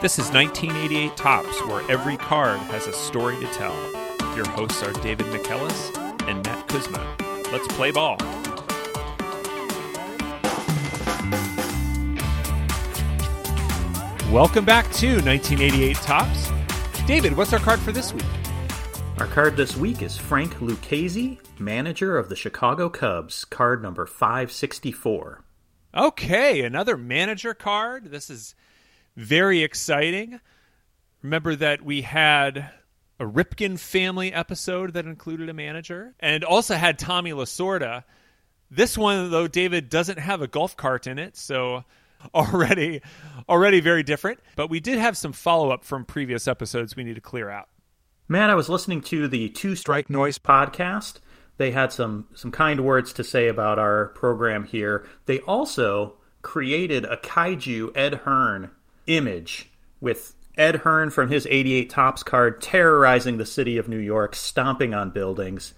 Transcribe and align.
This 0.00 0.16
is 0.16 0.30
1988 0.30 1.16
Topps, 1.16 1.66
where 1.66 1.82
every 1.90 2.16
card 2.16 2.60
has 2.70 2.86
a 2.86 2.92
story 2.92 3.34
to 3.40 3.46
tell. 3.48 3.74
Your 4.36 4.46
hosts 4.50 4.80
are 4.84 4.92
David 4.92 5.26
McKellis 5.26 5.98
and 6.28 6.46
Matt 6.46 6.68
Kuzma. 6.68 7.16
Let's 7.50 7.66
play 7.66 7.90
ball. 7.90 8.16
Welcome 14.30 14.64
back 14.64 14.84
to 14.92 15.16
1988 15.16 15.96
Topps. 15.96 16.48
David, 17.08 17.36
what's 17.36 17.52
our 17.52 17.58
card 17.58 17.80
for 17.80 17.90
this 17.90 18.14
week? 18.14 18.22
Our 19.18 19.26
card 19.26 19.56
this 19.56 19.76
week 19.76 20.00
is 20.00 20.16
Frank 20.16 20.54
Lucchesi, 20.60 21.40
manager 21.58 22.16
of 22.16 22.28
the 22.28 22.36
Chicago 22.36 22.88
Cubs, 22.88 23.44
card 23.44 23.82
number 23.82 24.06
564. 24.06 25.42
Okay, 25.92 26.62
another 26.62 26.96
manager 26.96 27.52
card. 27.52 28.12
This 28.12 28.30
is 28.30 28.54
very 29.18 29.64
exciting. 29.64 30.40
Remember 31.22 31.56
that 31.56 31.82
we 31.82 32.02
had 32.02 32.70
a 33.18 33.24
Ripken 33.24 33.76
family 33.76 34.32
episode 34.32 34.92
that 34.92 35.06
included 35.06 35.48
a 35.48 35.54
manager 35.54 36.14
and 36.20 36.44
also 36.44 36.76
had 36.76 37.00
Tommy 37.00 37.32
Lasorda. 37.32 38.04
This 38.70 38.96
one, 38.96 39.32
though, 39.32 39.48
David 39.48 39.88
doesn't 39.88 40.20
have 40.20 40.40
a 40.40 40.46
golf 40.46 40.76
cart 40.76 41.08
in 41.08 41.18
it, 41.18 41.36
so 41.36 41.84
already 42.32 43.02
already 43.48 43.80
very 43.80 44.04
different. 44.04 44.38
But 44.54 44.70
we 44.70 44.78
did 44.78 44.98
have 44.98 45.16
some 45.16 45.32
follow 45.32 45.70
up 45.70 45.84
from 45.84 46.04
previous 46.04 46.46
episodes 46.46 46.94
we 46.94 47.02
need 47.02 47.16
to 47.16 47.20
clear 47.20 47.50
out. 47.50 47.68
Man, 48.28 48.50
I 48.50 48.54
was 48.54 48.68
listening 48.68 49.00
to 49.02 49.26
the 49.26 49.48
Two 49.48 49.74
Strike 49.74 50.10
Noise 50.10 50.38
podcast. 50.38 51.14
They 51.56 51.72
had 51.72 51.92
some 51.92 52.28
some 52.34 52.52
kind 52.52 52.84
words 52.84 53.12
to 53.14 53.24
say 53.24 53.48
about 53.48 53.80
our 53.80 54.08
program 54.08 54.62
here. 54.62 55.08
They 55.26 55.40
also 55.40 56.18
created 56.40 57.04
a 57.04 57.16
kaiju 57.16 57.96
Ed 57.96 58.14
Hearn 58.14 58.70
image 59.08 59.70
with 60.00 60.34
Ed 60.56 60.76
Hearn 60.76 61.10
from 61.10 61.30
his 61.30 61.46
88 61.50 61.90
Topps 61.90 62.22
card 62.22 62.60
terrorizing 62.60 63.38
the 63.38 63.46
city 63.46 63.78
of 63.78 63.88
New 63.88 63.98
York, 63.98 64.36
stomping 64.36 64.94
on 64.94 65.10
buildings. 65.10 65.74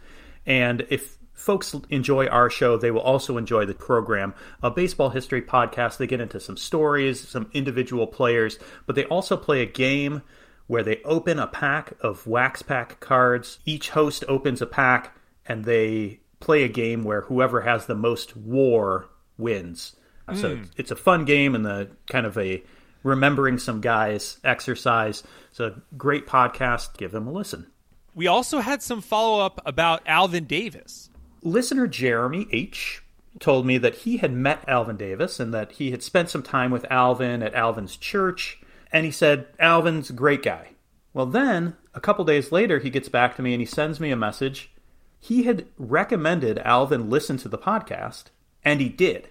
And 0.47 0.87
if 0.91 1.17
folks 1.33 1.75
enjoy 1.89 2.27
our 2.27 2.51
show, 2.51 2.77
they 2.77 2.91
will 2.91 3.01
also 3.01 3.37
enjoy 3.37 3.65
the 3.65 3.75
program. 3.75 4.35
A 4.63 4.71
baseball 4.71 5.11
history 5.11 5.43
podcast. 5.43 5.97
They 5.97 6.07
get 6.07 6.21
into 6.21 6.41
some 6.41 6.57
stories, 6.57 7.27
some 7.27 7.51
individual 7.53 8.07
players, 8.07 8.59
but 8.87 8.97
they 8.97 9.05
also 9.07 9.37
play 9.37 9.63
a 9.63 9.67
game 9.67 10.23
where 10.67 10.83
they 10.83 11.01
open 11.05 11.39
a 11.39 11.47
pack 11.47 11.95
of 12.01 12.27
wax 12.27 12.63
pack 12.63 13.01
cards. 13.01 13.59
Each 13.65 13.91
host 13.91 14.25
opens 14.29 14.63
a 14.63 14.67
pack 14.67 15.17
and 15.47 15.65
they 15.65 16.21
play 16.39 16.63
a 16.63 16.69
game 16.69 17.03
where 17.03 17.23
whoever 17.23 17.63
has 17.63 17.87
the 17.87 17.95
most 17.95 18.37
war 18.37 19.09
wins. 19.37 19.97
So 20.35 20.57
hmm. 20.57 20.63
it's 20.77 20.93
a 20.93 20.97
fun 20.97 21.25
game 21.25 21.57
and 21.57 21.67
the 21.67 21.91
kind 22.07 22.25
of 22.25 22.39
a 22.39 22.63
remembering 23.03 23.59
some 23.59 23.81
guys 23.81 24.39
exercise. 24.45 25.23
It's 25.51 25.61
a 25.61 25.83
great 25.97 26.27
podcast. 26.27 26.97
Give 26.97 27.13
them 27.13 27.27
a 27.27 27.33
listen. 27.33 27.67
We 28.15 28.27
also 28.27 28.61
had 28.61 28.83
some 28.83 29.01
follow 29.01 29.45
up 29.45 29.61
about 29.65 30.03
Alvin 30.07 30.45
Davis. 30.45 31.11
Listener 31.43 31.87
Jeremy 31.87 32.47
H 32.51 33.03
told 33.39 33.65
me 33.65 33.79
that 33.79 33.95
he 33.95 34.19
had 34.19 34.33
met 34.33 34.65
Alvin 34.69 34.97
Davis 34.97 35.39
and 35.39 35.55
that 35.55 35.73
he 35.73 35.91
had 35.91 36.03
spent 36.03 36.29
some 36.29 36.43
time 36.43 36.71
with 36.71 36.85
Alvin 36.91 37.43
at 37.43 37.55
Alvin's 37.55 37.97
church. 37.97 38.61
And 38.93 39.05
he 39.05 39.13
said, 39.13 39.47
Alvin's 39.59 40.11
a 40.11 40.15
great 40.15 40.43
guy. 40.43 40.71
Well, 41.13 41.27
then 41.27 41.77
a 41.95 42.01
couple 42.01 42.25
days 42.25 42.53
later, 42.53 42.79
he 42.79 42.91
gets 42.91 43.09
back 43.09 43.37
to 43.37 43.43
me 43.43 43.53
and 43.53 43.61
he 43.61 43.67
sends 43.67 44.01
me 44.01 44.11
a 44.11 44.17
message. 44.17 44.73
He 45.19 45.45
had 45.45 45.67
recommended 45.77 46.59
Alvin 46.59 47.11
listen 47.11 47.37
to 47.39 47.49
the 47.49 47.59
podcast, 47.59 48.25
and 48.65 48.81
he 48.81 48.89
did. 48.89 49.29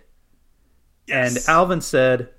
Yes. 1.08 1.36
And 1.36 1.50
Alvin 1.50 1.82
said, 1.82 2.30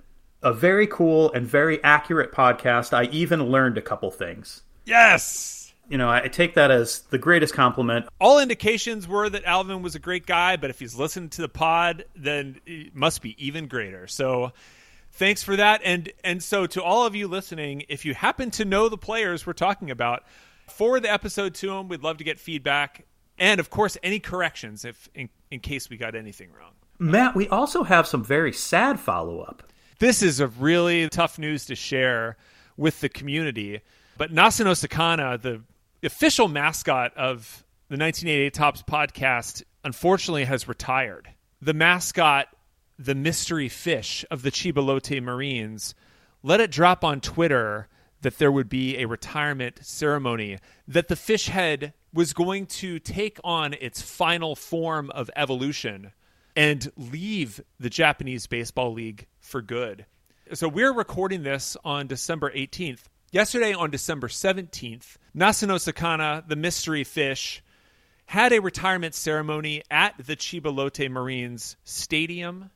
a 0.42 0.52
very 0.52 0.86
cool 0.86 1.33
and 1.33 1.46
very 1.46 1.83
accurate 1.84 2.33
podcast. 2.33 2.92
I 2.92 3.05
even 3.12 3.44
learned 3.44 3.78
a 3.78 3.83
couple 3.83 4.10
things. 4.10 4.62
Yes. 4.84 5.72
You 5.88 5.98
know, 5.98 6.08
I 6.08 6.28
take 6.28 6.55
that 6.55 6.70
as 6.70 7.00
the 7.10 7.19
greatest 7.19 7.53
compliment. 7.53 8.06
All 8.20 8.38
indications 8.38 9.09
were 9.09 9.28
that 9.28 9.44
Alvin 9.44 9.82
was 9.82 9.97
a 9.97 9.98
great 9.98 10.25
guy, 10.25 10.56
but 10.56 10.70
if 10.70 10.78
he's 10.78 10.94
listened 10.94 11.32
to 11.32 11.42
the 11.42 11.48
pod, 11.48 12.04
then 12.14 12.60
it 12.64 12.94
must 12.94 13.22
be 13.22 13.34
even 13.44 13.66
greater. 13.66 14.06
So 14.06 14.53
thanks 15.12 15.42
for 15.42 15.56
that. 15.56 15.81
And 15.84 16.12
and 16.22 16.43
so 16.43 16.66
to 16.69 16.82
all 16.82 17.06
of 17.06 17.16
you 17.16 17.26
listening, 17.26 17.84
if 17.88 18.04
you 18.04 18.14
happen 18.14 18.53
to 18.53 18.64
know 18.64 18.88
the 18.88 18.97
players 18.97 19.44
we're 19.44 19.53
talking 19.53 19.91
about, 19.91 20.22
forward 20.69 21.03
the 21.03 21.12
episode 21.12 21.54
to 21.56 21.66
them. 21.66 21.88
We'd 21.88 22.04
love 22.04 22.19
to 22.19 22.25
get 22.25 22.38
feedback. 22.38 23.04
And 23.37 23.59
of 23.59 23.69
course, 23.69 23.98
any 24.03 24.20
corrections 24.20 24.84
if 24.84 25.09
in, 25.14 25.28
in 25.50 25.59
case 25.59 25.91
we 25.91 25.97
got 25.97 26.14
anything 26.14 26.50
wrong. 26.53 26.72
Matt, 27.00 27.34
we 27.34 27.48
also 27.48 27.82
have 27.82 28.06
some 28.06 28.22
very 28.22 28.53
sad 28.53 29.00
follow 29.00 29.41
up 29.41 29.64
this 30.00 30.22
is 30.22 30.41
a 30.41 30.49
really 30.49 31.09
tough 31.11 31.38
news 31.38 31.66
to 31.66 31.77
share 31.77 32.37
with 32.77 33.00
the 33.00 33.09
community. 33.09 33.81
But 34.16 34.33
Nazo 34.33 34.65
no 34.65 34.72
Sakana, 34.72 35.41
the 35.41 35.62
official 36.03 36.49
mascot 36.49 37.16
of 37.16 37.65
the 37.88 37.99
1988 37.99 38.55
Topps 38.55 38.83
podcast, 38.83 39.62
unfortunately 39.84 40.44
has 40.44 40.66
retired. 40.66 41.28
The 41.61 41.75
mascot, 41.75 42.49
the 42.99 43.15
mystery 43.15 43.69
fish 43.69 44.25
of 44.31 44.43
the 44.43 44.50
Chiba 44.50 44.84
Lotte 44.84 45.22
Marines, 45.22 45.94
let 46.43 46.61
it 46.61 46.71
drop 46.71 47.05
on 47.05 47.21
Twitter 47.21 47.87
that 48.22 48.38
there 48.38 48.53
would 48.53 48.71
be 48.71 48.97
a 48.99 49.06
retirement 49.06 49.81
ceremony, 49.82 50.59
that 50.88 51.09
the 51.09 51.17
fish 51.17 51.49
head 51.49 51.93
was 52.12 52.32
going 52.32 52.67
to 52.67 52.99
take 52.99 53.38
on 53.44 53.75
its 53.75 54.00
final 54.00 54.56
form 54.56 55.11
of 55.11 55.31
evolution 55.37 56.12
and 56.56 56.91
leave 56.97 57.61
the 57.78 57.91
Japanese 57.91 58.47
Baseball 58.47 58.93
League 58.93 59.27
for 59.40 59.62
good. 59.62 60.06
So 60.52 60.68
we're 60.68 60.92
recording 60.92 61.42
this 61.42 61.76
on 61.84 62.06
December 62.06 62.50
18th. 62.50 63.02
Yesterday, 63.32 63.72
on 63.72 63.90
December 63.90 64.28
17th, 64.28 65.16
Nazo 65.36 65.68
no 65.68 65.74
Sakana, 65.76 66.46
the 66.46 66.56
mystery 66.56 67.04
fish, 67.04 67.62
had 68.26 68.52
a 68.52 68.60
retirement 68.60 69.14
ceremony 69.14 69.82
at 69.90 70.14
the 70.24 70.36
Chiba 70.36 70.74
Lotte 70.74 71.10
Marines 71.10 71.76
Stadium 71.84 72.70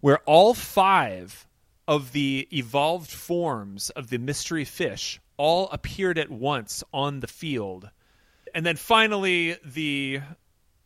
where 0.00 0.18
all 0.18 0.54
five 0.54 1.46
of 1.88 2.12
the 2.12 2.48
evolved 2.52 3.10
forms 3.10 3.90
of 3.90 4.08
the 4.08 4.18
mystery 4.18 4.64
fish 4.64 5.20
all 5.36 5.68
appeared 5.70 6.18
at 6.18 6.30
once 6.30 6.82
on 6.92 7.20
the 7.20 7.26
field. 7.26 7.90
And 8.54 8.64
then 8.64 8.76
finally 8.76 9.56
the 9.64 10.20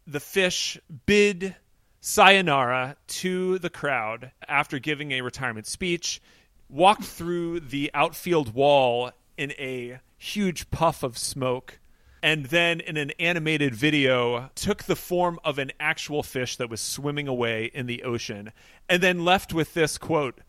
the 0.06 0.20
fish 0.20 0.78
bid 1.06 1.54
sayonara 2.00 2.96
to 3.06 3.58
the 3.58 3.70
crowd 3.70 4.32
after 4.48 4.78
giving 4.78 5.12
a 5.12 5.20
retirement 5.20 5.66
speech, 5.66 6.20
walked 6.68 7.04
through 7.04 7.60
the 7.60 7.90
outfield 7.94 8.54
wall 8.54 9.10
in 9.36 9.52
a 9.52 10.00
huge 10.16 10.70
puff 10.70 11.02
of 11.02 11.18
smoke, 11.18 11.78
and 12.22 12.46
then 12.46 12.80
in 12.80 12.96
an 12.96 13.10
animated 13.18 13.74
video 13.74 14.50
took 14.54 14.84
the 14.84 14.96
form 14.96 15.38
of 15.44 15.58
an 15.58 15.72
actual 15.80 16.22
fish 16.22 16.56
that 16.56 16.70
was 16.70 16.80
swimming 16.80 17.28
away 17.28 17.70
in 17.72 17.86
the 17.86 18.02
ocean, 18.02 18.50
and 18.88 19.02
then 19.02 19.24
left 19.24 19.52
with 19.52 19.74
this 19.74 19.98
quote 19.98 20.40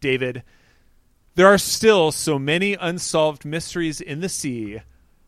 David, 0.00 0.42
there 1.34 1.46
are 1.46 1.58
still 1.58 2.10
so 2.10 2.38
many 2.38 2.74
unsolved 2.74 3.44
mysteries 3.44 4.00
in 4.00 4.20
the 4.20 4.28
sea. 4.28 4.80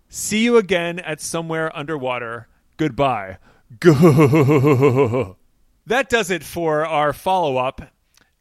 See 0.09 0.45
you 0.45 0.57
again 0.57 0.99
at 0.99 1.21
somewhere 1.21 1.75
underwater. 1.77 2.49
Goodbye. 2.77 3.39
Go 3.81 5.37
that 5.87 6.09
does 6.09 6.31
it 6.31 6.43
for 6.43 6.87
our 6.87 7.13
follow 7.13 7.57
up. 7.57 7.81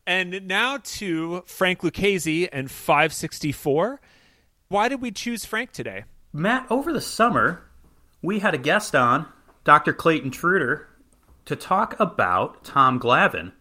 And 0.05 0.47
now 0.47 0.77
to 0.83 1.43
Frank 1.45 1.81
Lucchesi 1.81 2.49
and 2.51 2.69
564. 2.69 4.01
Why 4.67 4.89
did 4.89 5.01
we 5.01 5.11
choose 5.11 5.45
Frank 5.45 5.71
today? 5.71 6.05
Matt, 6.33 6.65
over 6.69 6.93
the 6.93 7.01
summer, 7.01 7.63
we 8.21 8.39
had 8.39 8.53
a 8.53 8.59
guest 8.59 8.95
on, 8.95 9.27
Dr. 9.63 9.93
Clayton 9.93 10.31
Trutor, 10.31 10.85
to 11.45 11.55
talk 11.55 11.99
about 11.99 12.63
Tom 12.63 12.99
Glavine. 12.99 13.51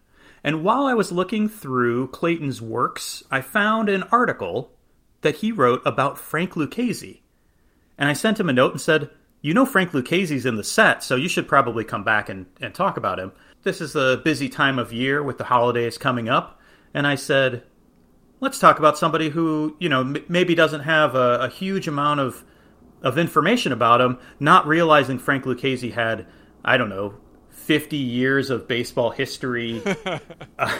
And 0.42 0.64
while 0.64 0.84
I 0.84 0.94
was 0.94 1.12
looking 1.12 1.48
through 1.48 2.08
Clayton's 2.08 2.62
works, 2.62 3.22
I 3.31 3.40
found 3.40 3.88
an 3.88 4.05
article 4.05 4.72
that 5.20 5.37
he 5.37 5.52
wrote 5.52 5.82
about 5.84 6.19
Frank 6.19 6.52
Lucchesi. 6.55 7.20
And 7.99 8.08
I 8.08 8.14
sent 8.14 8.40
him 8.40 8.49
a 8.49 8.52
note 8.55 8.72
and 8.72 8.81
said, 8.81 9.10
You 9.42 9.54
know 9.54 9.64
Frank 9.64 9.92
Lucchesi's 9.92 10.44
in 10.46 10.56
the 10.56 10.64
set, 10.64 11.02
so 11.02 11.16
you 11.16 11.28
should 11.28 11.48
probably 11.48 11.84
come 11.84 12.04
back 12.04 12.28
and, 12.28 12.46
and 12.60 12.75
talk 12.75 12.96
about 12.96 13.19
him 13.19 13.32
this 13.62 13.81
is 13.81 13.94
a 13.94 14.20
busy 14.25 14.48
time 14.48 14.78
of 14.78 14.92
year 14.92 15.22
with 15.22 15.38
the 15.38 15.44
holidays 15.44 15.98
coming 15.98 16.28
up. 16.28 16.60
And 16.94 17.06
I 17.06 17.14
said, 17.14 17.62
let's 18.40 18.58
talk 18.58 18.78
about 18.78 18.98
somebody 18.98 19.28
who, 19.28 19.76
you 19.78 19.88
know, 19.88 20.00
m- 20.00 20.25
maybe 20.28 20.54
doesn't 20.54 20.81
have 20.81 21.14
a, 21.14 21.40
a, 21.40 21.48
huge 21.48 21.87
amount 21.87 22.20
of, 22.20 22.42
of 23.02 23.19
information 23.19 23.72
about 23.72 24.00
him, 24.00 24.19
not 24.38 24.66
realizing 24.66 25.19
Frank 25.19 25.44
Lucchesi 25.44 25.93
had, 25.93 26.26
I 26.64 26.76
don't 26.76 26.88
know, 26.88 27.14
50 27.50 27.96
years 27.96 28.50
of 28.50 28.66
baseball 28.66 29.10
history. 29.10 29.82
uh, 30.58 30.78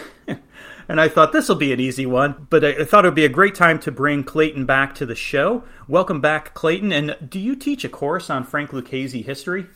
and 0.87 0.99
I 0.99 1.07
thought 1.07 1.31
this 1.31 1.49
will 1.49 1.55
be 1.55 1.73
an 1.73 1.79
easy 1.79 2.05
one, 2.05 2.47
but 2.49 2.63
I, 2.63 2.83
thought 2.85 3.05
it 3.05 3.09
would 3.09 3.15
be 3.15 3.25
a 3.25 3.29
great 3.29 3.55
time 3.55 3.79
to 3.79 3.91
bring 3.91 4.23
Clayton 4.23 4.65
back 4.65 4.95
to 4.95 5.05
the 5.05 5.15
show. 5.15 5.63
Welcome 5.87 6.21
back, 6.21 6.53
Clayton. 6.53 6.91
And 6.91 7.17
do 7.27 7.39
you 7.39 7.55
teach 7.55 7.83
a 7.83 7.89
course 7.89 8.29
on 8.29 8.43
Frank 8.43 8.71
Lucchesi 8.71 9.23
history? 9.23 9.67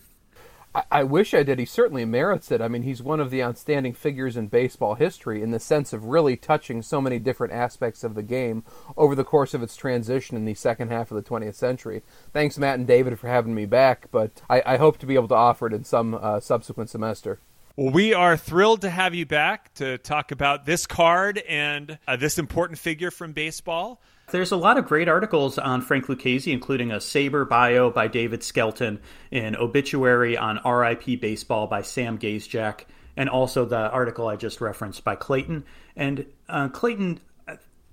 I, 0.73 0.83
I 0.91 1.03
wish 1.03 1.33
I 1.33 1.43
did. 1.43 1.59
He 1.59 1.65
certainly 1.65 2.05
merits 2.05 2.51
it. 2.51 2.61
I 2.61 2.67
mean, 2.67 2.83
he's 2.83 3.01
one 3.01 3.19
of 3.19 3.31
the 3.31 3.41
outstanding 3.41 3.93
figures 3.93 4.35
in 4.35 4.47
baseball 4.47 4.95
history 4.95 5.41
in 5.41 5.51
the 5.51 5.59
sense 5.59 5.93
of 5.93 6.05
really 6.05 6.35
touching 6.35 6.81
so 6.81 6.99
many 7.01 7.17
different 7.19 7.53
aspects 7.53 8.03
of 8.03 8.15
the 8.15 8.23
game 8.23 8.63
over 8.97 9.15
the 9.15 9.23
course 9.23 9.53
of 9.53 9.63
its 9.63 9.75
transition 9.75 10.35
in 10.35 10.45
the 10.45 10.53
second 10.53 10.91
half 10.91 11.11
of 11.11 11.15
the 11.15 11.29
20th 11.29 11.55
century. 11.55 12.03
Thanks, 12.33 12.57
Matt 12.57 12.77
and 12.77 12.87
David, 12.87 13.17
for 13.19 13.27
having 13.27 13.55
me 13.55 13.65
back, 13.65 14.07
but 14.11 14.41
I, 14.49 14.61
I 14.65 14.77
hope 14.77 14.97
to 14.99 15.05
be 15.05 15.15
able 15.15 15.29
to 15.29 15.35
offer 15.35 15.67
it 15.67 15.73
in 15.73 15.83
some 15.83 16.13
uh, 16.15 16.39
subsequent 16.39 16.89
semester. 16.89 17.39
Well, 17.77 17.91
we 17.91 18.13
are 18.13 18.37
thrilled 18.37 18.83
to 18.83 18.89
have 18.89 19.13
you 19.13 19.25
back 19.25 19.73
to 19.73 19.97
talk 19.97 20.31
about 20.31 20.65
this 20.65 20.87
card 20.87 21.39
and 21.39 21.99
uh, 22.07 22.15
this 22.15 22.39
important 22.39 22.79
figure 22.79 23.11
from 23.11 23.33
baseball. 23.33 24.01
There's 24.31 24.53
a 24.53 24.55
lot 24.57 24.77
of 24.77 24.85
great 24.85 25.09
articles 25.09 25.57
on 25.57 25.81
Frank 25.81 26.05
Lucchesi, 26.05 26.53
including 26.53 26.91
a 26.93 26.99
SABR 26.99 27.49
bio 27.49 27.91
by 27.91 28.07
David 28.07 28.43
Skelton, 28.43 29.01
an 29.29 29.57
obituary 29.57 30.37
on 30.37 30.61
RIP 30.65 31.19
Baseball 31.19 31.67
by 31.67 31.81
Sam 31.81 32.17
Gazdziak, 32.17 32.85
and 33.17 33.27
also 33.27 33.65
the 33.65 33.89
article 33.89 34.29
I 34.29 34.37
just 34.37 34.61
referenced 34.61 35.03
by 35.03 35.17
Clayton. 35.17 35.65
And 35.97 36.27
uh, 36.47 36.69
Clayton, 36.69 37.19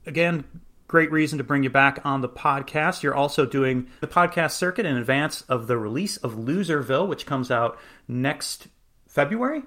again, 0.06 0.44
great 0.86 1.10
reason 1.10 1.38
to 1.38 1.44
bring 1.44 1.64
you 1.64 1.70
back 1.70 1.98
on 2.04 2.20
the 2.20 2.28
podcast. 2.28 3.02
You're 3.02 3.16
also 3.16 3.46
doing 3.46 3.88
the 4.00 4.06
podcast 4.06 4.52
circuit 4.52 4.86
in 4.86 4.96
advance 4.96 5.40
of 5.48 5.66
the 5.66 5.76
release 5.76 6.18
of 6.18 6.34
Loserville, 6.34 7.08
which 7.08 7.26
comes 7.26 7.50
out 7.50 7.76
next 8.06 8.68
February. 9.08 9.62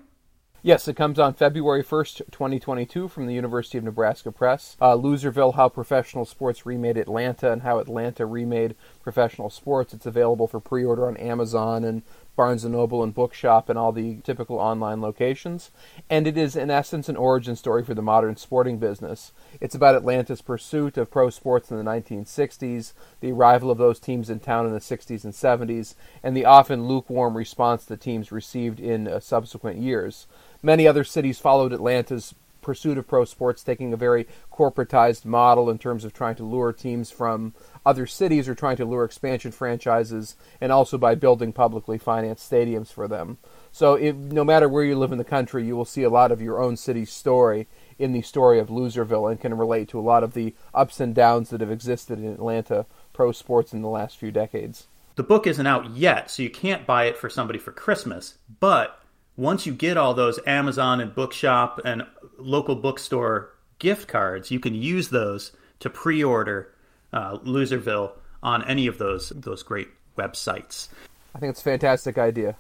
Yes, 0.66 0.88
it 0.88 0.96
comes 0.96 1.20
on 1.20 1.36
February 1.36 1.84
1st, 1.84 2.32
2022, 2.32 3.08
from 3.08 3.28
the 3.28 3.36
University 3.36 3.78
of 3.78 3.84
Nebraska 3.84 4.32
Press. 4.32 4.76
Uh, 4.82 4.96
Loserville 4.98 5.54
How 5.54 5.70
Professional 5.70 6.26
Sports 6.26 6.66
Remade 6.66 6.98
Atlanta 6.98 7.52
and 7.52 7.62
How 7.62 7.78
Atlanta 7.78 8.26
Remade 8.26 8.74
Professional 9.06 9.52
Sports. 9.52 9.94
It's 9.94 10.08
available 10.08 10.48
for 10.48 10.60
pre 10.60 10.84
order 10.84 11.08
on 11.08 11.16
Amazon 11.18 11.84
and 11.84 12.02
Barnes 12.36 12.66
& 12.66 12.66
Noble 12.66 13.04
and 13.04 13.14
Bookshop 13.14 13.70
and 13.70 13.78
all 13.78 13.92
the 13.92 14.16
typical 14.24 14.58
online 14.58 15.00
locations. 15.00 15.70
And 16.10 16.26
it 16.26 16.36
is, 16.36 16.56
in 16.56 16.72
essence, 16.72 17.08
an 17.08 17.16
origin 17.16 17.56
story 17.56 17.84
for 17.84 17.94
the 17.94 18.02
modern 18.02 18.36
sporting 18.36 18.80
business. 18.80 19.32
It's 19.62 19.76
about 19.76 19.94
Atlanta's 19.94 20.42
pursuit 20.42 20.98
of 20.98 21.12
pro 21.12 21.30
sports 21.30 21.70
in 21.70 21.78
the 21.78 21.84
1960s, 21.84 22.94
the 23.22 23.32
arrival 23.32 23.70
of 23.70 23.78
those 23.78 24.00
teams 24.00 24.32
in 24.32 24.40
town 24.40 24.66
in 24.66 24.74
the 24.74 24.80
60s 24.80 25.24
and 25.24 25.34
70s, 25.34 25.94
and 26.24 26.36
the 26.36 26.46
often 26.46 26.88
lukewarm 26.88 27.38
response 27.38 27.86
the 27.86 27.98
teams 27.98 28.32
received 28.32 28.80
in 28.80 29.08
uh, 29.08 29.20
subsequent 29.20 29.78
years. 29.78 30.26
Many 30.64 30.88
other 30.88 31.04
cities 31.04 31.38
followed 31.38 31.74
Atlanta's 31.74 32.34
pursuit 32.66 32.98
of 32.98 33.08
pro 33.08 33.24
sports, 33.24 33.64
taking 33.64 33.94
a 33.94 33.98
very 33.98 34.28
corporatized 34.52 35.24
model 35.24 35.70
in 35.70 35.78
terms 35.78 36.04
of 36.04 36.12
trying 36.12 36.36
to 36.36 36.44
lure 36.44 36.74
teams 36.74 37.12
from 37.12 37.54
other 37.86 38.08
cities 38.08 38.50
or 38.50 38.56
trying 38.56 38.76
to 38.76 38.86
lure 38.86 39.06
expansion 39.06 39.52
franchises, 39.52 40.36
and 40.60 40.72
also 40.72 40.98
by 40.98 41.14
building 41.14 41.54
publicly 41.54 42.00
financed 42.00 42.52
stadiums 42.52 42.92
for 42.92 43.08
them. 43.08 43.38
So, 43.72 43.94
it, 43.94 44.16
no 44.16 44.44
matter 44.44 44.68
where 44.68 44.84
you 44.84 44.98
live 44.98 45.12
in 45.12 45.20
the 45.20 45.24
country, 45.24 45.64
you 45.64 45.76
will 45.76 45.86
see 45.86 46.02
a 46.02 46.10
lot 46.10 46.32
of 46.32 46.42
your 46.42 46.60
own 46.60 46.76
city's 46.76 47.12
story 47.12 47.68
in 48.00 48.14
the 48.14 48.24
story 48.24 48.58
of 48.58 48.70
Loserville 48.70 49.30
and 49.30 49.40
can 49.40 49.56
relate 49.56 49.88
to 49.90 50.00
a 50.00 50.02
lot 50.02 50.24
of 50.24 50.34
the 50.34 50.56
ups 50.74 51.00
and 51.00 51.14
downs 51.14 51.52
that 51.52 51.62
have 51.62 51.72
existed 51.72 52.18
in 52.18 52.26
Atlanta 52.26 52.88
pro 53.14 53.32
sports 53.32 53.74
in 53.74 53.84
the 53.84 53.90
last 53.90 54.18
few 54.18 54.32
decades. 54.32 54.88
The 55.16 55.24
book 55.24 55.46
isn't 55.46 55.68
out 55.68 55.92
yet, 55.92 56.32
so 56.32 56.42
you 56.42 56.50
can't 56.50 56.88
buy 56.88 57.06
it 57.06 57.18
for 57.18 57.30
somebody 57.30 57.60
for 57.60 57.72
Christmas, 57.72 58.40
but 58.60 59.00
once 59.38 59.66
you 59.66 59.74
get 59.74 59.98
all 59.98 60.14
those 60.14 60.40
Amazon 60.46 61.00
and 61.00 61.14
Bookshop 61.14 61.82
and 61.84 62.06
local 62.38 62.76
bookstore 62.76 63.54
gift 63.80 64.08
cards, 64.08 64.52
you 64.52 64.60
can 64.60 64.74
use 64.74 65.10
those 65.10 65.52
to 65.80 65.90
pre-order 65.90 66.74
uh, 67.12 67.38
Loserville 67.40 68.14
on 68.42 68.64
any 68.66 68.88
of 68.88 68.98
those 68.98 69.30
those 69.30 69.64
great 69.64 69.90
websites. 70.18 70.88
I 71.34 71.40
think 71.40 71.52
it's 71.52 71.62
a 71.62 71.64
fantastic 71.64 72.18
idea. 72.18 72.56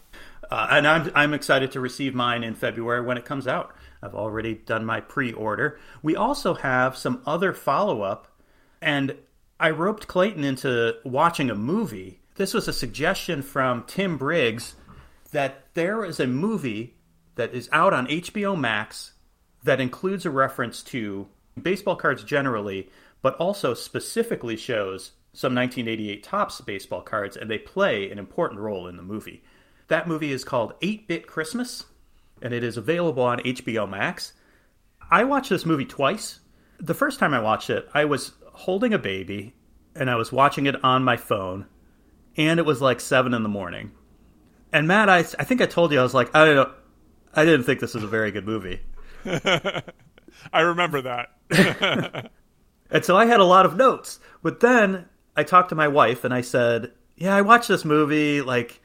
Uh, 0.51 0.67
and 0.71 0.87
I'm, 0.87 1.11
I'm 1.15 1.33
excited 1.33 1.71
to 1.71 1.79
receive 1.79 2.13
mine 2.13 2.43
in 2.43 2.55
February 2.55 3.01
when 3.01 3.17
it 3.17 3.25
comes 3.25 3.47
out. 3.47 3.73
I've 4.01 4.13
already 4.13 4.55
done 4.55 4.85
my 4.85 4.99
pre 4.99 5.31
order. 5.31 5.79
We 6.03 6.15
also 6.15 6.53
have 6.55 6.97
some 6.97 7.21
other 7.25 7.53
follow 7.53 8.01
up, 8.01 8.27
and 8.81 9.15
I 9.59 9.69
roped 9.69 10.07
Clayton 10.07 10.43
into 10.43 10.97
watching 11.03 11.49
a 11.49 11.55
movie. 11.55 12.19
This 12.35 12.53
was 12.53 12.67
a 12.67 12.73
suggestion 12.73 13.41
from 13.41 13.85
Tim 13.87 14.17
Briggs 14.17 14.75
that 15.35 15.65
there 15.73 16.05
is 16.05 16.17
a 16.21 16.25
movie 16.25 16.95
that 17.35 17.53
is 17.53 17.67
out 17.73 17.93
on 17.93 18.07
HBO 18.07 18.57
Max 18.57 19.11
that 19.65 19.81
includes 19.81 20.25
a 20.25 20.29
reference 20.29 20.81
to 20.81 21.27
baseball 21.61 21.97
cards 21.97 22.23
generally, 22.23 22.89
but 23.21 23.35
also 23.35 23.73
specifically 23.73 24.55
shows 24.55 25.11
some 25.33 25.53
1988 25.53 26.23
Topps 26.23 26.61
baseball 26.61 27.01
cards, 27.01 27.35
and 27.35 27.51
they 27.51 27.57
play 27.57 28.09
an 28.09 28.17
important 28.17 28.61
role 28.61 28.87
in 28.87 28.95
the 28.95 29.03
movie. 29.03 29.43
That 29.89 30.07
movie 30.07 30.31
is 30.31 30.45
called 30.45 30.75
8 30.81 31.05
Bit 31.05 31.27
Christmas, 31.27 31.83
and 32.41 32.53
it 32.53 32.63
is 32.63 32.77
available 32.77 33.23
on 33.23 33.39
HBO 33.39 33.89
Max. 33.89 34.31
I 35.11 35.25
watched 35.25 35.49
this 35.49 35.65
movie 35.65 35.83
twice. 35.83 36.39
The 36.79 36.93
first 36.93 37.19
time 37.19 37.33
I 37.33 37.41
watched 37.41 37.69
it, 37.69 37.89
I 37.93 38.05
was 38.05 38.31
holding 38.53 38.93
a 38.93 38.97
baby, 38.97 39.53
and 39.97 40.09
I 40.09 40.15
was 40.15 40.31
watching 40.31 40.65
it 40.65 40.81
on 40.81 41.03
my 41.03 41.17
phone, 41.17 41.65
and 42.37 42.57
it 42.57 42.65
was 42.65 42.81
like 42.81 43.01
7 43.01 43.33
in 43.33 43.43
the 43.43 43.49
morning. 43.49 43.91
And 44.75 44.89
Matt, 44.89 45.07
I, 45.07 45.19
I 45.19 45.45
think 45.45 45.61
I 45.61 45.67
told 45.67 45.93
you 45.93 46.01
I 46.01 46.03
was 46.03 46.13
like, 46.13 46.35
I 46.35 46.43
don't 46.43 46.55
know, 46.57 46.71
I 47.33 47.45
didn't 47.45 47.63
think 47.63 47.79
this 47.79 47.93
was 47.93 48.03
a 48.03 48.07
very 48.07 48.29
good 48.31 48.45
movie. 48.45 48.81
I 49.25 49.81
remember 50.53 51.01
that. 51.01 51.29
and 52.91 53.05
so 53.05 53.15
I 53.15 53.25
had 53.25 53.39
a 53.39 53.45
lot 53.45 53.65
of 53.65 53.77
notes. 53.77 54.19
But 54.43 54.59
then 54.59 55.05
I 55.37 55.43
talked 55.43 55.69
to 55.69 55.75
my 55.75 55.87
wife 55.87 56.25
and 56.25 56.33
I 56.33 56.41
said, 56.41 56.91
"Yeah, 57.15 57.33
I 57.33 57.41
watched 57.41 57.69
this 57.69 57.85
movie. 57.85 58.41
Like, 58.41 58.81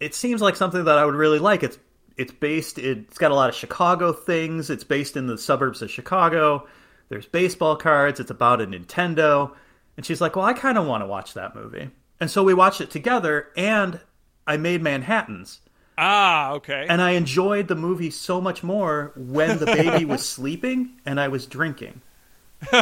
it 0.00 0.12
seems 0.12 0.42
like 0.42 0.56
something 0.56 0.82
that 0.86 0.98
I 0.98 1.04
would 1.04 1.14
really 1.14 1.38
like. 1.38 1.62
It's 1.62 1.78
it's 2.16 2.32
based. 2.32 2.80
It's 2.80 3.16
got 3.16 3.30
a 3.30 3.36
lot 3.36 3.48
of 3.48 3.54
Chicago 3.54 4.12
things. 4.12 4.70
It's 4.70 4.82
based 4.82 5.16
in 5.16 5.28
the 5.28 5.38
suburbs 5.38 5.82
of 5.82 5.90
Chicago. 5.92 6.66
There's 7.10 7.26
baseball 7.26 7.76
cards. 7.76 8.18
It's 8.18 8.32
about 8.32 8.60
a 8.60 8.66
Nintendo." 8.66 9.54
And 9.96 10.04
she's 10.04 10.20
like, 10.20 10.34
"Well, 10.34 10.46
I 10.46 10.52
kind 10.52 10.78
of 10.78 10.86
want 10.88 11.04
to 11.04 11.06
watch 11.06 11.34
that 11.34 11.54
movie." 11.54 11.90
And 12.18 12.28
so 12.28 12.42
we 12.42 12.54
watched 12.54 12.80
it 12.80 12.90
together, 12.90 13.50
and 13.56 14.00
I 14.46 14.56
made 14.56 14.82
Manhattan's. 14.82 15.60
Ah, 15.98 16.52
okay. 16.52 16.86
And 16.88 17.02
I 17.02 17.12
enjoyed 17.12 17.68
the 17.68 17.74
movie 17.74 18.10
so 18.10 18.40
much 18.40 18.62
more 18.62 19.12
when 19.14 19.58
the 19.58 19.66
baby 19.66 20.04
was 20.06 20.26
sleeping 20.26 20.92
and 21.04 21.20
I 21.20 21.28
was 21.28 21.46
drinking. 21.46 22.00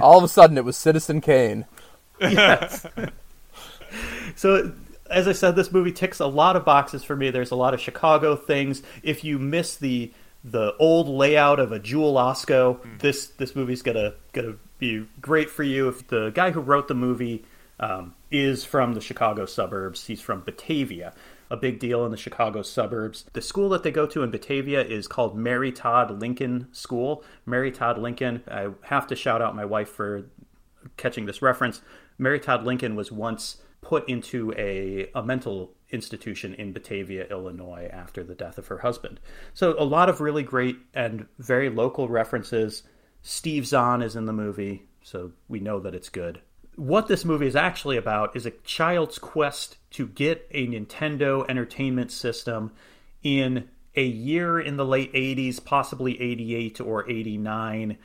All 0.00 0.18
of 0.18 0.24
a 0.24 0.28
sudden, 0.28 0.58
it 0.58 0.64
was 0.64 0.76
Citizen 0.76 1.20
Kane. 1.20 1.66
Yes. 2.20 2.86
so, 4.34 4.72
as 5.10 5.28
I 5.28 5.32
said, 5.32 5.54
this 5.54 5.70
movie 5.70 5.92
ticks 5.92 6.18
a 6.18 6.26
lot 6.26 6.56
of 6.56 6.64
boxes 6.64 7.04
for 7.04 7.14
me. 7.14 7.30
There's 7.30 7.50
a 7.50 7.56
lot 7.56 7.74
of 7.74 7.80
Chicago 7.80 8.36
things. 8.36 8.82
If 9.02 9.22
you 9.24 9.38
miss 9.38 9.76
the 9.76 10.12
the 10.44 10.76
old 10.78 11.08
layout 11.08 11.58
of 11.58 11.72
a 11.72 11.78
Jewel 11.78 12.14
Osco, 12.14 12.78
mm. 12.78 12.98
this 13.00 13.28
this 13.28 13.54
movie's 13.54 13.82
gonna 13.82 14.14
gonna 14.32 14.56
be 14.78 15.06
great 15.20 15.50
for 15.50 15.62
you. 15.62 15.88
If 15.88 16.08
the 16.08 16.30
guy 16.30 16.50
who 16.50 16.60
wrote 16.60 16.88
the 16.88 16.94
movie 16.94 17.44
um, 17.78 18.14
is 18.30 18.64
from 18.64 18.94
the 18.94 19.00
Chicago 19.00 19.46
suburbs. 19.46 20.06
He's 20.06 20.20
from 20.20 20.40
Batavia, 20.40 21.14
a 21.50 21.56
big 21.56 21.78
deal 21.78 22.04
in 22.04 22.10
the 22.10 22.16
Chicago 22.16 22.62
suburbs. 22.62 23.24
The 23.32 23.42
school 23.42 23.68
that 23.70 23.82
they 23.82 23.90
go 23.90 24.06
to 24.06 24.22
in 24.22 24.30
Batavia 24.30 24.82
is 24.82 25.06
called 25.06 25.36
Mary 25.36 25.72
Todd 25.72 26.20
Lincoln 26.20 26.68
School. 26.72 27.24
Mary 27.44 27.70
Todd 27.70 27.98
Lincoln, 27.98 28.42
I 28.48 28.68
have 28.82 29.06
to 29.08 29.16
shout 29.16 29.42
out 29.42 29.54
my 29.54 29.64
wife 29.64 29.88
for 29.88 30.24
catching 30.96 31.26
this 31.26 31.42
reference. 31.42 31.80
Mary 32.18 32.40
Todd 32.40 32.64
Lincoln 32.64 32.96
was 32.96 33.12
once 33.12 33.58
put 33.80 34.08
into 34.08 34.52
a, 34.56 35.08
a 35.14 35.22
mental 35.22 35.72
institution 35.90 36.54
in 36.54 36.72
Batavia, 36.72 37.26
Illinois, 37.30 37.88
after 37.92 38.24
the 38.24 38.34
death 38.34 38.58
of 38.58 38.66
her 38.66 38.78
husband. 38.78 39.20
So, 39.54 39.76
a 39.78 39.84
lot 39.84 40.08
of 40.08 40.20
really 40.20 40.42
great 40.42 40.76
and 40.92 41.26
very 41.38 41.70
local 41.70 42.08
references. 42.08 42.82
Steve 43.22 43.66
Zahn 43.66 44.02
is 44.02 44.16
in 44.16 44.26
the 44.26 44.32
movie, 44.32 44.84
so 45.02 45.32
we 45.48 45.60
know 45.60 45.78
that 45.80 45.94
it's 45.94 46.08
good 46.08 46.40
what 46.76 47.08
this 47.08 47.24
movie 47.24 47.46
is 47.46 47.56
actually 47.56 47.96
about 47.96 48.36
is 48.36 48.46
a 48.46 48.50
child's 48.50 49.18
quest 49.18 49.78
to 49.90 50.06
get 50.06 50.46
a 50.50 50.66
Nintendo 50.66 51.48
entertainment 51.48 52.12
system 52.12 52.72
in 53.22 53.68
a 53.94 54.04
year 54.04 54.60
in 54.60 54.76
the 54.76 54.84
late 54.84 55.12
80s, 55.14 55.64
possibly 55.64 56.20
88 56.20 56.80
or 56.80 57.08
89. 57.08 57.96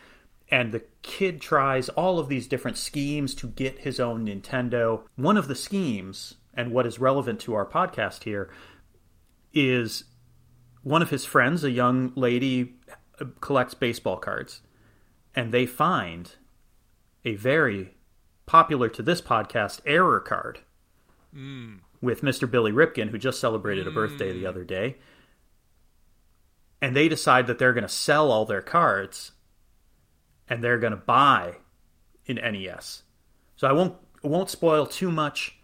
And 0.50 0.72
the 0.72 0.84
kid 1.01 1.42
tries 1.42 1.90
all 1.90 2.18
of 2.18 2.30
these 2.30 2.48
different 2.48 2.78
schemes 2.78 3.36
to 3.36 3.48
get 3.48 3.80
his 3.80 4.00
own 4.00 4.25
Nintendo. 4.25 5.04
One 5.16 5.38
of 5.38 5.50
the 5.50 5.56
schemes, 5.56 6.36
and 6.54 6.72
what 6.72 6.86
is 6.86 7.00
relevant 7.00 7.42
to 7.42 7.54
our 7.54 7.66
podcast 7.66 8.24
here, 8.24 8.50
is 9.54 10.06
one 10.84 11.01
of 11.01 11.10
his 11.10 11.25
friends, 11.25 11.63
a 11.63 11.72
young 11.72 12.13
lady, 12.16 12.75
collects 13.42 13.74
baseball 13.74 14.18
cards. 14.18 14.62
And 15.36 15.51
they 15.51 15.66
find 15.66 16.36
a 17.24 17.36
very 17.36 17.96
popular 18.46 18.90
to 18.90 19.02
this 19.02 19.22
podcast 19.22 19.82
error 19.86 20.20
card 20.20 20.60
mm. 21.36 21.80
with 22.02 22.22
Mr. 22.22 22.50
Billy 22.50 22.72
Ripken, 22.72 23.10
who 23.10 23.18
just 23.18 23.40
celebrated 23.40 23.88
a 23.88 23.92
birthday 23.92 24.34
the 24.34 24.44
mm. 24.44 24.50
other 24.50 24.64
day. 24.64 24.98
And 26.82 26.96
they 26.96 27.08
decide 27.08 27.48
that 27.48 27.60
they're 27.60 27.74
going 27.74 27.84
to 27.84 27.90
sell 27.90 28.32
all 28.32 28.46
their 28.46 28.62
cards 28.62 29.32
and 30.50 30.64
they're 30.64 30.80
going 30.80 30.92
to 30.92 30.98
buy 30.98 31.58
an 32.28 32.36
NES. 32.36 33.04
So 33.56 33.68
I 33.68 33.72
won't 33.72 33.96
won't 34.24 34.50
spoil 34.50 34.86
too 34.86 35.12
much. 35.12 35.58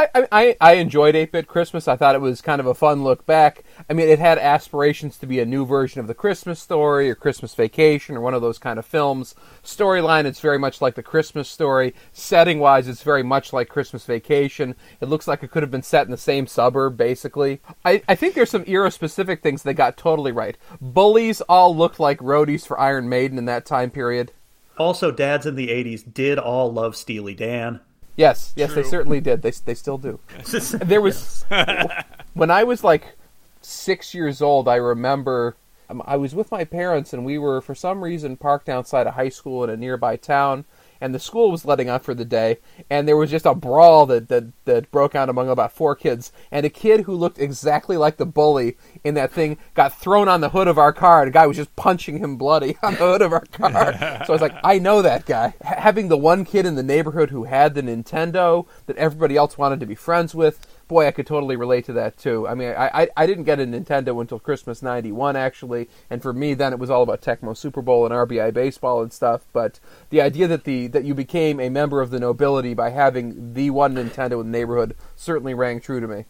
I, 0.00 0.28
I, 0.32 0.56
I 0.60 0.72
enjoyed 0.74 1.14
8 1.14 1.30
Bit 1.30 1.46
Christmas. 1.46 1.86
I 1.86 1.96
thought 1.96 2.14
it 2.14 2.22
was 2.22 2.40
kind 2.40 2.58
of 2.58 2.66
a 2.66 2.74
fun 2.74 3.04
look 3.04 3.26
back. 3.26 3.64
I 3.88 3.92
mean, 3.92 4.08
it 4.08 4.18
had 4.18 4.38
aspirations 4.38 5.18
to 5.18 5.26
be 5.26 5.40
a 5.40 5.44
new 5.44 5.66
version 5.66 6.00
of 6.00 6.06
The 6.06 6.14
Christmas 6.14 6.58
Story 6.58 7.10
or 7.10 7.14
Christmas 7.14 7.54
Vacation 7.54 8.16
or 8.16 8.20
one 8.20 8.32
of 8.32 8.40
those 8.40 8.58
kind 8.58 8.78
of 8.78 8.86
films. 8.86 9.34
Storyline, 9.62 10.24
it's 10.24 10.40
very 10.40 10.58
much 10.58 10.80
like 10.80 10.94
The 10.94 11.02
Christmas 11.02 11.50
Story. 11.50 11.94
Setting 12.12 12.60
wise, 12.60 12.88
it's 12.88 13.02
very 13.02 13.22
much 13.22 13.52
like 13.52 13.68
Christmas 13.68 14.06
Vacation. 14.06 14.74
It 15.02 15.08
looks 15.08 15.28
like 15.28 15.42
it 15.42 15.50
could 15.50 15.62
have 15.62 15.70
been 15.70 15.82
set 15.82 16.06
in 16.06 16.10
the 16.10 16.16
same 16.16 16.46
suburb, 16.46 16.96
basically. 16.96 17.60
I, 17.84 18.02
I 18.08 18.14
think 18.14 18.34
there's 18.34 18.50
some 18.50 18.64
era 18.66 18.90
specific 18.90 19.42
things 19.42 19.62
they 19.62 19.74
got 19.74 19.98
totally 19.98 20.32
right. 20.32 20.56
Bullies 20.80 21.42
all 21.42 21.76
looked 21.76 22.00
like 22.00 22.20
roadies 22.20 22.66
for 22.66 22.80
Iron 22.80 23.08
Maiden 23.08 23.36
in 23.36 23.44
that 23.44 23.66
time 23.66 23.90
period. 23.90 24.32
Also, 24.78 25.10
dads 25.10 25.44
in 25.44 25.56
the 25.56 25.68
80s 25.68 26.10
did 26.10 26.38
all 26.38 26.72
love 26.72 26.96
Steely 26.96 27.34
Dan. 27.34 27.80
Yes, 28.20 28.52
yes, 28.54 28.74
True. 28.74 28.82
they 28.82 28.88
certainly 28.88 29.20
did. 29.22 29.40
They 29.40 29.50
they 29.50 29.72
still 29.72 29.96
do. 29.96 30.20
there 30.74 31.00
was 31.00 31.46
when 32.34 32.50
I 32.50 32.64
was 32.64 32.84
like 32.84 33.16
six 33.62 34.12
years 34.12 34.42
old. 34.42 34.68
I 34.68 34.76
remember 34.76 35.56
um, 35.88 36.02
I 36.04 36.18
was 36.18 36.34
with 36.34 36.50
my 36.50 36.64
parents 36.64 37.14
and 37.14 37.24
we 37.24 37.38
were 37.38 37.62
for 37.62 37.74
some 37.74 38.04
reason 38.04 38.36
parked 38.36 38.68
outside 38.68 39.06
a 39.06 39.12
high 39.12 39.30
school 39.30 39.64
in 39.64 39.70
a 39.70 39.76
nearby 39.76 40.16
town 40.16 40.66
and 41.00 41.14
the 41.14 41.18
school 41.18 41.50
was 41.50 41.64
letting 41.64 41.88
up 41.88 42.04
for 42.04 42.14
the 42.14 42.24
day, 42.24 42.58
and 42.88 43.06
there 43.06 43.16
was 43.16 43.30
just 43.30 43.46
a 43.46 43.54
brawl 43.54 44.06
that, 44.06 44.28
that, 44.28 44.52
that 44.64 44.90
broke 44.90 45.14
out 45.14 45.28
among 45.28 45.48
about 45.48 45.72
four 45.72 45.94
kids, 45.94 46.32
and 46.50 46.66
a 46.66 46.70
kid 46.70 47.02
who 47.02 47.14
looked 47.14 47.38
exactly 47.38 47.96
like 47.96 48.16
the 48.16 48.26
bully 48.26 48.76
in 49.04 49.14
that 49.14 49.32
thing 49.32 49.58
got 49.74 49.98
thrown 49.98 50.28
on 50.28 50.40
the 50.40 50.50
hood 50.50 50.68
of 50.68 50.78
our 50.78 50.92
car, 50.92 51.22
and 51.22 51.28
a 51.28 51.32
guy 51.32 51.46
was 51.46 51.56
just 51.56 51.74
punching 51.76 52.18
him 52.18 52.36
bloody 52.36 52.76
on 52.82 52.94
the 52.94 52.98
hood 52.98 53.22
of 53.22 53.32
our 53.32 53.44
car. 53.46 53.92
so 54.26 54.32
I 54.32 54.32
was 54.32 54.40
like, 54.40 54.56
I 54.62 54.78
know 54.78 55.02
that 55.02 55.26
guy. 55.26 55.54
H- 55.64 55.78
having 55.78 56.08
the 56.08 56.16
one 56.16 56.44
kid 56.44 56.66
in 56.66 56.74
the 56.74 56.82
neighborhood 56.82 57.30
who 57.30 57.44
had 57.44 57.74
the 57.74 57.82
Nintendo 57.82 58.66
that 58.86 58.96
everybody 58.96 59.36
else 59.36 59.56
wanted 59.56 59.80
to 59.80 59.86
be 59.86 59.94
friends 59.94 60.34
with, 60.34 60.66
boy, 60.90 61.06
I 61.06 61.12
could 61.12 61.26
totally 61.26 61.54
relate 61.54 61.84
to 61.84 61.92
that 61.92 62.18
too. 62.18 62.48
I 62.48 62.54
mean, 62.56 62.70
I, 62.70 63.02
I, 63.02 63.08
I 63.16 63.26
didn't 63.26 63.44
get 63.44 63.60
a 63.60 63.64
Nintendo 63.64 64.20
until 64.20 64.40
Christmas 64.40 64.82
'91 64.82 65.36
actually, 65.36 65.88
and 66.10 66.20
for 66.20 66.32
me 66.32 66.52
then 66.52 66.72
it 66.72 66.80
was 66.80 66.90
all 66.90 67.04
about 67.04 67.22
Tecmo 67.22 67.56
Super 67.56 67.80
Bowl 67.80 68.04
and 68.04 68.12
RBI 68.12 68.52
baseball 68.52 69.00
and 69.00 69.12
stuff. 69.12 69.42
But 69.52 69.78
the 70.10 70.20
idea 70.20 70.48
that 70.48 70.64
the 70.64 70.88
that 70.88 71.04
you 71.04 71.14
became 71.14 71.60
a 71.60 71.68
member 71.68 72.00
of 72.00 72.10
the 72.10 72.18
nobility 72.18 72.74
by 72.74 72.90
having 72.90 73.54
the 73.54 73.70
one 73.70 73.94
Nintendo 73.94 74.40
in 74.40 74.50
the 74.50 74.58
neighborhood 74.58 74.96
certainly 75.14 75.54
rang 75.54 75.80
true 75.80 76.00
to 76.00 76.08
me. 76.08 76.24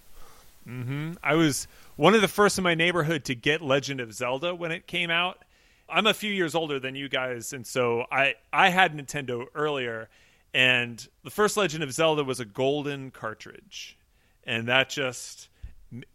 Mm-hmm. 0.68 1.12
I 1.24 1.36
was 1.36 1.66
one 1.96 2.14
of 2.14 2.20
the 2.20 2.28
first 2.28 2.58
in 2.58 2.64
my 2.64 2.74
neighborhood 2.74 3.24
to 3.24 3.34
get 3.34 3.62
Legend 3.62 3.98
of 3.98 4.12
Zelda 4.12 4.54
when 4.54 4.72
it 4.72 4.86
came 4.86 5.10
out. 5.10 5.42
I'm 5.88 6.06
a 6.06 6.12
few 6.12 6.30
years 6.30 6.54
older 6.54 6.78
than 6.78 6.94
you 6.94 7.08
guys, 7.08 7.54
and 7.54 7.66
so 7.66 8.04
I 8.12 8.34
I 8.52 8.68
had 8.68 8.94
Nintendo 8.94 9.46
earlier, 9.54 10.10
and 10.52 11.08
the 11.24 11.30
first 11.30 11.56
Legend 11.56 11.82
of 11.82 11.94
Zelda 11.94 12.22
was 12.22 12.40
a 12.40 12.44
golden 12.44 13.10
cartridge 13.10 13.96
and 14.50 14.66
that 14.66 14.90
just 14.90 15.48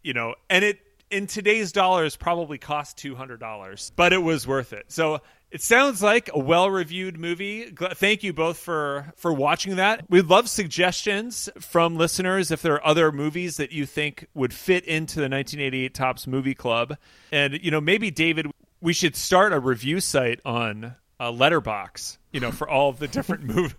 you 0.04 0.14
know, 0.14 0.36
and 0.50 0.64
it 0.64 0.80
in 1.10 1.28
today's 1.28 1.72
dollars 1.72 2.16
probably 2.16 2.58
cost 2.58 2.98
two 2.98 3.16
hundred 3.16 3.40
dollars, 3.40 3.92
but 3.96 4.14
it 4.14 4.18
was 4.22 4.46
worth 4.46 4.74
it. 4.74 4.86
So 4.90 5.22
it 5.52 5.62
sounds 5.62 6.04
like 6.04 6.30
a 6.34 6.40
well-reviewed 6.40 7.18
movie. 7.18 7.72
Thank 7.94 8.24
you 8.24 8.34
both 8.34 8.58
for 8.58 9.14
for 9.16 9.32
watching 9.34 9.78
that. 9.78 10.06
We'd 10.10 10.26
love 10.26 10.50
suggestions 10.50 11.50
from 11.60 11.96
listeners 11.96 12.52
if 12.52 12.62
there 12.62 12.74
are 12.74 12.86
other 12.86 13.12
movies 13.12 13.58
that 13.58 13.72
you 13.72 13.86
think 13.86 14.28
would 14.34 14.54
fit 14.54 14.84
into 14.86 15.16
the 15.16 15.30
1988 15.30 15.94
Topps 15.94 16.28
Movie 16.28 16.56
Club, 16.56 16.98
and 17.32 17.58
you 17.62 17.72
know 17.72 17.82
maybe 17.82 18.12
David, 18.12 18.48
we 18.82 18.94
should 18.94 19.16
start 19.16 19.54
a 19.54 19.60
review 19.60 20.02
site 20.02 20.42
on 20.46 20.96
a 21.20 21.32
Letterboxd. 21.32 22.18
You 22.34 22.42
know, 22.42 22.52
for 22.52 22.70
all 22.70 22.90
of 22.90 23.00
the 23.00 23.08
different 23.08 23.44
movies 23.56 23.76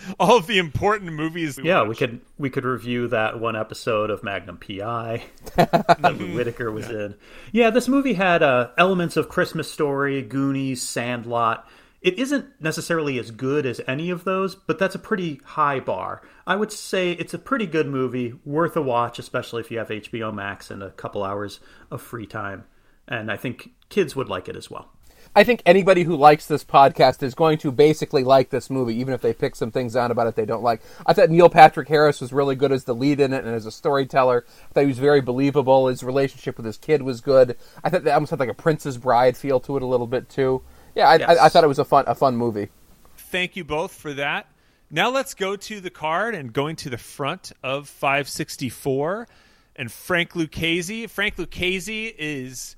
all 0.20 0.36
of 0.36 0.46
the 0.46 0.58
important 0.58 1.12
movies. 1.12 1.56
We 1.56 1.64
yeah, 1.64 1.82
watched. 1.82 1.88
we 1.88 1.96
could 1.96 2.20
we 2.38 2.50
could 2.50 2.64
review 2.64 3.08
that 3.08 3.40
one 3.40 3.56
episode 3.56 4.10
of 4.10 4.22
Magnum 4.22 4.58
PI 4.58 5.24
that 5.56 6.32
Whitaker 6.34 6.70
was 6.70 6.88
yeah. 6.88 6.96
in. 6.96 7.14
Yeah, 7.52 7.70
this 7.70 7.88
movie 7.88 8.14
had 8.14 8.42
uh, 8.42 8.70
elements 8.78 9.16
of 9.16 9.28
Christmas 9.28 9.70
Story, 9.70 10.22
Goonies, 10.22 10.82
Sandlot. 10.82 11.68
It 12.02 12.18
isn't 12.18 12.60
necessarily 12.60 13.18
as 13.18 13.30
good 13.30 13.66
as 13.66 13.80
any 13.88 14.10
of 14.10 14.24
those, 14.24 14.54
but 14.54 14.78
that's 14.78 14.94
a 14.94 14.98
pretty 14.98 15.40
high 15.44 15.80
bar. 15.80 16.22
I 16.46 16.54
would 16.54 16.70
say 16.70 17.12
it's 17.12 17.34
a 17.34 17.38
pretty 17.38 17.66
good 17.66 17.88
movie, 17.88 18.34
worth 18.44 18.76
a 18.76 18.82
watch, 18.82 19.18
especially 19.18 19.62
if 19.62 19.70
you 19.70 19.78
have 19.78 19.88
HBO 19.88 20.32
Max 20.32 20.70
and 20.70 20.82
a 20.82 20.90
couple 20.90 21.24
hours 21.24 21.58
of 21.90 22.00
free 22.00 22.26
time. 22.26 22.64
And 23.08 23.30
I 23.30 23.36
think 23.36 23.70
kids 23.88 24.14
would 24.14 24.28
like 24.28 24.48
it 24.48 24.56
as 24.56 24.70
well. 24.70 24.92
I 25.36 25.44
think 25.44 25.62
anybody 25.66 26.02
who 26.02 26.16
likes 26.16 26.46
this 26.46 26.64
podcast 26.64 27.22
is 27.22 27.34
going 27.34 27.58
to 27.58 27.70
basically 27.70 28.24
like 28.24 28.48
this 28.48 28.70
movie, 28.70 28.94
even 28.94 29.12
if 29.12 29.20
they 29.20 29.34
pick 29.34 29.54
some 29.54 29.70
things 29.70 29.94
out 29.94 30.10
about 30.10 30.26
it 30.28 30.34
they 30.34 30.46
don't 30.46 30.62
like. 30.62 30.80
I 31.04 31.12
thought 31.12 31.28
Neil 31.28 31.50
Patrick 31.50 31.88
Harris 31.88 32.22
was 32.22 32.32
really 32.32 32.56
good 32.56 32.72
as 32.72 32.84
the 32.84 32.94
lead 32.94 33.20
in 33.20 33.34
it 33.34 33.44
and 33.44 33.54
as 33.54 33.66
a 33.66 33.70
storyteller. 33.70 34.46
I 34.48 34.72
thought 34.72 34.80
he 34.80 34.86
was 34.86 34.98
very 34.98 35.20
believable. 35.20 35.88
His 35.88 36.02
relationship 36.02 36.56
with 36.56 36.64
his 36.64 36.78
kid 36.78 37.02
was 37.02 37.20
good. 37.20 37.58
I 37.84 37.90
thought 37.90 38.04
that 38.04 38.14
almost 38.14 38.30
had 38.30 38.40
like 38.40 38.48
a 38.48 38.54
Princess 38.54 38.96
Bride 38.96 39.36
feel 39.36 39.60
to 39.60 39.76
it 39.76 39.82
a 39.82 39.86
little 39.86 40.06
bit 40.06 40.30
too. 40.30 40.62
Yeah, 40.94 41.10
I, 41.10 41.16
yes. 41.16 41.38
I, 41.38 41.44
I 41.44 41.48
thought 41.50 41.64
it 41.64 41.68
was 41.68 41.78
a 41.78 41.84
fun 41.84 42.04
a 42.06 42.14
fun 42.14 42.38
movie. 42.38 42.70
Thank 43.18 43.56
you 43.56 43.64
both 43.64 43.92
for 43.92 44.14
that. 44.14 44.48
Now 44.90 45.10
let's 45.10 45.34
go 45.34 45.54
to 45.54 45.80
the 45.82 45.90
card 45.90 46.34
and 46.34 46.50
going 46.50 46.76
to 46.76 46.88
the 46.88 46.96
front 46.96 47.52
of 47.62 47.90
564 47.90 49.28
and 49.74 49.92
Frank 49.92 50.32
Lucchesi. 50.32 51.10
Frank 51.10 51.36
Lucchesi 51.36 52.14
is 52.16 52.76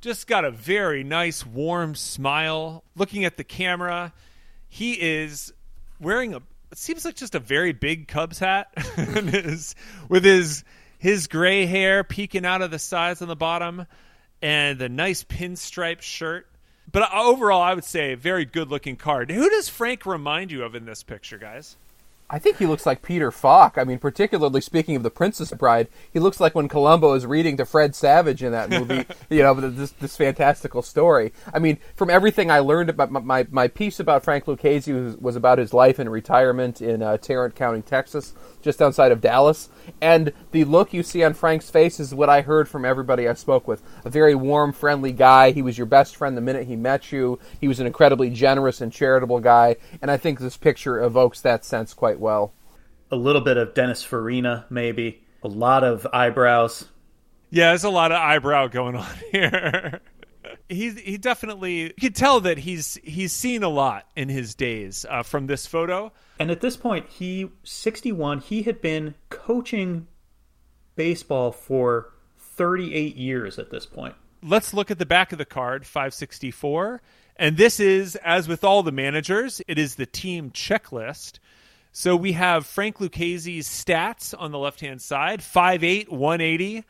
just 0.00 0.26
got 0.26 0.44
a 0.44 0.50
very 0.50 1.04
nice, 1.04 1.44
warm 1.44 1.94
smile. 1.94 2.84
Looking 2.94 3.24
at 3.24 3.36
the 3.36 3.44
camera, 3.44 4.12
he 4.68 4.92
is 4.92 5.52
wearing 6.00 6.34
a. 6.34 6.38
It 6.72 6.78
seems 6.78 7.04
like 7.04 7.14
just 7.14 7.34
a 7.34 7.40
very 7.40 7.72
big 7.72 8.08
Cubs 8.08 8.38
hat, 8.38 8.68
his, 8.96 9.74
with 10.08 10.24
his 10.24 10.64
his 10.98 11.28
gray 11.28 11.66
hair 11.66 12.02
peeking 12.04 12.44
out 12.44 12.62
of 12.62 12.70
the 12.70 12.78
sides 12.78 13.22
on 13.22 13.28
the 13.28 13.36
bottom, 13.36 13.86
and 14.42 14.78
the 14.78 14.88
nice 14.88 15.24
pinstripe 15.24 16.02
shirt. 16.02 16.48
But 16.90 17.12
overall, 17.12 17.62
I 17.62 17.74
would 17.74 17.84
say 17.84 18.14
very 18.14 18.44
good 18.44 18.68
looking 18.68 18.96
card. 18.96 19.30
Who 19.30 19.48
does 19.50 19.68
Frank 19.68 20.06
remind 20.06 20.52
you 20.52 20.62
of 20.64 20.74
in 20.74 20.84
this 20.84 21.02
picture, 21.02 21.38
guys? 21.38 21.76
I 22.28 22.40
think 22.40 22.58
he 22.58 22.66
looks 22.66 22.84
like 22.84 23.02
Peter 23.02 23.30
Falk. 23.30 23.78
I 23.78 23.84
mean, 23.84 23.98
particularly 23.98 24.60
speaking 24.60 24.96
of 24.96 25.04
the 25.04 25.10
Princess 25.10 25.52
Bride, 25.52 25.86
he 26.12 26.18
looks 26.18 26.40
like 26.40 26.56
when 26.56 26.66
Columbo 26.66 27.14
is 27.14 27.24
reading 27.24 27.56
to 27.58 27.64
Fred 27.64 27.94
Savage 27.94 28.42
in 28.42 28.50
that 28.50 28.68
movie. 28.68 29.06
you 29.30 29.42
know, 29.42 29.54
this 29.54 29.92
this 29.92 30.16
fantastical 30.16 30.82
story. 30.82 31.32
I 31.54 31.60
mean, 31.60 31.78
from 31.94 32.10
everything 32.10 32.50
I 32.50 32.58
learned 32.58 32.90
about 32.90 33.12
my 33.12 33.20
my, 33.20 33.46
my 33.50 33.68
piece 33.68 34.00
about 34.00 34.24
Frank 34.24 34.46
Lucchesi 34.46 34.92
was, 34.92 35.16
was 35.18 35.36
about 35.36 35.58
his 35.58 35.72
life 35.72 36.00
and 36.00 36.10
retirement 36.10 36.82
in 36.82 37.00
uh, 37.00 37.16
Tarrant 37.16 37.54
County, 37.54 37.82
Texas 37.82 38.34
just 38.66 38.82
outside 38.82 39.12
of 39.12 39.20
Dallas. 39.20 39.70
And 40.00 40.32
the 40.50 40.64
look 40.64 40.92
you 40.92 41.04
see 41.04 41.22
on 41.22 41.34
Frank's 41.34 41.70
face 41.70 42.00
is 42.00 42.12
what 42.12 42.28
I 42.28 42.40
heard 42.42 42.68
from 42.68 42.84
everybody 42.84 43.28
I 43.28 43.34
spoke 43.34 43.68
with. 43.68 43.80
A 44.04 44.10
very 44.10 44.34
warm, 44.34 44.72
friendly 44.72 45.12
guy. 45.12 45.52
He 45.52 45.62
was 45.62 45.78
your 45.78 45.86
best 45.86 46.16
friend 46.16 46.36
the 46.36 46.40
minute 46.40 46.66
he 46.66 46.74
met 46.74 47.12
you. 47.12 47.38
He 47.60 47.68
was 47.68 47.78
an 47.78 47.86
incredibly 47.86 48.28
generous 48.28 48.80
and 48.80 48.92
charitable 48.92 49.38
guy. 49.38 49.76
And 50.02 50.10
I 50.10 50.16
think 50.16 50.40
this 50.40 50.56
picture 50.56 51.00
evokes 51.00 51.40
that 51.42 51.64
sense 51.64 51.94
quite 51.94 52.15
well. 52.18 52.52
A 53.10 53.16
little 53.16 53.40
bit 53.40 53.56
of 53.56 53.74
Dennis 53.74 54.02
Farina, 54.02 54.66
maybe. 54.70 55.22
A 55.42 55.48
lot 55.48 55.84
of 55.84 56.06
eyebrows. 56.12 56.86
Yeah, 57.50 57.68
there's 57.68 57.84
a 57.84 57.90
lot 57.90 58.10
of 58.10 58.18
eyebrow 58.18 58.66
going 58.68 58.96
on 58.96 59.14
here. 59.32 60.00
he 60.68 60.90
he 60.90 61.16
definitely 61.16 61.82
you 61.82 61.94
could 62.00 62.16
tell 62.16 62.40
that 62.40 62.58
he's 62.58 62.98
he's 63.04 63.32
seen 63.32 63.62
a 63.62 63.68
lot 63.68 64.06
in 64.16 64.28
his 64.28 64.54
days 64.54 65.06
uh, 65.08 65.22
from 65.22 65.46
this 65.46 65.66
photo. 65.66 66.12
And 66.38 66.50
at 66.50 66.60
this 66.60 66.76
point, 66.76 67.08
he 67.08 67.48
61. 67.62 68.40
He 68.40 68.62
had 68.62 68.80
been 68.80 69.14
coaching 69.30 70.08
baseball 70.96 71.52
for 71.52 72.12
38 72.38 73.16
years 73.16 73.58
at 73.58 73.70
this 73.70 73.86
point. 73.86 74.14
Let's 74.42 74.74
look 74.74 74.90
at 74.90 74.98
the 74.98 75.06
back 75.06 75.32
of 75.32 75.38
the 75.38 75.44
card, 75.44 75.86
564. 75.86 77.00
And 77.36 77.56
this 77.56 77.80
is, 77.80 78.16
as 78.16 78.48
with 78.48 78.64
all 78.64 78.82
the 78.82 78.92
managers, 78.92 79.60
it 79.68 79.78
is 79.78 79.96
the 79.96 80.06
team 80.06 80.50
checklist. 80.50 81.38
So 81.98 82.14
we 82.14 82.32
have 82.32 82.66
Frank 82.66 82.98
Lucchesi's 82.98 83.66
stats 83.66 84.34
on 84.38 84.52
the 84.52 84.58
left 84.58 84.80
hand 84.80 85.00
side 85.00 85.40
5'8, 85.40 86.10
180, 86.10 86.84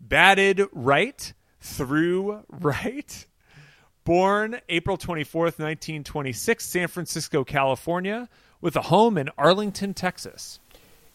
batted 0.00 0.62
right 0.70 1.32
through 1.60 2.44
right. 2.48 3.26
Born 4.04 4.60
April 4.68 4.96
24th, 4.96 5.58
1926, 5.58 6.64
San 6.64 6.86
Francisco, 6.86 7.42
California 7.42 8.28
with 8.60 8.76
a 8.76 8.82
home 8.82 9.18
in 9.18 9.28
Arlington, 9.36 9.92
Texas. 9.92 10.60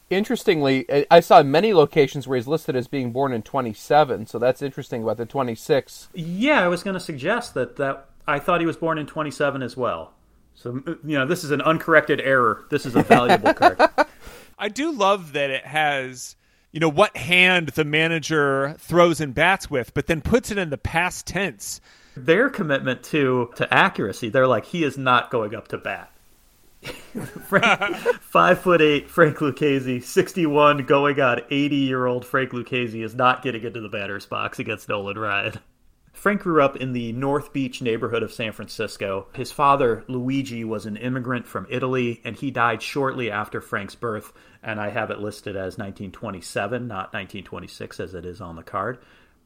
Interestingly, 0.10 1.06
I 1.10 1.22
saw 1.22 1.42
many 1.42 1.74
locations 1.74 2.28
where 2.28 2.36
he's 2.36 2.46
listed 2.46 2.76
as 2.76 2.90
being 2.90 3.14
born 3.14 3.32
in 3.32 3.42
27, 3.42 4.26
so 4.26 4.38
that's 4.38 4.62
interesting 4.62 5.02
about 5.02 5.16
the 5.16 5.26
26. 5.26 6.10
Yeah, 6.14 6.62
I 6.62 6.68
was 6.68 6.84
going 6.84 6.96
to 6.96 7.00
suggest 7.00 7.54
that 7.54 7.78
that 7.78 8.10
I 8.28 8.40
thought 8.40 8.60
he 8.60 8.68
was 8.68 8.76
born 8.76 8.98
in 8.98 9.06
27 9.06 9.64
as 9.64 9.78
well. 9.78 10.14
So 10.60 10.82
you 10.86 11.18
know, 11.18 11.26
this 11.26 11.46
is 11.46 11.52
an 11.52 11.62
uncorrected 11.62 12.20
error. 12.20 12.66
This 12.70 12.86
is 12.86 12.94
a 12.94 13.02
valuable 13.02 13.54
card. 13.54 13.82
I 14.60 14.68
do 14.68 14.92
love 14.92 15.32
that 15.32 15.50
it 15.50 15.66
has 15.66 16.36
you 16.74 16.82
know 16.82 16.90
what 16.90 17.16
hand 17.16 17.70
the 17.70 17.86
manager 17.86 18.76
throws 18.78 19.22
and 19.22 19.34
bats 19.34 19.70
with, 19.70 19.94
but 19.94 20.08
then 20.08 20.20
puts 20.20 20.52
it 20.52 20.58
in 20.58 20.70
the 20.70 20.78
past 20.78 21.26
tense. 21.26 21.80
Their 22.18 22.50
commitment 22.50 23.04
to 23.04 23.52
to 23.56 23.74
accuracy, 23.74 24.28
they're 24.28 24.48
like 24.48 24.66
he 24.66 24.84
is 24.84 24.98
not 24.98 25.32
going 25.32 25.56
up 25.56 25.70
to 25.70 25.78
bat 25.78 26.12
Frank, 27.48 27.96
five 28.22 28.60
foot 28.60 28.82
eight 28.82 29.10
Frank 29.10 29.38
Lucchesi, 29.38 30.04
61, 30.04 30.86
going 30.86 31.22
on 31.22 31.40
80 31.50 31.76
year 31.78 32.06
old 32.06 32.26
Frank 32.26 32.52
Lucchesi 32.52 33.02
is 33.02 33.16
not 33.16 33.44
getting 33.44 33.64
into 33.64 33.80
the 33.80 33.90
batter's 33.90 34.26
box 34.26 34.60
against 34.60 34.90
Nolan 34.90 35.18
Ryan. 35.18 35.54
Frank 36.20 36.42
grew 36.42 36.62
up 36.62 36.76
in 36.76 36.92
the 36.92 37.14
North 37.14 37.54
Beach 37.54 37.82
neighborhood 37.82 38.24
of 38.24 38.34
San 38.34 38.52
Francisco. 38.52 39.28
His 39.34 39.54
father, 39.54 40.04
Luigi, 40.10 40.66
was 40.66 40.86
an 40.86 40.98
immigrant 40.98 41.48
from 41.48 41.66
Italy, 41.70 42.20
and 42.26 42.36
he 42.36 42.52
died 42.52 42.82
shortly 42.82 43.32
after 43.32 43.62
Frank's 43.62 43.96
birth. 43.96 44.34
And 44.62 44.82
I 44.82 44.90
have 44.90 45.12
it 45.12 45.20
listed 45.20 45.56
as 45.56 45.78
1927, 45.78 46.90
not 46.90 47.14
1926 47.14 48.02
as 48.02 48.14
it 48.16 48.26
is 48.26 48.42
on 48.42 48.58
the 48.58 48.64
card. 48.64 48.98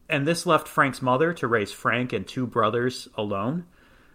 And 0.09 0.27
this 0.27 0.47
left 0.47 0.67
Frank's 0.67 0.99
mother 0.99 1.31
to 1.33 1.47
raise 1.47 1.71
Frank 1.71 2.11
and 2.11 2.27
two 2.27 2.47
brothers 2.47 3.07
alone. 3.13 3.67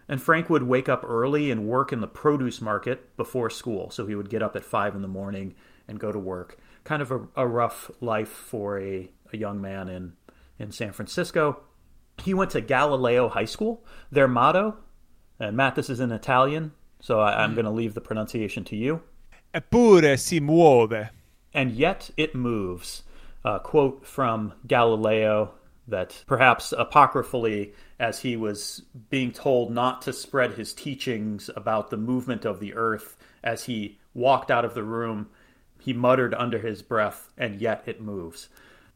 And 0.08 0.20
Frank 0.20 0.50
would 0.50 0.64
wake 0.64 0.88
up 0.88 1.04
early 1.06 1.52
and 1.52 1.68
work 1.68 1.92
in 1.92 2.00
the 2.00 2.08
produce 2.08 2.60
market 2.60 3.16
before 3.16 3.50
school. 3.50 3.92
So 3.92 4.04
he 4.04 4.16
would 4.16 4.30
get 4.30 4.42
up 4.42 4.56
at 4.56 4.64
five 4.64 4.96
in 4.96 5.02
the 5.02 5.06
morning 5.06 5.54
and 5.86 6.00
go 6.00 6.10
to 6.10 6.18
work. 6.18 6.58
Kind 6.82 7.02
of 7.02 7.12
a, 7.12 7.20
a 7.36 7.46
rough 7.46 7.88
life 8.00 8.30
for 8.30 8.80
a, 8.80 9.08
a 9.32 9.36
young 9.36 9.60
man 9.60 9.88
in, 9.88 10.14
in 10.58 10.72
San 10.72 10.90
Francisco. 10.90 11.60
He 12.22 12.34
went 12.34 12.50
to 12.52 12.60
Galileo 12.60 13.28
High 13.28 13.44
School. 13.44 13.84
Their 14.10 14.28
motto, 14.28 14.76
and 15.38 15.56
Matt, 15.56 15.74
this 15.74 15.90
is 15.90 16.00
in 16.00 16.12
Italian, 16.12 16.72
so 17.00 17.20
I, 17.20 17.44
am 17.44 17.54
going 17.54 17.64
to 17.64 17.70
leave 17.70 17.94
the 17.94 18.00
pronunciation 18.00 18.64
to 18.64 18.76
you. 18.76 19.02
Eppure 19.54 20.18
si 20.18 20.40
muove. 20.40 21.10
And 21.54 21.72
yet 21.72 22.10
it 22.16 22.34
moves. 22.34 23.02
A 23.44 23.60
quote 23.60 24.04
from 24.04 24.52
Galileo 24.66 25.52
that 25.86 26.22
perhaps 26.26 26.72
apocryphally, 26.76 27.72
as 27.98 28.20
he 28.20 28.36
was 28.36 28.82
being 29.08 29.32
told 29.32 29.70
not 29.70 30.02
to 30.02 30.12
spread 30.12 30.52
his 30.52 30.74
teachings 30.74 31.48
about 31.56 31.90
the 31.90 31.96
movement 31.96 32.44
of 32.44 32.60
the 32.60 32.74
earth, 32.74 33.16
as 33.42 33.64
he 33.64 33.98
walked 34.12 34.50
out 34.50 34.64
of 34.64 34.74
the 34.74 34.82
room, 34.82 35.28
he 35.80 35.92
muttered 35.92 36.34
under 36.34 36.58
his 36.58 36.82
breath, 36.82 37.30
and 37.38 37.60
yet 37.60 37.82
it 37.86 38.02
moves. 38.02 38.48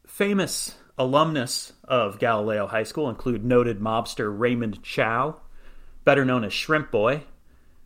Famous 0.05 0.75
alumnus 0.97 1.73
of 1.83 2.19
Galileo 2.19 2.67
High 2.67 2.83
School 2.83 3.09
include 3.09 3.43
noted 3.43 3.79
mobster 3.79 4.33
Raymond 4.37 4.83
Chow, 4.83 5.37
better 6.03 6.25
known 6.25 6.43
as 6.43 6.53
Shrimp 6.53 6.91
Boy. 6.91 7.23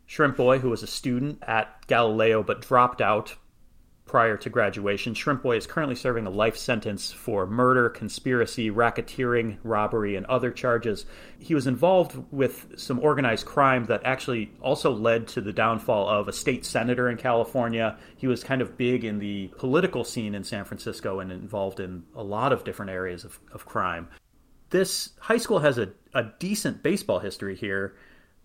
Shrimp 0.06 0.36
Boy, 0.36 0.58
who 0.58 0.70
was 0.70 0.82
a 0.82 0.86
student 0.86 1.42
at 1.46 1.86
Galileo 1.86 2.42
but 2.42 2.62
dropped 2.62 3.00
out 3.00 3.36
prior 4.08 4.36
to 4.38 4.50
graduation. 4.50 5.14
Shrimp 5.14 5.42
Boy 5.42 5.56
is 5.56 5.66
currently 5.66 5.94
serving 5.94 6.26
a 6.26 6.30
life 6.30 6.56
sentence 6.56 7.12
for 7.12 7.46
murder, 7.46 7.88
conspiracy, 7.88 8.70
racketeering, 8.70 9.58
robbery, 9.62 10.16
and 10.16 10.26
other 10.26 10.50
charges. 10.50 11.06
He 11.38 11.54
was 11.54 11.66
involved 11.68 12.20
with 12.32 12.72
some 12.76 12.98
organized 12.98 13.46
crime 13.46 13.84
that 13.84 14.02
actually 14.04 14.50
also 14.60 14.90
led 14.90 15.28
to 15.28 15.40
the 15.40 15.52
downfall 15.52 16.08
of 16.08 16.26
a 16.26 16.32
state 16.32 16.64
senator 16.64 17.08
in 17.08 17.18
California. 17.18 17.96
He 18.16 18.26
was 18.26 18.42
kind 18.42 18.62
of 18.62 18.76
big 18.76 19.04
in 19.04 19.18
the 19.18 19.52
political 19.58 20.02
scene 20.02 20.34
in 20.34 20.42
San 20.42 20.64
Francisco 20.64 21.20
and 21.20 21.30
involved 21.30 21.78
in 21.78 22.02
a 22.16 22.22
lot 22.22 22.52
of 22.52 22.64
different 22.64 22.90
areas 22.90 23.24
of, 23.24 23.38
of 23.52 23.66
crime. 23.66 24.08
This 24.70 25.10
high 25.20 25.38
school 25.38 25.60
has 25.60 25.78
a, 25.78 25.90
a 26.14 26.24
decent 26.38 26.82
baseball 26.82 27.20
history 27.20 27.54
here. 27.54 27.94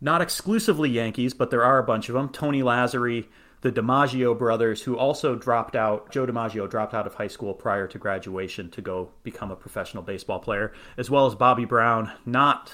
Not 0.01 0.21
exclusively 0.21 0.89
Yankees, 0.89 1.33
but 1.33 1.49
there 1.49 1.63
are 1.63 1.79
a 1.79 1.83
bunch 1.83 2.09
of 2.09 2.15
them. 2.15 2.27
Tony 2.27 2.61
Lazzeri, 2.61 3.25
the 3.63 3.71
DiMaggio 3.71 4.37
brothers, 4.37 4.81
who 4.81 4.97
also 4.97 5.35
dropped 5.35 5.73
out, 5.73 6.11
Joe 6.11 6.25
DiMaggio 6.25 6.69
dropped 6.69 6.93
out 6.93 7.07
of 7.07 7.13
high 7.13 7.29
school 7.29 7.53
prior 7.53 7.87
to 7.87 7.97
graduation 7.97 8.69
to 8.71 8.81
go 8.81 9.09
become 9.23 9.51
a 9.51 9.55
professional 9.55 10.03
baseball 10.03 10.39
player, 10.39 10.73
as 10.97 11.09
well 11.09 11.25
as 11.25 11.33
Bobby 11.33 11.63
Brown, 11.63 12.11
not 12.25 12.73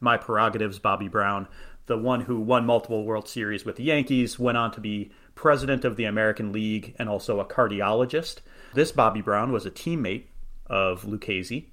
my 0.00 0.16
prerogatives, 0.16 0.78
Bobby 0.78 1.08
Brown, 1.08 1.46
the 1.84 1.98
one 1.98 2.22
who 2.22 2.40
won 2.40 2.64
multiple 2.64 3.04
World 3.04 3.28
Series 3.28 3.66
with 3.66 3.76
the 3.76 3.82
Yankees, 3.82 4.38
went 4.38 4.56
on 4.56 4.72
to 4.72 4.80
be 4.80 5.12
president 5.34 5.84
of 5.84 5.96
the 5.96 6.06
American 6.06 6.52
League 6.52 6.96
and 6.98 7.06
also 7.06 7.38
a 7.38 7.44
cardiologist. 7.44 8.38
This 8.72 8.92
Bobby 8.92 9.20
Brown 9.20 9.52
was 9.52 9.66
a 9.66 9.70
teammate 9.70 10.24
of 10.64 11.02
Lucchesi 11.02 11.66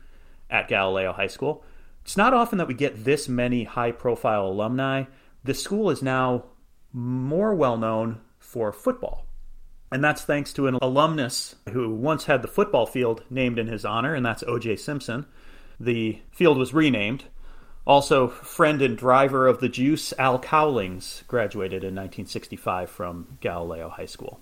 at 0.49 0.67
Galileo 0.67 1.13
High 1.13 1.27
School. 1.27 1.63
It's 2.03 2.17
not 2.17 2.33
often 2.33 2.57
that 2.57 2.67
we 2.67 2.73
get 2.73 3.05
this 3.05 3.29
many 3.29 3.63
high 3.63 3.93
profile 3.93 4.45
alumni. 4.45 5.05
The 5.45 5.53
school 5.53 5.89
is 5.89 6.01
now 6.01 6.43
more 6.91 7.55
well 7.55 7.77
known 7.77 8.19
for 8.47 8.71
football. 8.71 9.25
And 9.91 10.03
that's 10.03 10.23
thanks 10.23 10.53
to 10.53 10.67
an 10.67 10.77
alumnus 10.81 11.55
who 11.69 11.93
once 11.93 12.25
had 12.25 12.41
the 12.41 12.47
football 12.47 12.85
field 12.85 13.23
named 13.29 13.59
in 13.59 13.67
his 13.67 13.85
honor, 13.85 14.15
and 14.15 14.25
that's 14.25 14.43
O.J. 14.43 14.77
Simpson. 14.77 15.25
The 15.79 16.19
field 16.31 16.57
was 16.57 16.73
renamed. 16.73 17.25
Also, 17.85 18.27
friend 18.27 18.81
and 18.81 18.97
driver 18.97 19.47
of 19.47 19.59
the 19.59 19.69
juice, 19.69 20.13
Al 20.17 20.39
Cowlings, 20.39 21.23
graduated 21.27 21.83
in 21.83 21.95
1965 21.95 22.89
from 22.89 23.37
Galileo 23.39 23.89
High 23.89 24.05
School. 24.05 24.41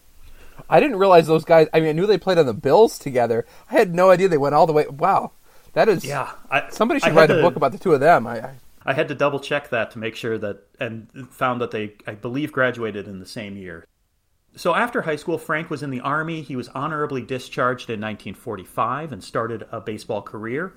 I 0.70 0.80
didn't 0.80 0.98
realize 0.98 1.28
those 1.28 1.46
guys. 1.46 1.68
I 1.74 1.80
mean, 1.80 1.90
I 1.90 1.94
knew 1.94 2.08
they 2.08 2.18
played 2.18 2.38
on 2.38 2.46
the 2.46 2.54
Bills 2.54 2.98
together. 2.98 3.46
I 3.70 3.74
had 3.74 3.94
no 3.94 4.10
idea 4.10 4.30
they 4.30 4.38
went 4.38 4.56
all 4.56 4.66
the 4.66 4.74
way. 4.74 4.88
Wow, 4.88 5.32
that 5.74 5.90
is. 5.90 6.06
Yeah, 6.06 6.32
I, 6.50 6.70
somebody 6.70 7.00
should 7.00 7.14
write 7.14 7.28
to, 7.28 7.40
a 7.40 7.42
book 7.42 7.56
about 7.56 7.72
the 7.72 7.78
two 7.78 7.94
of 7.94 8.00
them. 8.00 8.26
I, 8.26 8.40
I, 8.40 8.56
I 8.86 8.94
had 8.94 9.10
to 9.10 9.16
double 9.16 9.40
check 9.40 9.70
that 9.70 9.92
to 9.92 10.00
make 10.00 10.16
sure 10.16 10.38
that, 10.38 10.64
and 10.80 11.10
found 11.30 11.62
that 11.62 11.72
they, 11.72 11.94
I 12.08 12.14
believe, 12.14 12.52
graduated 12.52 13.08
in 13.08 13.20
the 13.20 13.26
same 13.26 13.58
year. 13.58 13.86
So 14.58 14.74
after 14.74 15.02
high 15.02 15.18
school, 15.18 15.38
Frank 15.38 15.70
was 15.70 15.84
in 15.84 15.90
the 15.90 16.00
Army. 16.00 16.42
He 16.42 16.56
was 16.56 16.70
honorably 16.70 17.22
discharged 17.22 17.90
in 17.90 18.00
1945 18.00 19.12
and 19.12 19.24
started 19.24 19.68
a 19.70 19.82
baseball 19.82 20.22
career. 20.22 20.74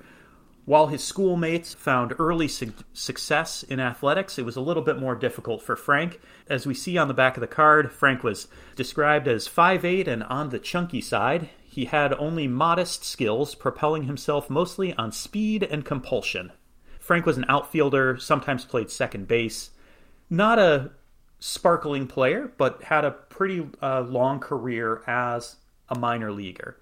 While 0.65 0.87
his 0.87 1.03
schoolmates 1.03 1.73
found 1.73 2.13
early 2.19 2.47
su- 2.49 2.73
success 2.93 3.63
in 3.63 3.79
athletics, 3.79 4.37
it 4.37 4.45
was 4.45 4.57
a 4.57 4.61
little 4.61 4.83
bit 4.83 4.99
more 4.99 5.15
difficult 5.15 5.63
for 5.63 5.77
Frank. 5.77 6.19
As 6.47 6.67
we 6.67 6.73
see 6.73 6.97
on 6.97 7.07
the 7.07 7.13
back 7.13 7.37
of 7.37 7.41
the 7.41 7.47
card, 7.47 7.91
Frank 7.91 8.21
was 8.21 8.49
described 8.75 9.27
as 9.29 9.47
5'8 9.47 10.07
and 10.07 10.23
on 10.23 10.49
the 10.49 10.59
chunky 10.59 11.01
side. 11.01 11.49
He 11.63 11.85
had 11.85 12.13
only 12.13 12.47
modest 12.47 13.05
skills, 13.05 13.55
propelling 13.55 14.03
himself 14.03 14.49
mostly 14.49 14.93
on 14.93 15.13
speed 15.13 15.63
and 15.63 15.85
compulsion. 15.85 16.51
Frank 16.99 17.25
was 17.25 17.37
an 17.37 17.45
outfielder, 17.47 18.17
sometimes 18.17 18.65
played 18.65 18.91
second 18.91 19.27
base. 19.27 19.71
Not 20.29 20.59
a 20.59 20.91
sparkling 21.39 22.07
player, 22.07 22.51
but 22.57 22.83
had 22.83 23.05
a 23.05 23.11
pretty 23.11 23.67
uh, 23.81 24.01
long 24.01 24.39
career 24.39 25.01
as 25.07 25.55
a 25.87 25.97
minor 25.97 26.31
leaguer. 26.31 26.77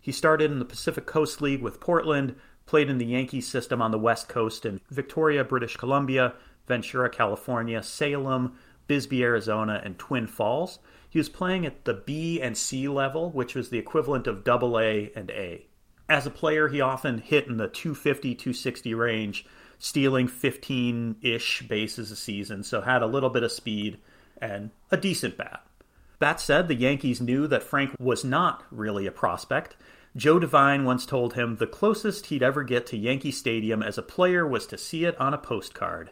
He 0.00 0.12
started 0.12 0.50
in 0.50 0.58
the 0.58 0.64
Pacific 0.64 1.06
Coast 1.06 1.40
League 1.40 1.62
with 1.62 1.80
Portland, 1.80 2.34
played 2.66 2.88
in 2.88 2.98
the 2.98 3.06
Yankee 3.06 3.40
system 3.40 3.80
on 3.80 3.90
the 3.90 3.98
West 3.98 4.28
Coast 4.28 4.64
in 4.64 4.80
Victoria, 4.90 5.44
British 5.44 5.76
Columbia, 5.76 6.34
Ventura, 6.66 7.10
California, 7.10 7.82
Salem, 7.82 8.56
Bisbee, 8.86 9.22
Arizona, 9.22 9.80
and 9.84 9.98
Twin 9.98 10.26
Falls. 10.26 10.78
He 11.08 11.18
was 11.18 11.28
playing 11.28 11.66
at 11.66 11.84
the 11.84 11.94
B 11.94 12.40
and 12.40 12.56
C 12.56 12.88
level, 12.88 13.30
which 13.30 13.54
was 13.54 13.70
the 13.70 13.78
equivalent 13.78 14.26
of 14.26 14.44
double 14.44 14.78
A 14.78 15.10
and 15.14 15.30
A. 15.30 15.66
As 16.08 16.26
a 16.26 16.30
player, 16.30 16.68
he 16.68 16.80
often 16.80 17.18
hit 17.18 17.46
in 17.46 17.56
the 17.56 17.68
250 17.68 18.34
260 18.34 18.94
range 18.94 19.46
stealing 19.80 20.28
15 20.28 21.16
ish 21.22 21.62
bases 21.62 22.12
a 22.12 22.16
season, 22.16 22.62
so 22.62 22.82
had 22.82 23.02
a 23.02 23.06
little 23.06 23.30
bit 23.30 23.42
of 23.42 23.50
speed 23.50 23.98
and 24.40 24.70
a 24.92 24.96
decent 24.96 25.36
bat. 25.36 25.64
That 26.20 26.38
said, 26.38 26.68
the 26.68 26.74
Yankees 26.74 27.20
knew 27.20 27.46
that 27.48 27.62
Frank 27.62 27.96
was 27.98 28.22
not 28.22 28.62
really 28.70 29.06
a 29.06 29.10
prospect. 29.10 29.74
Joe 30.14 30.38
Devine 30.38 30.84
once 30.84 31.06
told 31.06 31.32
him 31.34 31.56
the 31.56 31.66
closest 31.66 32.26
he'd 32.26 32.42
ever 32.42 32.62
get 32.62 32.86
to 32.88 32.96
Yankee 32.96 33.30
Stadium 33.30 33.82
as 33.82 33.96
a 33.96 34.02
player 34.02 34.46
was 34.46 34.66
to 34.66 34.76
see 34.76 35.04
it 35.06 35.18
on 35.18 35.32
a 35.32 35.38
postcard. 35.38 36.10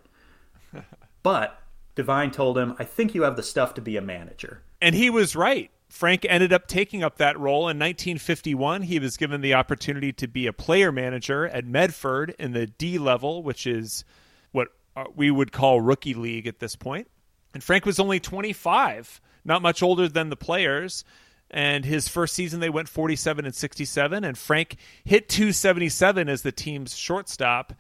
but 1.23 1.61
Devine 1.95 2.31
told 2.31 2.57
him, 2.57 2.75
I 2.79 2.85
think 2.85 3.15
you 3.15 3.23
have 3.23 3.37
the 3.37 3.43
stuff 3.43 3.75
to 3.75 3.83
be 3.83 3.99
a 3.99 4.03
manager. 4.03 4.63
And 4.81 4.95
he 4.95 5.11
was 5.11 5.37
right. 5.37 5.71
Frank 5.89 6.27
ended 6.29 6.53
up 6.53 6.67
taking 6.67 7.03
up 7.03 7.17
that 7.17 7.39
role 7.39 7.63
in 7.63 7.79
1951. 7.79 8.83
He 8.83 8.99
was 8.99 9.17
given 9.17 9.41
the 9.41 9.55
opportunity 9.55 10.13
to 10.15 10.29
be 10.29 10.47
a 10.47 10.53
player 10.53 10.93
manager 10.93 11.47
at 11.47 11.65
Medford 11.65 12.35
in 12.39 12.53
the 12.53 12.67
D 12.67 12.99
level, 12.99 13.43
which 13.43 13.67
is 13.67 14.05
what 14.53 14.69
uh, 14.95 15.05
we 15.17 15.31
would 15.31 15.51
call 15.51 15.81
rookie 15.81 16.15
league 16.15 16.47
at 16.47 16.59
this 16.59 16.77
point. 16.77 17.09
And 17.55 17.65
Frank 17.65 17.87
was 17.87 17.99
only 17.99 18.21
25, 18.21 19.21
not 19.45 19.63
much 19.63 19.83
older 19.83 20.09
than 20.09 20.29
the 20.29 20.37
players. 20.37 21.05
And 21.51 21.87
his 21.87 22.09
first 22.09 22.35
season, 22.35 22.61
they 22.61 22.69
went 22.69 22.91
47 22.91 23.47
and 23.47 23.55
67. 23.55 24.25
And 24.25 24.37
Frank 24.37 24.77
hit 25.05 25.31
277 25.31 26.29
as 26.29 26.43
the 26.43 26.53
team's 26.53 26.95
shortstop. 26.97 27.73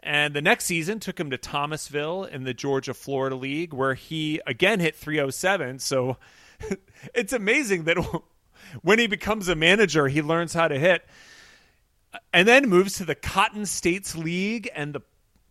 And 0.00 0.34
the 0.34 0.42
next 0.42 0.64
season 0.64 0.98
took 0.98 1.18
him 1.18 1.30
to 1.30 1.38
Thomasville 1.38 2.24
in 2.24 2.42
the 2.42 2.52
Georgia 2.52 2.92
Florida 2.92 3.36
League, 3.36 3.72
where 3.72 3.94
he 3.94 4.40
again 4.46 4.80
hit 4.80 4.96
307. 4.96 5.78
So 5.78 6.18
it's 7.14 7.32
amazing 7.32 7.84
that 7.84 7.98
when 8.82 8.98
he 8.98 9.06
becomes 9.06 9.48
a 9.48 9.54
manager, 9.54 10.08
he 10.08 10.22
learns 10.22 10.52
how 10.52 10.68
to 10.68 10.78
hit, 10.78 11.04
and 12.32 12.46
then 12.46 12.68
moves 12.68 12.94
to 12.94 13.04
the 13.04 13.14
Cotton 13.14 13.66
States 13.66 14.16
League 14.16 14.68
and 14.74 14.94
the 14.94 15.02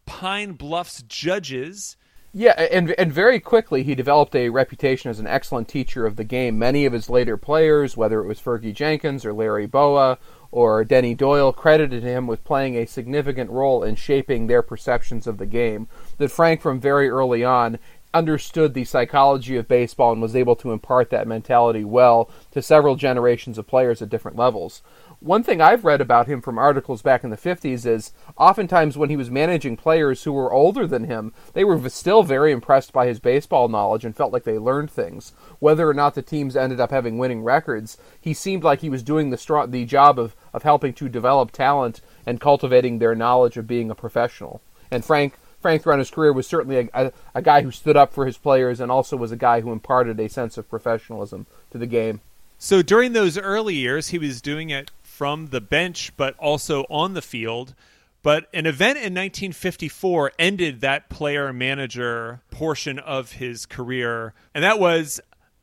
Pine 0.06 0.54
Bluffs 0.54 1.04
Judges. 1.04 1.98
Yeah, 2.36 2.54
and 2.54 2.92
and 2.98 3.14
very 3.14 3.40
quickly 3.40 3.84
he 3.84 3.94
developed 3.94 4.36
a 4.36 4.50
reputation 4.50 5.12
as 5.12 5.20
an 5.20 5.28
excellent 5.28 5.68
teacher 5.68 6.08
of 6.08 6.16
the 6.16 6.24
game. 6.24 6.58
Many 6.58 6.86
of 6.86 6.94
his 6.94 7.08
later 7.08 7.38
players, 7.38 7.96
whether 7.96 8.20
it 8.22 8.28
was 8.28 8.42
Fergie 8.42 8.74
Jenkins 8.74 9.24
or 9.24 9.34
Larry 9.34 9.68
Bowa 9.68 10.18
or 10.50 10.84
Denny 10.84 11.14
Doyle, 11.14 11.54
credited 11.54 12.02
him 12.02 12.26
with 12.26 12.44
playing 12.44 12.76
a 12.76 12.88
significant 12.88 13.52
role 13.52 13.84
in 13.84 13.96
shaping 13.96 14.48
their 14.48 14.64
perceptions 14.64 15.28
of 15.28 15.38
the 15.38 15.46
game. 15.46 15.88
That 16.18 16.32
Frank, 16.32 16.62
from 16.62 16.80
very 16.80 17.08
early 17.08 17.44
on, 17.44 17.78
understood 18.14 18.74
the 18.74 18.86
psychology 18.86 19.58
of 19.58 19.68
baseball 19.68 20.12
and 20.12 20.22
was 20.22 20.36
able 20.36 20.56
to 20.58 20.72
impart 20.72 21.10
that 21.10 21.28
mentality 21.28 21.84
well 21.84 22.30
to 22.52 22.62
several 22.62 22.96
generations 22.96 23.58
of 23.58 23.68
players 23.68 24.02
at 24.02 24.10
different 24.10 24.38
levels. 24.38 24.82
One 25.20 25.42
thing 25.42 25.62
I've 25.62 25.86
read 25.86 26.02
about 26.02 26.28
him 26.28 26.42
from 26.42 26.58
articles 26.58 27.02
back 27.02 27.24
in 27.24 27.30
the 27.30 27.38
50s 27.38 27.86
is 27.86 28.12
oftentimes 28.38 28.98
when 28.98 29.10
he 29.10 29.16
was 29.16 29.32
managing 29.32 29.78
players 29.78 30.24
who 30.24 30.34
were 30.34 30.52
older 30.52 30.86
than 30.86 31.06
him, 31.06 31.34
they 31.54 31.64
were 31.64 31.88
still 31.90 32.24
very 32.24 32.52
impressed 32.52 32.92
by 32.92 33.08
his 33.08 33.22
baseball 33.22 33.70
knowledge 33.70 34.04
and 34.04 34.16
felt 34.16 34.34
like 34.34 34.44
they 34.44 34.60
learned 34.60 34.92
things. 34.92 35.32
Whether 35.60 35.90
or 35.90 35.94
not 35.94 36.16
the 36.16 36.22
teams 36.22 36.58
ended 36.58 36.82
up 36.82 36.92
having 36.92 37.18
winning 37.18 37.42
records, 37.42 37.98
he 38.20 38.34
seemed 38.34 38.66
like 38.66 38.82
he 38.82 38.90
was 38.90 39.02
doing 39.02 39.30
the, 39.30 39.38
strong, 39.38 39.72
the 39.72 39.86
job 39.86 40.20
of, 40.20 40.36
of 40.54 40.64
helping 40.64 40.92
to 40.96 41.08
develop 41.08 41.52
talent 41.52 42.02
and 42.26 42.42
cultivating 42.42 43.00
their 43.00 43.16
knowledge 43.16 43.56
of 43.56 43.66
being 43.66 43.90
a 43.90 43.96
professional. 43.96 44.62
And 44.92 45.06
Frank 45.06 45.36
Frank 45.64 45.82
throughout 45.82 45.98
his 45.98 46.12
career 46.12 46.32
was 46.32 46.46
certainly 46.46 46.78
a, 46.78 46.90
a, 46.94 47.12
a, 47.34 47.42
guy 47.42 47.64
who 47.64 47.72
stood 47.72 47.98
up 47.98 48.14
for 48.14 48.28
his 48.28 48.38
players 48.38 48.80
and 48.80 48.92
also 48.92 49.18
was 49.18 49.32
a 49.32 49.36
guy 49.36 49.62
who 49.62 49.72
imparted 49.72 50.20
a 50.20 50.30
sense 50.30 50.58
of 50.58 50.70
professionalism 50.70 51.48
to 51.72 51.80
the 51.80 51.88
game. 51.88 52.22
So 52.60 52.82
during 52.82 53.14
those 53.14 53.38
early 53.38 53.74
years, 53.74 54.10
he 54.10 54.20
was 54.20 54.42
doing 54.42 54.70
it 54.70 54.92
from 55.02 55.48
the 55.48 55.62
bench, 55.62 56.12
but 56.16 56.36
also 56.38 56.84
on 56.84 57.14
the 57.16 57.22
field. 57.22 57.74
But 58.22 58.48
an 58.54 58.66
event 58.66 58.98
in 58.98 59.14
1954 59.14 60.34
ended 60.38 60.82
that 60.82 61.10
player 61.10 61.52
manager 61.52 62.42
portion 62.52 63.00
of 63.00 63.34
his 63.34 63.66
career, 63.66 64.34
and 64.54 64.64
that 64.64 64.80
was 64.80 65.20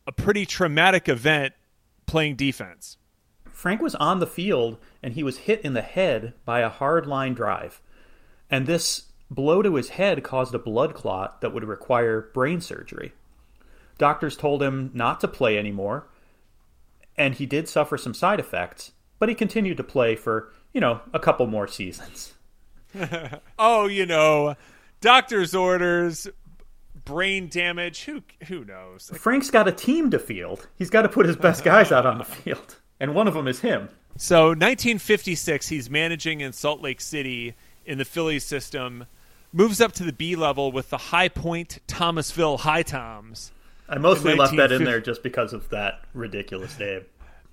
a 0.06 0.12
pretty 0.12 0.44
traumatic 0.44 1.08
event 1.08 1.54
playing 2.06 2.36
defense. 2.36 2.96
Frank 3.60 3.80
was 3.80 3.94
on 3.96 4.20
the 4.20 4.26
field 4.26 4.78
and 5.02 5.12
he 5.12 5.22
was 5.22 5.38
hit 5.38 5.60
in 5.60 5.74
the 5.74 5.82
head 5.82 6.32
by 6.46 6.60
a 6.60 6.70
hard 6.70 7.06
line 7.06 7.34
drive. 7.34 7.82
And 8.50 8.66
this 8.66 9.09
blow 9.30 9.62
to 9.62 9.76
his 9.76 9.90
head 9.90 10.22
caused 10.22 10.54
a 10.54 10.58
blood 10.58 10.94
clot 10.94 11.40
that 11.40 11.54
would 11.54 11.64
require 11.64 12.30
brain 12.34 12.60
surgery. 12.60 13.12
Doctors 13.96 14.36
told 14.36 14.62
him 14.62 14.90
not 14.92 15.20
to 15.20 15.28
play 15.28 15.58
anymore, 15.58 16.08
and 17.16 17.34
he 17.34 17.46
did 17.46 17.68
suffer 17.68 17.96
some 17.96 18.14
side 18.14 18.40
effects, 18.40 18.92
but 19.18 19.28
he 19.28 19.34
continued 19.34 19.76
to 19.76 19.84
play 19.84 20.16
for, 20.16 20.52
you 20.72 20.80
know, 20.80 21.00
a 21.12 21.18
couple 21.18 21.46
more 21.46 21.68
seasons. 21.68 22.34
oh, 23.58 23.86
you 23.86 24.06
know, 24.06 24.56
doctor's 25.00 25.54
orders, 25.54 26.26
brain 27.04 27.48
damage, 27.48 28.04
who 28.04 28.22
who 28.46 28.64
knows? 28.64 29.10
Frank's 29.14 29.50
got 29.50 29.68
a 29.68 29.72
team 29.72 30.10
to 30.10 30.18
field. 30.18 30.66
He's 30.76 30.90
got 30.90 31.02
to 31.02 31.08
put 31.08 31.26
his 31.26 31.36
best 31.36 31.62
guys 31.62 31.92
out 31.92 32.06
on 32.06 32.18
the 32.18 32.24
field, 32.24 32.76
and 32.98 33.14
one 33.14 33.28
of 33.28 33.34
them 33.34 33.46
is 33.46 33.60
him. 33.60 33.90
So, 34.16 34.48
1956, 34.48 35.68
he's 35.68 35.88
managing 35.88 36.40
in 36.40 36.52
Salt 36.52 36.80
Lake 36.80 37.00
City 37.00 37.54
in 37.86 37.98
the 37.98 38.04
Phillies 38.04 38.44
system 38.44 39.06
moves 39.52 39.80
up 39.80 39.92
to 39.92 40.04
the 40.04 40.12
B 40.12 40.36
level 40.36 40.72
with 40.72 40.90
the 40.90 40.98
High 40.98 41.28
Point 41.28 41.78
Thomasville 41.86 42.58
High 42.58 42.82
Toms. 42.82 43.52
I 43.88 43.98
mostly 43.98 44.34
left 44.34 44.56
that 44.56 44.70
in 44.70 44.84
there 44.84 45.00
just 45.00 45.22
because 45.22 45.52
of 45.52 45.68
that 45.70 46.00
ridiculous 46.14 46.78
name. 46.78 47.04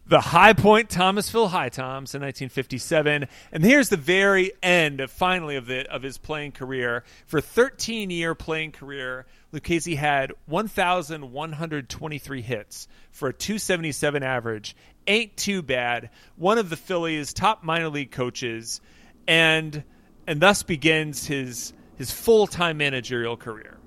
The 0.09 0.21
High 0.21 0.53
Point 0.53 0.89
Thomasville 0.89 1.49
High 1.49 1.67
Toms 1.67 2.15
in 2.15 2.21
1957, 2.21 3.27
and 3.51 3.65
here's 3.65 3.89
the 3.89 3.97
very 3.97 4.53
end, 4.63 5.01
of, 5.01 5.11
finally, 5.11 5.57
of 5.57 5.65
the 5.65 5.85
of 5.93 6.01
his 6.01 6.17
playing 6.17 6.53
career. 6.53 7.03
For 7.25 7.41
13 7.41 8.09
year 8.09 8.33
playing 8.33 8.71
career, 8.71 9.25
Lucchesi 9.51 9.97
had 9.97 10.31
1,123 10.45 12.41
hits 12.41 12.87
for 13.11 13.27
a 13.29 13.33
277 13.33 14.23
average. 14.23 14.77
Ain't 15.07 15.35
too 15.35 15.61
bad. 15.61 16.09
One 16.37 16.57
of 16.57 16.69
the 16.69 16.77
Phillies' 16.77 17.33
top 17.33 17.65
minor 17.65 17.89
league 17.89 18.11
coaches, 18.11 18.79
and 19.27 19.83
and 20.25 20.39
thus 20.39 20.63
begins 20.63 21.25
his 21.25 21.73
his 21.97 22.11
full 22.11 22.47
time 22.47 22.77
managerial 22.77 23.37
career. 23.37 23.77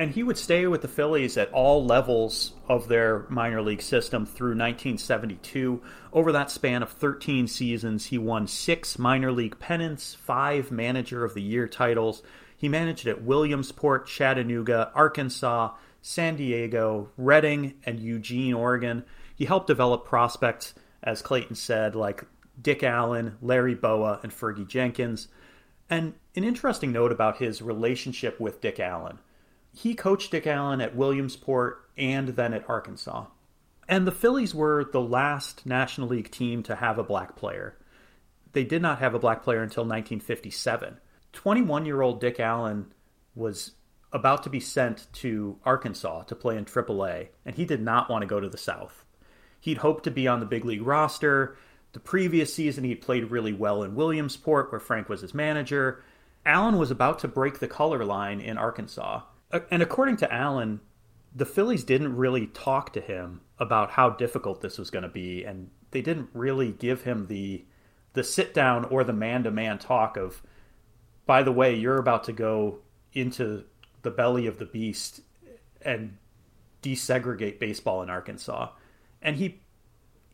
And 0.00 0.12
he 0.12 0.22
would 0.22 0.38
stay 0.38 0.66
with 0.68 0.82
the 0.82 0.88
Phillies 0.88 1.36
at 1.36 1.52
all 1.52 1.84
levels 1.84 2.52
of 2.68 2.86
their 2.86 3.26
minor 3.28 3.60
league 3.60 3.82
system 3.82 4.24
through 4.24 4.50
1972. 4.50 5.82
Over 6.12 6.30
that 6.32 6.52
span 6.52 6.84
of 6.84 6.90
13 6.90 7.48
seasons, 7.48 8.06
he 8.06 8.16
won 8.16 8.46
six 8.46 8.96
minor 8.96 9.32
league 9.32 9.58
pennants, 9.58 10.14
five 10.14 10.70
Manager 10.70 11.24
of 11.24 11.34
the 11.34 11.42
Year 11.42 11.66
titles. 11.66 12.22
He 12.56 12.68
managed 12.68 13.08
at 13.08 13.22
Williamsport, 13.22 14.06
Chattanooga, 14.06 14.92
Arkansas, 14.94 15.74
San 16.00 16.36
Diego, 16.36 17.10
Reading, 17.16 17.74
and 17.84 17.98
Eugene, 17.98 18.54
Oregon. 18.54 19.04
He 19.34 19.46
helped 19.46 19.66
develop 19.66 20.04
prospects, 20.04 20.74
as 21.02 21.22
Clayton 21.22 21.56
said, 21.56 21.96
like 21.96 22.24
Dick 22.60 22.84
Allen, 22.84 23.36
Larry 23.42 23.74
Bowa, 23.74 24.20
and 24.22 24.32
Fergie 24.32 24.66
Jenkins. 24.66 25.28
And 25.90 26.14
an 26.36 26.44
interesting 26.44 26.92
note 26.92 27.12
about 27.12 27.38
his 27.38 27.62
relationship 27.62 28.38
with 28.38 28.60
Dick 28.60 28.78
Allen. 28.78 29.18
He 29.72 29.94
coached 29.94 30.30
Dick 30.30 30.46
Allen 30.46 30.80
at 30.80 30.96
Williamsport 30.96 31.88
and 31.96 32.28
then 32.28 32.52
at 32.52 32.68
Arkansas. 32.68 33.26
And 33.88 34.06
the 34.06 34.12
Phillies 34.12 34.54
were 34.54 34.84
the 34.84 35.00
last 35.00 35.64
National 35.64 36.08
League 36.08 36.30
team 36.30 36.62
to 36.64 36.76
have 36.76 36.98
a 36.98 37.04
black 37.04 37.36
player. 37.36 37.76
They 38.52 38.64
did 38.64 38.82
not 38.82 38.98
have 38.98 39.14
a 39.14 39.18
black 39.18 39.42
player 39.42 39.62
until 39.62 39.84
1957. 39.84 40.98
21 41.32 41.86
year 41.86 42.02
old 42.02 42.20
Dick 42.20 42.38
Allen 42.40 42.92
was 43.34 43.72
about 44.12 44.42
to 44.42 44.50
be 44.50 44.60
sent 44.60 45.06
to 45.12 45.58
Arkansas 45.64 46.22
to 46.24 46.34
play 46.34 46.56
in 46.56 46.64
AAA, 46.64 47.28
and 47.44 47.54
he 47.54 47.64
did 47.64 47.82
not 47.82 48.10
want 48.10 48.22
to 48.22 48.26
go 48.26 48.40
to 48.40 48.48
the 48.48 48.58
South. 48.58 49.04
He'd 49.60 49.78
hoped 49.78 50.04
to 50.04 50.10
be 50.10 50.26
on 50.26 50.40
the 50.40 50.46
big 50.46 50.64
league 50.64 50.82
roster. 50.82 51.56
The 51.92 52.00
previous 52.00 52.52
season, 52.52 52.84
he 52.84 52.94
played 52.94 53.30
really 53.30 53.52
well 53.52 53.82
in 53.82 53.94
Williamsport, 53.94 54.70
where 54.70 54.80
Frank 54.80 55.08
was 55.08 55.22
his 55.22 55.34
manager. 55.34 56.02
Allen 56.44 56.78
was 56.78 56.90
about 56.90 57.18
to 57.20 57.28
break 57.28 57.58
the 57.58 57.68
color 57.68 58.04
line 58.04 58.40
in 58.40 58.58
Arkansas. 58.58 59.22
And 59.70 59.82
according 59.82 60.18
to 60.18 60.32
Allen, 60.32 60.80
the 61.34 61.46
Phillies 61.46 61.84
didn't 61.84 62.16
really 62.16 62.46
talk 62.48 62.92
to 62.92 63.00
him 63.00 63.40
about 63.58 63.90
how 63.90 64.10
difficult 64.10 64.60
this 64.60 64.78
was 64.78 64.90
going 64.90 65.02
to 65.02 65.08
be, 65.08 65.44
and 65.44 65.70
they 65.90 66.02
didn't 66.02 66.28
really 66.32 66.72
give 66.72 67.02
him 67.02 67.26
the 67.26 67.64
the 68.14 68.24
sit 68.24 68.54
down 68.54 68.84
or 68.86 69.04
the 69.04 69.12
man 69.12 69.44
to 69.44 69.50
man 69.50 69.78
talk 69.78 70.16
of, 70.16 70.42
by 71.26 71.42
the 71.42 71.52
way, 71.52 71.74
you're 71.74 71.98
about 71.98 72.24
to 72.24 72.32
go 72.32 72.80
into 73.12 73.64
the 74.02 74.10
belly 74.10 74.46
of 74.46 74.58
the 74.58 74.64
beast 74.64 75.20
and 75.82 76.16
desegregate 76.82 77.58
baseball 77.58 78.02
in 78.02 78.10
Arkansas. 78.10 78.70
And 79.20 79.36
he 79.36 79.60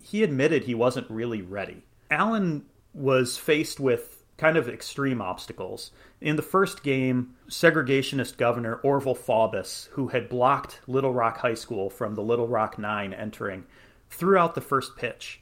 he 0.04 0.22
admitted 0.22 0.64
he 0.64 0.74
wasn't 0.74 1.10
really 1.10 1.40
ready. 1.40 1.82
Allen 2.10 2.66
was 2.92 3.38
faced 3.38 3.80
with 3.80 4.22
kind 4.36 4.58
of 4.58 4.68
extreme 4.68 5.22
obstacles. 5.22 5.92
In 6.20 6.36
the 6.36 6.42
first 6.42 6.82
game, 6.82 7.34
segregationist 7.48 8.36
governor 8.36 8.80
Orval 8.84 9.16
Faubus, 9.16 9.88
who 9.92 10.08
had 10.08 10.28
blocked 10.28 10.80
Little 10.86 11.14
Rock 11.14 11.38
High 11.38 11.54
School 11.54 11.88
from 11.88 12.14
the 12.14 12.22
Little 12.22 12.46
Rock 12.46 12.78
Nine 12.78 13.14
entering, 13.14 13.64
threw 14.10 14.36
out 14.36 14.54
the 14.54 14.60
first 14.60 14.94
pitch. 14.94 15.40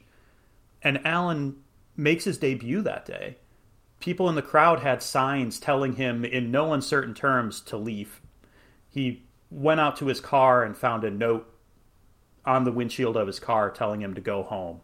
And 0.81 1.05
Allen 1.05 1.57
makes 1.97 2.23
his 2.23 2.37
debut 2.37 2.81
that 2.83 3.05
day. 3.05 3.37
People 3.99 4.29
in 4.29 4.35
the 4.35 4.41
crowd 4.41 4.79
had 4.79 5.03
signs 5.03 5.59
telling 5.59 5.97
him 5.97 6.23
in 6.23 6.51
no 6.51 6.71
uncertain 6.71 7.13
terms 7.13 7.59
to 7.61 7.75
leave. 7.75 8.21
He 8.89 9.25
went 9.51 9.81
out 9.81 9.97
to 9.97 10.07
his 10.07 10.21
car 10.21 10.63
and 10.63 10.77
found 10.77 11.03
a 11.03 11.11
note 11.11 11.52
on 12.45 12.63
the 12.63 12.71
windshield 12.71 13.17
of 13.17 13.27
his 13.27 13.39
car 13.39 13.69
telling 13.69 14.01
him 14.01 14.13
to 14.15 14.21
go 14.21 14.43
home. 14.43 14.81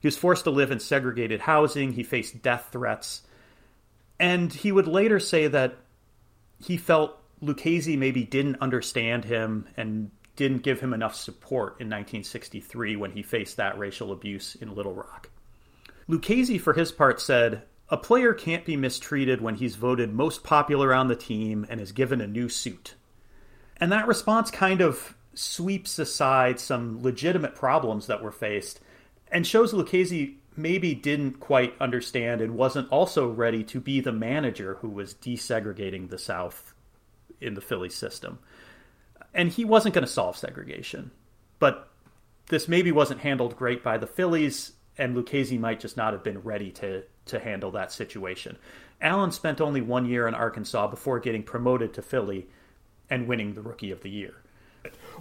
He 0.00 0.06
was 0.06 0.16
forced 0.16 0.44
to 0.44 0.50
live 0.50 0.70
in 0.70 0.80
segregated 0.80 1.40
housing. 1.40 1.92
He 1.92 2.02
faced 2.02 2.42
death 2.42 2.68
threats. 2.70 3.22
And 4.20 4.52
he 4.52 4.72
would 4.72 4.86
later 4.86 5.18
say 5.20 5.48
that 5.48 5.76
he 6.58 6.76
felt 6.76 7.18
Lucchesi 7.42 7.96
maybe 7.96 8.24
didn't 8.24 8.60
understand 8.60 9.24
him 9.24 9.66
and 9.76 10.10
didn't 10.36 10.62
give 10.62 10.80
him 10.80 10.94
enough 10.94 11.14
support 11.14 11.80
in 11.80 11.88
1963 11.88 12.96
when 12.96 13.12
he 13.12 13.22
faced 13.22 13.56
that 13.56 13.78
racial 13.78 14.12
abuse 14.12 14.54
in 14.54 14.74
Little 14.74 14.94
Rock. 14.94 15.30
Lucchesi, 16.08 16.60
for 16.60 16.72
his 16.72 16.92
part, 16.92 17.20
said, 17.20 17.62
A 17.88 17.96
player 17.96 18.32
can't 18.32 18.64
be 18.64 18.76
mistreated 18.76 19.40
when 19.40 19.56
he's 19.56 19.76
voted 19.76 20.12
most 20.12 20.44
popular 20.44 20.94
on 20.94 21.08
the 21.08 21.16
team 21.16 21.66
and 21.68 21.80
is 21.80 21.92
given 21.92 22.20
a 22.20 22.26
new 22.26 22.48
suit. 22.48 22.94
And 23.78 23.92
that 23.92 24.06
response 24.06 24.50
kind 24.50 24.80
of 24.80 25.14
sweeps 25.34 25.98
aside 25.98 26.58
some 26.58 27.02
legitimate 27.02 27.54
problems 27.54 28.06
that 28.06 28.22
were 28.22 28.32
faced 28.32 28.80
and 29.30 29.46
shows 29.46 29.72
Lucchesi 29.72 30.36
maybe 30.56 30.94
didn't 30.94 31.40
quite 31.40 31.74
understand 31.80 32.40
and 32.40 32.56
wasn't 32.56 32.90
also 32.90 33.28
ready 33.28 33.62
to 33.64 33.80
be 33.80 34.00
the 34.00 34.12
manager 34.12 34.76
who 34.80 34.88
was 34.88 35.14
desegregating 35.14 36.10
the 36.10 36.18
South 36.18 36.74
in 37.40 37.54
the 37.54 37.60
Philly 37.60 37.90
system. 37.90 38.38
And 39.32 39.50
he 39.50 39.64
wasn't 39.64 39.94
going 39.94 40.06
to 40.06 40.10
solve 40.10 40.36
segregation. 40.36 41.10
But 41.58 41.88
this 42.48 42.66
maybe 42.66 42.90
wasn't 42.90 43.20
handled 43.20 43.56
great 43.56 43.84
by 43.84 43.98
the 43.98 44.06
Phillies, 44.06 44.72
and 44.96 45.14
Lucchesi 45.14 45.60
might 45.60 45.80
just 45.80 45.96
not 45.96 46.12
have 46.12 46.24
been 46.24 46.40
ready 46.40 46.70
to, 46.72 47.04
to 47.26 47.38
handle 47.38 47.70
that 47.72 47.92
situation. 47.92 48.56
Allen 49.00 49.30
spent 49.30 49.60
only 49.60 49.80
one 49.80 50.06
year 50.06 50.26
in 50.26 50.34
Arkansas 50.34 50.88
before 50.88 51.20
getting 51.20 51.44
promoted 51.44 51.94
to 51.94 52.02
Philly 52.02 52.48
and 53.08 53.28
winning 53.28 53.54
the 53.54 53.62
Rookie 53.62 53.92
of 53.92 54.02
the 54.02 54.10
Year. 54.10 54.34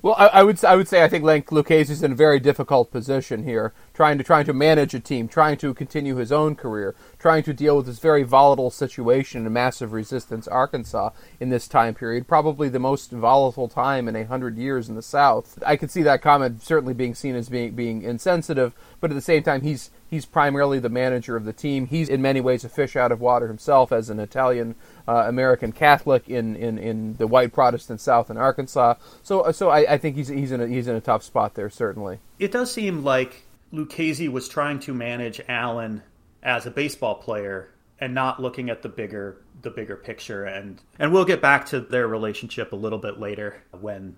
Well, 0.01 0.15
I, 0.17 0.27
I, 0.27 0.43
would 0.43 0.63
I 0.63 0.75
would 0.75 0.87
say 0.87 1.03
I 1.03 1.07
think 1.07 1.23
like 1.23 1.47
Lucchesi 1.47 1.89
is 1.89 2.03
in 2.03 2.11
a 2.11 2.15
very 2.15 2.39
difficult 2.39 2.91
position 2.91 3.43
here, 3.43 3.73
trying 3.93 4.17
to 4.19 4.23
trying 4.23 4.45
to 4.45 4.53
manage 4.53 4.93
a 4.93 4.99
team, 4.99 5.27
trying 5.27 5.57
to 5.57 5.73
continue 5.73 6.15
his 6.17 6.31
own 6.31 6.55
career, 6.55 6.95
trying 7.17 7.43
to 7.43 7.53
deal 7.53 7.77
with 7.77 7.87
this 7.87 7.99
very 7.99 8.23
volatile 8.23 8.69
situation 8.69 9.45
in 9.45 9.53
massive 9.53 9.93
resistance 9.93 10.47
Arkansas 10.47 11.09
in 11.39 11.49
this 11.49 11.67
time 11.67 11.95
period, 11.95 12.27
probably 12.27 12.69
the 12.69 12.79
most 12.79 13.11
volatile 13.11 13.67
time 13.67 14.07
in 14.07 14.15
a 14.15 14.25
hundred 14.25 14.57
years 14.57 14.87
in 14.87 14.95
the 14.95 15.01
South. 15.01 15.61
I 15.65 15.75
could 15.75 15.89
see 15.89 16.03
that 16.03 16.21
comment 16.21 16.61
certainly 16.61 16.93
being 16.93 17.15
seen 17.15 17.35
as 17.35 17.49
being 17.49 17.71
being 17.71 18.03
insensitive, 18.03 18.73
but 19.01 19.09
at 19.09 19.15
the 19.15 19.21
same 19.21 19.41
time, 19.41 19.61
he's 19.61 19.89
he's 20.09 20.25
primarily 20.25 20.79
the 20.79 20.89
manager 20.89 21.35
of 21.35 21.45
the 21.45 21.53
team. 21.53 21.87
He's 21.87 22.09
in 22.09 22.21
many 22.21 22.41
ways 22.41 22.63
a 22.63 22.69
fish 22.69 22.95
out 22.95 23.11
of 23.11 23.19
water 23.19 23.47
himself 23.47 23.91
as 23.91 24.09
an 24.09 24.19
Italian 24.19 24.75
uh, 25.07 25.25
American 25.27 25.71
Catholic 25.71 26.27
in, 26.29 26.55
in, 26.55 26.77
in 26.77 27.15
the 27.17 27.27
white 27.27 27.53
Protestant 27.53 28.01
South 28.01 28.29
in 28.29 28.37
Arkansas. 28.37 28.95
So 29.23 29.41
uh, 29.41 29.51
so 29.51 29.69
I, 29.69 29.93
I 29.93 29.97
think 29.97 30.15
he's 30.15 30.27
he's 30.27 30.51
in 30.51 30.61
a, 30.61 30.67
he's 30.67 30.87
in 30.87 30.95
a 30.95 31.01
tough 31.01 31.23
spot 31.23 31.55
there 31.55 31.69
certainly. 31.69 32.19
It 32.39 32.51
does 32.51 32.71
seem 32.71 33.03
like 33.03 33.43
Lucchesi 33.73 34.29
was 34.29 34.47
trying 34.47 34.79
to 34.81 34.93
manage 34.93 35.41
Allen 35.47 36.03
as 36.43 36.65
a 36.65 36.71
baseball 36.71 37.15
player 37.15 37.69
and 37.99 38.13
not 38.13 38.41
looking 38.41 38.69
at 38.69 38.81
the 38.81 38.89
bigger 38.89 39.41
the 39.61 39.71
bigger 39.71 39.95
picture 39.95 40.45
and 40.45 40.81
and 40.99 41.11
we'll 41.11 41.25
get 41.25 41.41
back 41.41 41.65
to 41.65 41.79
their 41.79 42.07
relationship 42.07 42.71
a 42.71 42.75
little 42.75 42.99
bit 42.99 43.19
later 43.19 43.61
when 43.71 44.15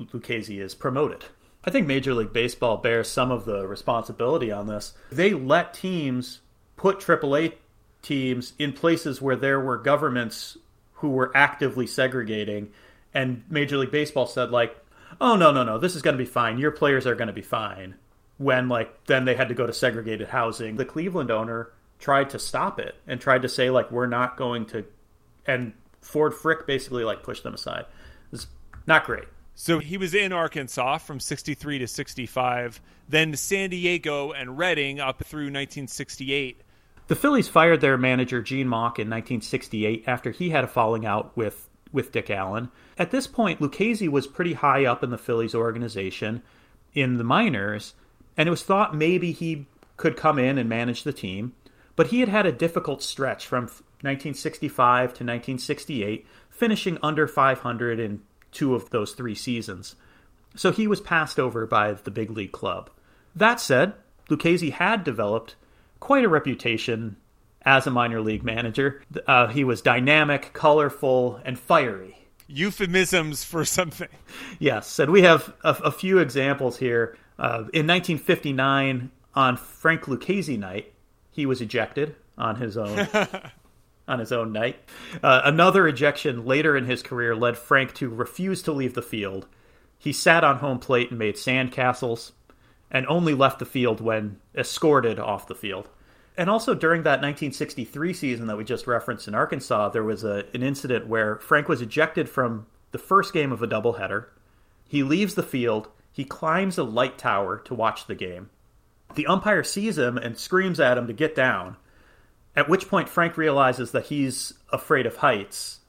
Lucchesi 0.00 0.60
is 0.60 0.74
promoted. 0.74 1.24
I 1.64 1.70
think 1.70 1.86
Major 1.86 2.14
League 2.14 2.32
Baseball 2.32 2.76
bears 2.76 3.08
some 3.08 3.30
of 3.30 3.44
the 3.44 3.66
responsibility 3.66 4.50
on 4.50 4.66
this. 4.66 4.94
They 5.10 5.32
let 5.32 5.74
teams 5.74 6.40
put 6.76 6.98
AAA 6.98 7.54
teams 8.02 8.54
in 8.58 8.72
places 8.72 9.22
where 9.22 9.36
there 9.36 9.60
were 9.60 9.78
governments 9.78 10.58
who 10.94 11.10
were 11.10 11.30
actively 11.36 11.86
segregating 11.86 12.70
and 13.14 13.44
Major 13.48 13.76
League 13.76 13.90
Baseball 13.90 14.26
said 14.26 14.50
like, 14.50 14.76
"Oh 15.20 15.36
no, 15.36 15.52
no, 15.52 15.62
no, 15.62 15.78
this 15.78 15.94
is 15.94 16.02
going 16.02 16.16
to 16.16 16.22
be 16.22 16.28
fine. 16.28 16.58
Your 16.58 16.70
players 16.70 17.06
are 17.06 17.14
going 17.14 17.28
to 17.28 17.32
be 17.32 17.42
fine." 17.42 17.96
When 18.38 18.68
like 18.68 19.04
then 19.06 19.24
they 19.24 19.34
had 19.34 19.48
to 19.48 19.54
go 19.54 19.66
to 19.66 19.72
segregated 19.72 20.28
housing. 20.28 20.76
The 20.76 20.84
Cleveland 20.84 21.30
owner 21.30 21.70
tried 21.98 22.30
to 22.30 22.38
stop 22.38 22.80
it 22.80 22.96
and 23.06 23.20
tried 23.20 23.42
to 23.42 23.48
say 23.48 23.70
like 23.70 23.90
we're 23.90 24.06
not 24.06 24.36
going 24.36 24.66
to 24.66 24.84
and 25.46 25.72
Ford 26.00 26.34
Frick 26.34 26.66
basically 26.66 27.04
like 27.04 27.22
pushed 27.22 27.42
them 27.42 27.54
aside. 27.54 27.84
It's 28.32 28.46
not 28.86 29.04
great. 29.04 29.26
So 29.54 29.78
he 29.78 29.98
was 29.98 30.14
in 30.14 30.32
Arkansas 30.32 30.98
from 30.98 31.20
63 31.20 31.78
to 31.80 31.86
65, 31.86 32.80
then 33.08 33.36
San 33.36 33.70
Diego 33.70 34.32
and 34.32 34.58
Reading 34.58 34.98
up 34.98 35.22
through 35.24 35.46
1968. 35.46 36.62
The 37.08 37.16
Phillies 37.16 37.48
fired 37.48 37.80
their 37.80 37.98
manager 37.98 38.40
Gene 38.40 38.68
Mauch 38.68 38.98
in 38.98 39.10
1968 39.10 40.04
after 40.06 40.30
he 40.30 40.50
had 40.50 40.64
a 40.64 40.68
falling 40.68 41.04
out 41.04 41.36
with 41.36 41.68
with 41.92 42.12
Dick 42.12 42.30
Allen. 42.30 42.70
At 42.96 43.10
this 43.10 43.26
point, 43.26 43.60
Lucchesi 43.60 44.08
was 44.08 44.26
pretty 44.26 44.54
high 44.54 44.86
up 44.86 45.04
in 45.04 45.10
the 45.10 45.18
Phillies 45.18 45.54
organization 45.54 46.42
in 46.94 47.18
the 47.18 47.24
minors, 47.24 47.92
and 48.36 48.46
it 48.46 48.50
was 48.50 48.62
thought 48.62 48.96
maybe 48.96 49.32
he 49.32 49.66
could 49.98 50.16
come 50.16 50.38
in 50.38 50.56
and 50.56 50.70
manage 50.70 51.02
the 51.02 51.12
team. 51.12 51.52
But 51.94 52.06
he 52.06 52.20
had 52.20 52.30
had 52.30 52.46
a 52.46 52.52
difficult 52.52 53.02
stretch 53.02 53.46
from 53.46 53.64
1965 53.64 55.00
to 55.00 55.24
1968, 55.24 56.26
finishing 56.48 56.96
under 57.02 57.28
500 57.28 58.00
in 58.00 58.22
two 58.52 58.74
of 58.74 58.90
those 58.90 59.12
three 59.12 59.34
seasons. 59.34 59.96
So 60.54 60.70
he 60.70 60.86
was 60.86 61.00
passed 61.00 61.40
over 61.40 61.66
by 61.66 61.92
the 61.94 62.10
big 62.10 62.30
league 62.30 62.52
club. 62.52 62.90
That 63.34 63.60
said, 63.60 63.94
Lucchesi 64.28 64.70
had 64.70 65.04
developed 65.04 65.56
quite 66.00 66.24
a 66.24 66.28
reputation 66.28 67.16
as 67.62 67.86
a 67.86 67.90
minor 67.90 68.20
league 68.20 68.44
manager. 68.44 69.02
Uh, 69.26 69.46
he 69.48 69.64
was 69.64 69.80
dynamic, 69.80 70.52
colorful, 70.52 71.40
and 71.44 71.58
fiery. 71.58 72.18
Euphemisms 72.48 73.44
for 73.44 73.64
something. 73.64 74.08
Yes, 74.58 74.98
and 74.98 75.10
we 75.10 75.22
have 75.22 75.52
a, 75.62 75.76
a 75.84 75.90
few 75.90 76.18
examples 76.18 76.78
here. 76.78 77.16
Uh, 77.38 77.66
in 77.72 77.86
1959, 77.86 79.10
on 79.34 79.56
Frank 79.56 80.02
Lucchesi 80.02 80.58
night, 80.58 80.92
he 81.30 81.46
was 81.46 81.60
ejected 81.60 82.14
on 82.38 82.56
his 82.56 82.76
own. 82.76 83.08
on 84.08 84.18
his 84.18 84.32
own 84.32 84.52
night. 84.52 84.76
Uh, 85.22 85.42
another 85.44 85.86
ejection 85.86 86.44
later 86.44 86.76
in 86.76 86.86
his 86.86 87.02
career 87.02 87.34
led 87.34 87.56
Frank 87.56 87.94
to 87.94 88.08
refuse 88.08 88.62
to 88.62 88.72
leave 88.72 88.94
the 88.94 89.02
field. 89.02 89.46
He 89.98 90.12
sat 90.12 90.44
on 90.44 90.58
home 90.58 90.78
plate 90.78 91.10
and 91.10 91.18
made 91.18 91.36
sandcastles 91.36 92.32
and 92.90 93.06
only 93.06 93.34
left 93.34 93.58
the 93.58 93.64
field 93.64 94.00
when 94.00 94.38
escorted 94.54 95.18
off 95.18 95.46
the 95.46 95.54
field. 95.54 95.88
And 96.36 96.48
also 96.48 96.74
during 96.74 97.02
that 97.02 97.20
1963 97.20 98.12
season 98.14 98.46
that 98.46 98.56
we 98.56 98.64
just 98.64 98.86
referenced 98.86 99.28
in 99.28 99.34
Arkansas, 99.34 99.90
there 99.90 100.02
was 100.02 100.24
a, 100.24 100.44
an 100.54 100.62
incident 100.62 101.06
where 101.06 101.36
Frank 101.36 101.68
was 101.68 101.82
ejected 101.82 102.28
from 102.28 102.66
the 102.90 102.98
first 102.98 103.32
game 103.32 103.52
of 103.52 103.62
a 103.62 103.66
doubleheader. 103.66 104.26
He 104.86 105.02
leaves 105.02 105.34
the 105.34 105.42
field, 105.42 105.88
he 106.10 106.24
climbs 106.24 106.78
a 106.78 106.84
light 106.84 107.16
tower 107.18 107.58
to 107.58 107.74
watch 107.74 108.06
the 108.06 108.14
game. 108.14 108.50
The 109.14 109.26
umpire 109.26 109.62
sees 109.62 109.98
him 109.98 110.16
and 110.16 110.38
screams 110.38 110.80
at 110.80 110.98
him 110.98 111.06
to 111.06 111.12
get 111.12 111.34
down, 111.34 111.76
at 112.54 112.68
which 112.68 112.88
point 112.88 113.08
Frank 113.08 113.36
realizes 113.36 113.92
that 113.92 114.06
he's 114.06 114.54
afraid 114.72 115.06
of 115.06 115.16
heights 115.16 115.80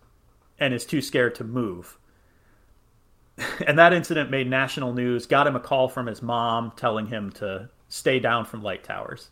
and 0.60 0.74
is 0.74 0.86
too 0.86 1.02
scared 1.02 1.36
to 1.36 1.44
move. 1.44 1.98
and 3.68 3.78
that 3.78 3.94
incident 3.94 4.32
made 4.32 4.50
national 4.50 4.94
news, 4.94 5.26
got 5.26 5.48
him 5.48 5.56
a 5.56 5.60
call 5.60 5.90
from 5.90 6.06
his 6.06 6.22
mom 6.22 6.72
telling 6.76 7.08
him 7.08 7.32
to 7.32 7.70
stay 7.90 8.20
down 8.20 8.46
from 8.46 8.62
light 8.62 8.84
towers. 8.84 9.30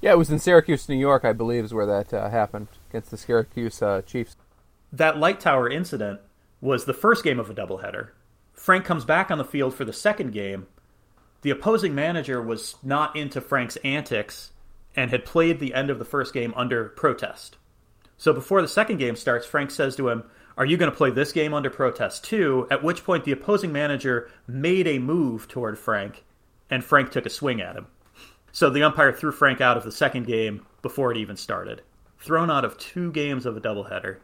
Yeah, 0.00 0.12
it 0.12 0.18
was 0.18 0.30
in 0.30 0.38
Syracuse, 0.38 0.88
New 0.88 0.96
York, 0.96 1.24
I 1.24 1.32
believe, 1.32 1.64
is 1.64 1.72
where 1.72 1.86
that 1.86 2.12
uh, 2.12 2.28
happened 2.28 2.68
against 2.90 3.10
the 3.10 3.16
Syracuse 3.16 3.80
uh, 3.80 4.02
Chiefs. 4.02 4.36
That 4.92 5.18
light 5.18 5.40
tower 5.40 5.68
incident 5.70 6.20
was 6.60 6.84
the 6.84 6.94
first 6.94 7.24
game 7.24 7.38
of 7.38 7.48
a 7.48 7.54
doubleheader. 7.54 8.08
Frank 8.52 8.84
comes 8.84 9.04
back 9.04 9.30
on 9.30 9.38
the 9.38 9.44
field 9.44 9.74
for 9.74 9.84
the 9.84 9.92
second 9.92 10.32
game. 10.32 10.66
The 11.42 11.50
opposing 11.50 11.94
manager 11.94 12.40
was 12.42 12.76
not 12.82 13.16
into 13.16 13.40
Frank's 13.40 13.76
antics 13.76 14.51
and 14.94 15.10
had 15.10 15.24
played 15.24 15.58
the 15.58 15.74
end 15.74 15.90
of 15.90 15.98
the 15.98 16.04
first 16.04 16.34
game 16.34 16.52
under 16.56 16.90
protest. 16.90 17.56
So 18.16 18.32
before 18.32 18.62
the 18.62 18.68
second 18.68 18.98
game 18.98 19.16
starts, 19.16 19.46
Frank 19.46 19.70
says 19.70 19.96
to 19.96 20.08
him, 20.08 20.24
are 20.56 20.66
you 20.66 20.76
going 20.76 20.90
to 20.90 20.96
play 20.96 21.10
this 21.10 21.32
game 21.32 21.54
under 21.54 21.70
protest 21.70 22.24
too? 22.24 22.66
At 22.70 22.82
which 22.82 23.04
point 23.04 23.24
the 23.24 23.32
opposing 23.32 23.72
manager 23.72 24.30
made 24.46 24.86
a 24.86 24.98
move 24.98 25.48
toward 25.48 25.78
Frank, 25.78 26.24
and 26.70 26.84
Frank 26.84 27.10
took 27.10 27.26
a 27.26 27.30
swing 27.30 27.60
at 27.60 27.76
him. 27.76 27.86
So 28.52 28.68
the 28.68 28.82
umpire 28.82 29.12
threw 29.12 29.32
Frank 29.32 29.60
out 29.60 29.78
of 29.78 29.84
the 29.84 29.92
second 29.92 30.26
game 30.26 30.66
before 30.82 31.10
it 31.10 31.16
even 31.16 31.36
started. 31.36 31.82
Thrown 32.18 32.50
out 32.50 32.64
of 32.64 32.76
two 32.76 33.10
games 33.12 33.46
of 33.46 33.56
a 33.56 33.60
doubleheader 33.60 34.18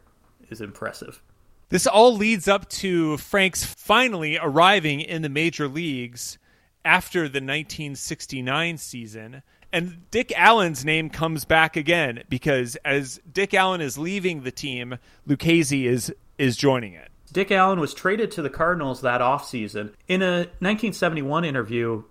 is 0.50 0.60
impressive. 0.60 1.22
This 1.70 1.86
all 1.86 2.14
leads 2.14 2.46
up 2.46 2.68
to 2.70 3.16
Frank's 3.16 3.64
finally 3.64 4.38
arriving 4.38 5.00
in 5.00 5.22
the 5.22 5.28
major 5.28 5.66
leagues 5.66 6.38
after 6.84 7.22
the 7.22 7.40
1969 7.40 8.78
season. 8.78 9.42
And 9.72 10.10
Dick 10.10 10.32
Allen's 10.36 10.84
name 10.84 11.10
comes 11.10 11.44
back 11.44 11.76
again 11.76 12.24
because 12.28 12.76
as 12.84 13.20
Dick 13.30 13.52
Allen 13.52 13.80
is 13.80 13.98
leaving 13.98 14.42
the 14.42 14.50
team, 14.50 14.98
Lucchesi 15.26 15.84
is 15.84 16.12
is 16.38 16.56
joining 16.56 16.94
it. 16.94 17.10
Dick 17.32 17.50
Allen 17.50 17.80
was 17.80 17.92
traded 17.92 18.30
to 18.30 18.42
the 18.42 18.48
Cardinals 18.48 19.02
that 19.02 19.20
offseason. 19.20 19.92
In 20.06 20.22
a 20.22 20.38
1971 20.60 21.44
interview, 21.44 22.04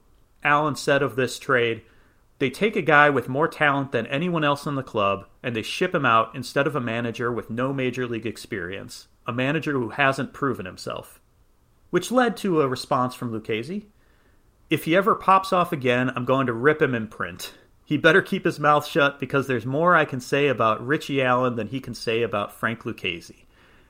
Allen 0.44 0.76
said 0.76 1.02
of 1.02 1.16
this 1.16 1.40
trade, 1.40 1.82
they 2.40 2.52
take 2.52 2.76
a 2.76 2.84
guy 2.84 3.10
with 3.10 3.28
more 3.28 3.48
talent 3.48 3.92
than 3.92 4.06
anyone 4.08 4.44
else 4.44 4.68
in 4.68 4.76
the 4.76 4.84
club 4.84 5.26
and 5.42 5.56
they 5.56 5.64
ship 5.64 5.96
him 5.96 6.06
out 6.06 6.36
instead 6.36 6.68
of 6.68 6.76
a 6.76 6.82
manager 6.82 7.32
with 7.32 7.50
no 7.50 7.74
major 7.74 8.06
league 8.06 8.28
experience, 8.28 9.08
a 9.26 9.34
manager 9.34 9.72
who 9.72 9.90
hasn't 9.90 10.34
proven 10.34 10.68
himself. 10.68 11.20
Which 11.90 12.12
led 12.12 12.38
to 12.38 12.62
a 12.62 12.68
response 12.68 13.16
from 13.16 13.32
Lucchesi 13.32 13.86
if 14.70 14.86
he 14.86 14.96
ever 14.96 15.16
pops 15.16 15.54
off 15.54 15.72
again, 15.72 16.12
I'm 16.16 16.26
going 16.26 16.48
to 16.48 16.54
rip 16.54 16.82
him 16.82 16.94
in 16.94 17.08
print. 17.08 17.54
He 17.86 17.98
better 17.98 18.22
keep 18.22 18.44
his 18.44 18.60
mouth 18.60 18.86
shut 18.86 19.20
because 19.20 19.48
there's 19.48 19.66
more 19.66 19.96
I 19.96 20.06
can 20.06 20.20
say 20.20 20.48
about 20.48 20.86
Richie 20.86 21.22
Allen 21.22 21.56
than 21.56 21.68
he 21.68 21.80
can 21.80 21.94
say 21.94 22.22
about 22.22 22.54
Frank 22.54 22.84
Lucchesi. 22.84 23.46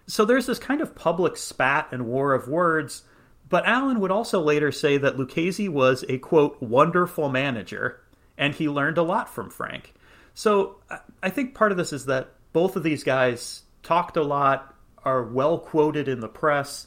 So 0.05 0.23
there's 0.23 0.45
this 0.45 0.59
kind 0.59 0.81
of 0.81 0.95
public 0.95 1.35
spat 1.35 1.89
and 1.91 2.05
war 2.05 2.33
of 2.33 2.47
words, 2.47 3.03
but 3.49 3.65
Allen 3.65 3.99
would 3.99 4.11
also 4.11 4.39
later 4.39 4.71
say 4.71 4.97
that 4.97 5.17
Lucchesi 5.17 5.67
was 5.67 6.05
a 6.07 6.19
quote 6.19 6.61
wonderful 6.61 7.29
manager 7.29 7.99
and 8.37 8.53
he 8.53 8.69
learned 8.69 8.99
a 8.99 9.03
lot 9.03 9.33
from 9.33 9.49
Frank. 9.49 9.93
So 10.35 10.77
I 11.23 11.31
think 11.31 11.55
part 11.55 11.71
of 11.71 11.77
this 11.77 11.91
is 11.91 12.05
that 12.05 12.33
both 12.53 12.75
of 12.75 12.83
these 12.83 13.03
guys 13.03 13.63
talked 13.81 14.17
a 14.17 14.23
lot, 14.23 14.75
are 15.03 15.23
well 15.23 15.57
quoted 15.57 16.07
in 16.07 16.19
the 16.19 16.27
press, 16.27 16.85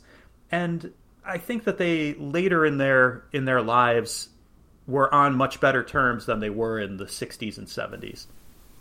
and 0.53 0.93
I 1.31 1.39
think 1.39 1.65
that 1.65 1.79
they 1.79 2.15
later 2.15 2.67
in 2.67 2.79
their 2.79 3.23
in 3.33 3.45
their 3.45 3.63
lives 3.63 4.31
were 4.87 5.13
on 5.15 5.37
much 5.37 5.61
better 5.61 5.85
terms 5.85 6.27
than 6.27 6.41
they 6.41 6.51
were 6.51 6.81
in 6.81 6.97
the 6.97 7.05
60s 7.05 7.57
and 7.57 7.69
70s. 7.69 8.27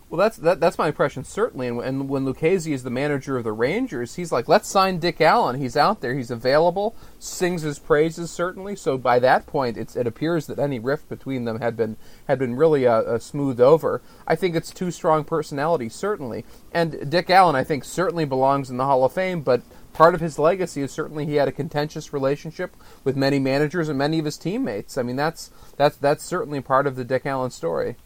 Well, 0.10 0.18
that's 0.18 0.38
that, 0.38 0.60
that's 0.60 0.80
my 0.80 0.88
impression 0.88 1.24
certainly. 1.24 1.68
And, 1.68 1.80
and 1.82 2.10
when 2.10 2.26
Lucchesi 2.26 2.74
is 2.74 2.82
the 2.82 2.90
manager 2.90 3.38
of 3.38 3.44
the 3.44 3.52
Rangers, 3.52 4.16
he's 4.16 4.32
like, 4.32 4.48
"Let's 4.48 4.68
sign 4.68 4.98
Dick 4.98 5.22
Allen. 5.22 5.62
He's 5.62 5.78
out 5.78 6.02
there. 6.02 6.16
He's 6.16 6.32
available. 6.32 6.96
Sings 7.20 7.62
his 7.62 7.78
praises 7.78 8.32
certainly." 8.32 8.76
So 8.76 8.98
by 8.98 9.20
that 9.20 9.46
point, 9.46 9.78
it 9.78 10.08
appears 10.08 10.48
that 10.48 10.58
any 10.58 10.80
rift 10.80 11.10
between 11.10 11.46
them 11.46 11.60
had 11.60 11.78
been 11.78 11.96
had 12.28 12.40
been 12.40 12.56
really 12.56 12.88
uh, 12.88 13.02
uh, 13.02 13.20
smoothed 13.20 13.62
over. 13.62 14.02
I 14.26 14.36
think 14.36 14.56
it's 14.56 14.72
two 14.72 14.90
strong 14.90 15.24
personalities 15.26 15.94
certainly, 15.94 16.44
and 16.72 17.12
Dick 17.12 17.30
Allen 17.30 17.56
I 17.56 17.64
think 17.64 17.84
certainly 17.84 18.26
belongs 18.26 18.72
in 18.72 18.78
the 18.78 18.86
Hall 18.86 19.06
of 19.06 19.14
Fame, 19.14 19.42
but 19.42 19.62
part 20.00 20.16
of 20.16 20.22
his 20.22 20.40
legacy 20.40 20.82
is 20.82 20.94
certainly 20.94 21.26
he 21.26 21.36
had 21.36 21.50
a 21.50 21.52
contentious 21.52 22.14
relationship 22.14 22.74
with 23.04 23.18
many 23.18 23.38
managers 23.38 23.90
and 23.90 23.98
many 23.98 24.18
of 24.18 24.24
his 24.24 24.38
teammates. 24.38 24.98
I 24.98 25.04
mean, 25.04 25.18
that's 25.18 25.52
that's 25.76 25.98
that's 25.98 26.24
certainly 26.24 26.62
part 26.62 26.88
of 26.88 26.96
the 26.96 27.04
Dick 27.04 27.26
Allen 27.26 27.52
story. 27.52 27.98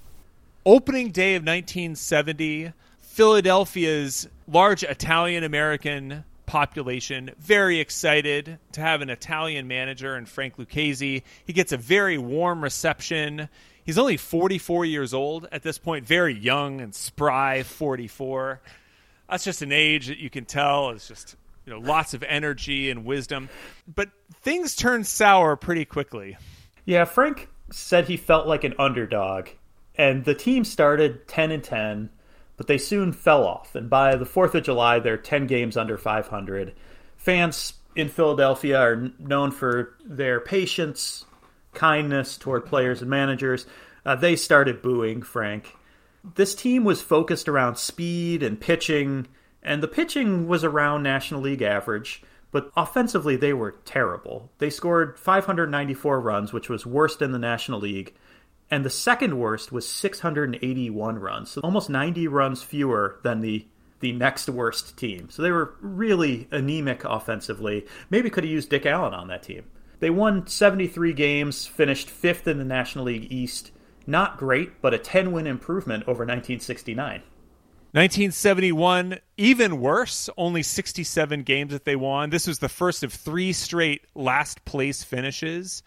Opening 0.66 1.12
day 1.12 1.36
of 1.36 1.44
1970, 1.44 2.74
Philadelphia's 3.00 4.28
large 4.48 4.82
Italian 4.84 5.44
American 5.44 6.24
population 6.48 7.30
very 7.38 7.80
excited 7.80 8.58
to 8.72 8.82
have 8.82 9.02
an 9.02 9.12
Italian 9.12 9.68
manager 9.68 10.16
and 10.16 10.28
Frank 10.28 10.58
Lucchesi. 10.58 11.22
He 11.46 11.54
gets 11.54 11.74
a 11.74 11.78
very 11.78 12.18
warm 12.18 12.64
reception. 12.64 13.50
He's 13.86 14.00
only 14.00 14.18
44 14.18 14.86
years 14.86 15.14
old 15.14 15.48
at 15.52 15.62
this 15.62 15.78
point, 15.78 16.08
very 16.08 16.34
young 16.34 16.82
and 16.82 16.96
spry 16.96 17.62
44. 17.62 18.62
That's 19.30 19.44
just 19.44 19.62
an 19.62 19.72
age 19.72 20.08
that 20.08 20.18
you 20.18 20.32
can 20.32 20.46
tell 20.46 20.90
is 20.90 21.08
just 21.08 21.36
you 21.66 21.74
know 21.74 21.80
lots 21.80 22.14
of 22.14 22.24
energy 22.24 22.90
and 22.90 23.06
wisdom. 23.06 23.50
But 23.94 24.10
things 24.42 24.76
turn 24.76 25.04
sour 25.04 25.56
pretty 25.56 25.86
quickly. 25.86 26.38
Yeah, 26.86 27.06
Frank 27.06 27.50
said 27.72 28.08
he 28.08 28.18
felt 28.18 28.48
like 28.48 28.64
an 28.64 28.76
underdog, 28.78 29.50
and 29.96 30.26
the 30.26 30.36
team 30.36 30.64
started 30.64 31.28
10 31.28 31.52
and 31.52 31.64
10 31.64 32.10
but 32.58 32.68
they 32.68 32.78
soon 32.78 33.12
fell 33.12 33.46
off. 33.46 33.76
And 33.76 33.90
by 33.90 34.16
the 34.16 34.26
4th 34.26 34.56
of 34.56 34.64
July, 34.64 35.00
they're 35.00 35.18
10 35.18 35.48
games 35.48 35.78
under 35.78 35.98
500. 35.98 36.74
Fans 37.18 37.74
in 37.96 38.10
Philadelphia 38.10 38.80
are 38.80 39.12
known 39.20 39.52
for 39.52 39.96
their 40.06 40.40
patience, 40.40 41.26
kindness 41.74 42.38
toward 42.38 42.66
players 42.66 43.02
and 43.02 43.10
managers. 43.10 43.66
Uh, 44.06 44.16
they 44.16 44.36
started 44.36 44.82
booing 44.82 45.22
Frank. 45.22 45.76
This 46.36 46.56
team 46.56 46.84
was 46.84 47.02
focused 47.02 47.50
around 47.50 47.78
speed 47.78 48.44
and 48.44 48.60
pitching, 48.60 49.28
and 49.64 49.82
the 49.82 49.88
pitching 49.88 50.48
was 50.48 50.64
around 50.64 51.04
National 51.04 51.42
League 51.42 51.62
average, 51.62 52.22
but 52.52 52.72
offensively 52.78 53.36
they 53.36 53.54
were 53.54 53.76
terrible. 53.86 54.52
They 54.60 54.70
scored 54.70 55.18
594 55.18 56.20
runs, 56.20 56.54
which 56.54 56.70
was 56.70 56.86
worst 56.86 57.22
in 57.22 57.32
the 57.32 57.40
National 57.40 57.80
League 57.80 58.14
and 58.74 58.84
the 58.84 58.90
second 58.90 59.38
worst 59.38 59.72
was 59.72 59.88
681 59.88 61.20
runs, 61.20 61.52
so 61.52 61.62
almost 61.62 61.92
90 61.92 62.28
runs 62.28 62.64
fewer 62.64 63.20
than 63.22 63.42
the 63.42 63.68
the 64.00 64.12
next 64.12 64.50
worst 64.50 64.98
team. 64.98 65.30
So 65.30 65.44
they 65.44 65.52
were 65.52 65.76
really 65.80 66.48
anemic 66.52 67.06
offensively. 67.06 67.86
Maybe 68.10 68.32
could 68.32 68.44
have 68.44 68.52
used 68.52 68.70
Dick 68.70 68.86
Allen 68.86 69.14
on 69.14 69.28
that 69.28 69.44
team. 69.44 69.64
They 70.00 70.10
won 70.10 70.46
73 70.46 71.14
games, 71.14 71.68
finished 71.68 72.10
fifth 72.10 72.46
in 72.48 72.58
the 72.58 72.66
National 72.66 73.06
League 73.06 73.32
East. 73.32 73.72
Not 74.06 74.38
great, 74.38 74.82
but 74.82 74.94
a 74.94 74.98
10 74.98 75.32
win 75.32 75.48
improvement 75.48 76.04
over 76.04 76.26
1969. 76.26 77.22
1971, 77.94 79.20
even 79.38 79.80
worse, 79.80 80.28
only 80.36 80.64
67 80.64 81.44
games 81.44 81.74
that 81.74 81.86
they 81.86 81.96
won. 81.96 82.32
This 82.32 82.48
was 82.48 82.58
the 82.58 82.68
first 82.68 83.04
of 83.04 83.14
three 83.14 83.54
straight 83.54 84.02
last 84.16 84.66
place 84.66 85.04
finishes. 85.04 85.84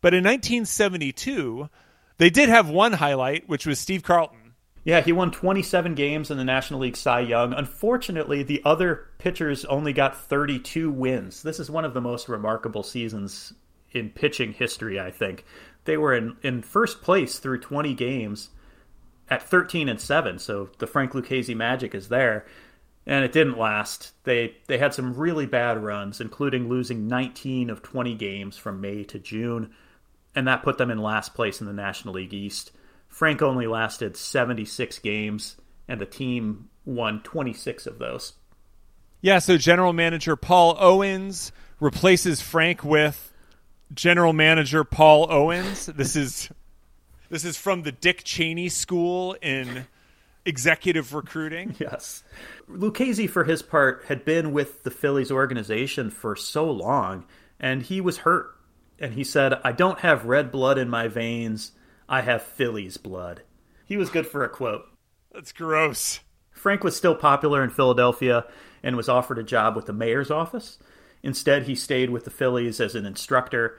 But 0.00 0.14
in 0.14 0.24
1972, 0.24 1.68
they 2.16 2.30
did 2.30 2.48
have 2.48 2.70
one 2.70 2.94
highlight, 2.94 3.50
which 3.50 3.66
was 3.66 3.78
Steve 3.78 4.02
Carlton. 4.02 4.54
Yeah, 4.84 5.02
he 5.02 5.12
won 5.12 5.30
27 5.30 5.94
games 5.94 6.30
in 6.30 6.38
the 6.38 6.44
National 6.44 6.80
League 6.80 6.96
Cy 6.96 7.20
Young. 7.20 7.52
Unfortunately, 7.52 8.42
the 8.42 8.62
other 8.64 9.08
pitchers 9.18 9.66
only 9.66 9.92
got 9.92 10.16
32 10.16 10.90
wins. 10.90 11.42
This 11.42 11.60
is 11.60 11.70
one 11.70 11.84
of 11.84 11.92
the 11.92 12.00
most 12.00 12.30
remarkable 12.30 12.82
seasons 12.82 13.52
in 13.92 14.08
pitching 14.08 14.54
history, 14.54 14.98
I 14.98 15.10
think. 15.10 15.44
They 15.84 15.98
were 15.98 16.14
in, 16.14 16.36
in 16.42 16.62
first 16.62 17.02
place 17.02 17.38
through 17.38 17.60
20 17.60 17.92
games 17.92 18.48
at 19.28 19.42
13 19.42 19.88
and 19.88 20.00
7, 20.00 20.38
so 20.38 20.70
the 20.78 20.86
Frank 20.86 21.12
Lucchesi 21.12 21.56
magic 21.56 21.94
is 21.94 22.08
there. 22.08 22.46
And 23.04 23.24
it 23.24 23.32
didn't 23.32 23.58
last. 23.58 24.12
They 24.22 24.56
they 24.68 24.78
had 24.78 24.94
some 24.94 25.14
really 25.14 25.46
bad 25.46 25.82
runs, 25.82 26.20
including 26.20 26.68
losing 26.68 27.08
19 27.08 27.68
of 27.68 27.82
20 27.82 28.14
games 28.14 28.56
from 28.56 28.80
May 28.80 29.02
to 29.04 29.18
June 29.18 29.72
and 30.34 30.46
that 30.46 30.62
put 30.62 30.78
them 30.78 30.90
in 30.90 30.98
last 30.98 31.34
place 31.34 31.60
in 31.60 31.66
the 31.66 31.72
National 31.72 32.14
League 32.14 32.34
East. 32.34 32.72
Frank 33.08 33.42
only 33.42 33.66
lasted 33.66 34.16
76 34.16 34.98
games, 35.00 35.56
and 35.88 36.00
the 36.00 36.06
team 36.06 36.70
won 36.84 37.20
26 37.22 37.86
of 37.86 37.98
those. 37.98 38.34
Yeah, 39.20 39.38
so 39.38 39.56
general 39.56 39.92
manager 39.92 40.34
Paul 40.34 40.76
Owens 40.80 41.52
replaces 41.78 42.40
Frank 42.40 42.82
with 42.82 43.32
general 43.94 44.32
manager 44.32 44.84
Paul 44.84 45.30
Owens. 45.30 45.86
This 45.86 46.16
is 46.16 46.48
this 47.32 47.46
is 47.46 47.56
from 47.56 47.82
the 47.82 47.92
Dick 47.92 48.24
Cheney 48.24 48.68
School 48.68 49.34
in 49.40 49.86
executive 50.44 51.14
recruiting. 51.14 51.74
Yes. 51.80 52.22
Lucchesi, 52.70 53.28
for 53.28 53.44
his 53.44 53.62
part, 53.62 54.04
had 54.08 54.22
been 54.22 54.52
with 54.52 54.82
the 54.82 54.90
Phillies 54.90 55.32
organization 55.32 56.10
for 56.10 56.36
so 56.36 56.70
long, 56.70 57.24
and 57.58 57.80
he 57.80 58.02
was 58.02 58.18
hurt 58.18 58.50
and 58.98 59.14
he 59.14 59.24
said, 59.24 59.54
I 59.64 59.72
don't 59.72 60.00
have 60.00 60.26
red 60.26 60.52
blood 60.52 60.76
in 60.76 60.90
my 60.90 61.08
veins. 61.08 61.72
I 62.06 62.20
have 62.20 62.42
Phillies 62.42 62.98
blood. 62.98 63.40
He 63.86 63.96
was 63.96 64.10
good 64.10 64.26
for 64.26 64.44
a 64.44 64.48
quote. 64.50 64.84
That's 65.32 65.52
gross. 65.52 66.20
Frank 66.50 66.84
was 66.84 66.94
still 66.94 67.14
popular 67.14 67.64
in 67.64 67.70
Philadelphia 67.70 68.44
and 68.82 68.94
was 68.94 69.08
offered 69.08 69.38
a 69.38 69.42
job 69.42 69.74
with 69.74 69.86
the 69.86 69.94
mayor's 69.94 70.30
office. 70.30 70.78
Instead, 71.22 71.62
he 71.62 71.74
stayed 71.76 72.10
with 72.10 72.26
the 72.26 72.30
Phillies 72.30 72.78
as 72.78 72.94
an 72.94 73.06
instructor, 73.06 73.78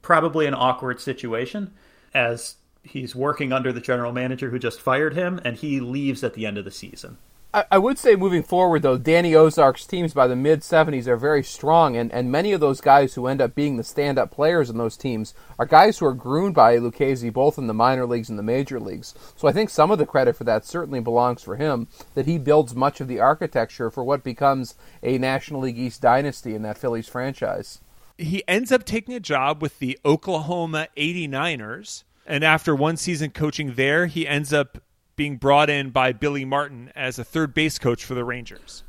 probably 0.00 0.46
an 0.46 0.54
awkward 0.54 0.98
situation, 0.98 1.74
as 2.14 2.56
he's 2.82 3.14
working 3.14 3.52
under 3.52 3.72
the 3.72 3.80
general 3.80 4.12
manager 4.12 4.50
who 4.50 4.58
just 4.58 4.80
fired 4.80 5.14
him, 5.14 5.40
and 5.44 5.56
he 5.56 5.80
leaves 5.80 6.24
at 6.24 6.34
the 6.34 6.46
end 6.46 6.58
of 6.58 6.64
the 6.64 6.70
season. 6.70 7.18
I, 7.52 7.64
I 7.72 7.78
would 7.78 7.98
say 7.98 8.14
moving 8.14 8.44
forward, 8.44 8.82
though, 8.82 8.96
Danny 8.96 9.34
Ozark's 9.34 9.86
teams 9.86 10.14
by 10.14 10.28
the 10.28 10.36
mid 10.36 10.60
70s 10.60 11.08
are 11.08 11.16
very 11.16 11.42
strong, 11.42 11.96
and, 11.96 12.12
and 12.12 12.30
many 12.30 12.52
of 12.52 12.60
those 12.60 12.80
guys 12.80 13.14
who 13.14 13.26
end 13.26 13.40
up 13.40 13.56
being 13.56 13.76
the 13.76 13.82
stand 13.82 14.18
up 14.18 14.30
players 14.30 14.70
in 14.70 14.78
those 14.78 14.96
teams 14.96 15.34
are 15.58 15.66
guys 15.66 15.98
who 15.98 16.06
are 16.06 16.14
groomed 16.14 16.54
by 16.54 16.76
Lucchesi 16.76 17.32
both 17.32 17.58
in 17.58 17.66
the 17.66 17.74
minor 17.74 18.06
leagues 18.06 18.28
and 18.28 18.38
the 18.38 18.44
major 18.44 18.78
leagues. 18.78 19.14
So 19.36 19.48
I 19.48 19.52
think 19.52 19.68
some 19.68 19.90
of 19.90 19.98
the 19.98 20.06
credit 20.06 20.36
for 20.36 20.44
that 20.44 20.64
certainly 20.64 21.00
belongs 21.00 21.42
for 21.42 21.56
him, 21.56 21.88
that 22.14 22.26
he 22.26 22.38
builds 22.38 22.76
much 22.76 23.00
of 23.00 23.08
the 23.08 23.18
architecture 23.18 23.90
for 23.90 24.04
what 24.04 24.22
becomes 24.22 24.76
a 25.02 25.18
National 25.18 25.62
League 25.62 25.78
East 25.78 26.00
dynasty 26.00 26.54
in 26.54 26.62
that 26.62 26.78
Phillies 26.78 27.08
franchise. 27.08 27.80
He 28.16 28.44
ends 28.46 28.70
up 28.70 28.84
taking 28.84 29.14
a 29.14 29.20
job 29.20 29.60
with 29.60 29.78
the 29.78 29.98
Oklahoma 30.04 30.88
89ers. 30.96 32.04
And 32.30 32.44
after 32.44 32.76
one 32.76 32.96
season 32.96 33.30
coaching 33.30 33.74
there, 33.74 34.06
he 34.06 34.24
ends 34.24 34.52
up 34.52 34.78
being 35.16 35.36
brought 35.36 35.68
in 35.68 35.90
by 35.90 36.12
Billy 36.12 36.44
Martin 36.44 36.92
as 36.94 37.18
a 37.18 37.24
third 37.24 37.54
base 37.54 37.76
coach 37.76 38.04
for 38.04 38.14
the 38.14 38.24
Rangers. 38.24 38.84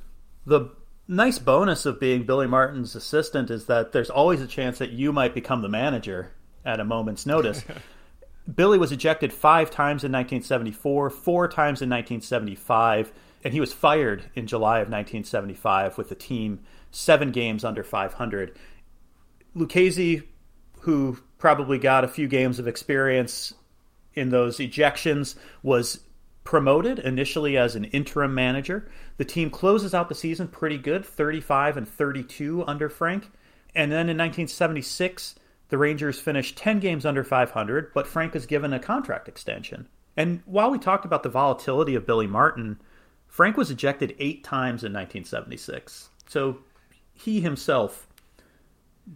The 0.45 0.69
nice 1.07 1.39
bonus 1.39 1.87
of 1.87 1.99
being 1.99 2.21
Billy 2.23 2.45
Martin's 2.45 2.95
assistant 2.95 3.49
is 3.49 3.65
that 3.65 3.93
there's 3.93 4.11
always 4.11 4.41
a 4.41 4.47
chance 4.47 4.77
that 4.77 4.91
you 4.91 5.11
might 5.11 5.33
become 5.33 5.63
the 5.63 5.69
manager 5.69 6.31
at 6.63 6.79
a 6.79 6.85
moment's 6.85 7.25
notice. 7.25 7.65
Billy 8.55 8.77
was 8.77 8.91
ejected 8.91 9.33
five 9.33 9.71
times 9.71 10.03
in 10.03 10.11
1974, 10.11 11.09
four 11.09 11.47
times 11.47 11.81
in 11.81 11.89
1975, 11.89 13.11
and 13.43 13.55
he 13.55 13.59
was 13.59 13.73
fired 13.73 14.25
in 14.35 14.45
July 14.45 14.81
of 14.81 14.87
1975 14.87 15.97
with 15.97 16.09
the 16.09 16.15
team 16.15 16.59
seven 16.91 17.31
games 17.31 17.63
under 17.63 17.83
500. 17.83 18.55
Lucchesi, 19.55 20.27
who 20.81 21.17
probably 21.41 21.79
got 21.79 22.03
a 22.03 22.07
few 22.07 22.27
games 22.27 22.59
of 22.59 22.67
experience 22.67 23.53
in 24.13 24.29
those 24.29 24.59
ejections, 24.59 25.35
was 25.63 26.01
promoted 26.43 26.99
initially 26.99 27.57
as 27.57 27.75
an 27.75 27.85
interim 27.85 28.35
manager. 28.35 28.87
The 29.17 29.25
team 29.25 29.49
closes 29.49 29.93
out 29.93 30.07
the 30.07 30.15
season 30.15 30.47
pretty 30.47 30.77
good, 30.77 31.03
35 31.03 31.77
and 31.77 31.89
32 31.89 32.63
under 32.67 32.89
Frank. 32.89 33.31
And 33.73 33.91
then 33.91 34.09
in 34.09 34.17
1976, 34.17 35.35
the 35.69 35.77
Rangers 35.77 36.19
finished 36.19 36.57
10 36.57 36.79
games 36.79 37.05
under 37.05 37.23
500, 37.23 37.91
but 37.93 38.07
Frank 38.07 38.35
is 38.35 38.45
given 38.45 38.71
a 38.71 38.79
contract 38.79 39.27
extension. 39.27 39.87
And 40.15 40.41
while 40.45 40.69
we 40.69 40.77
talked 40.77 41.05
about 41.05 41.23
the 41.23 41.29
volatility 41.29 41.95
of 41.95 42.05
Billy 42.05 42.27
Martin, 42.27 42.79
Frank 43.27 43.57
was 43.57 43.71
ejected 43.71 44.15
eight 44.19 44.43
times 44.43 44.83
in 44.83 44.93
1976. 44.93 46.09
So 46.27 46.59
he 47.13 47.41
himself 47.41 48.07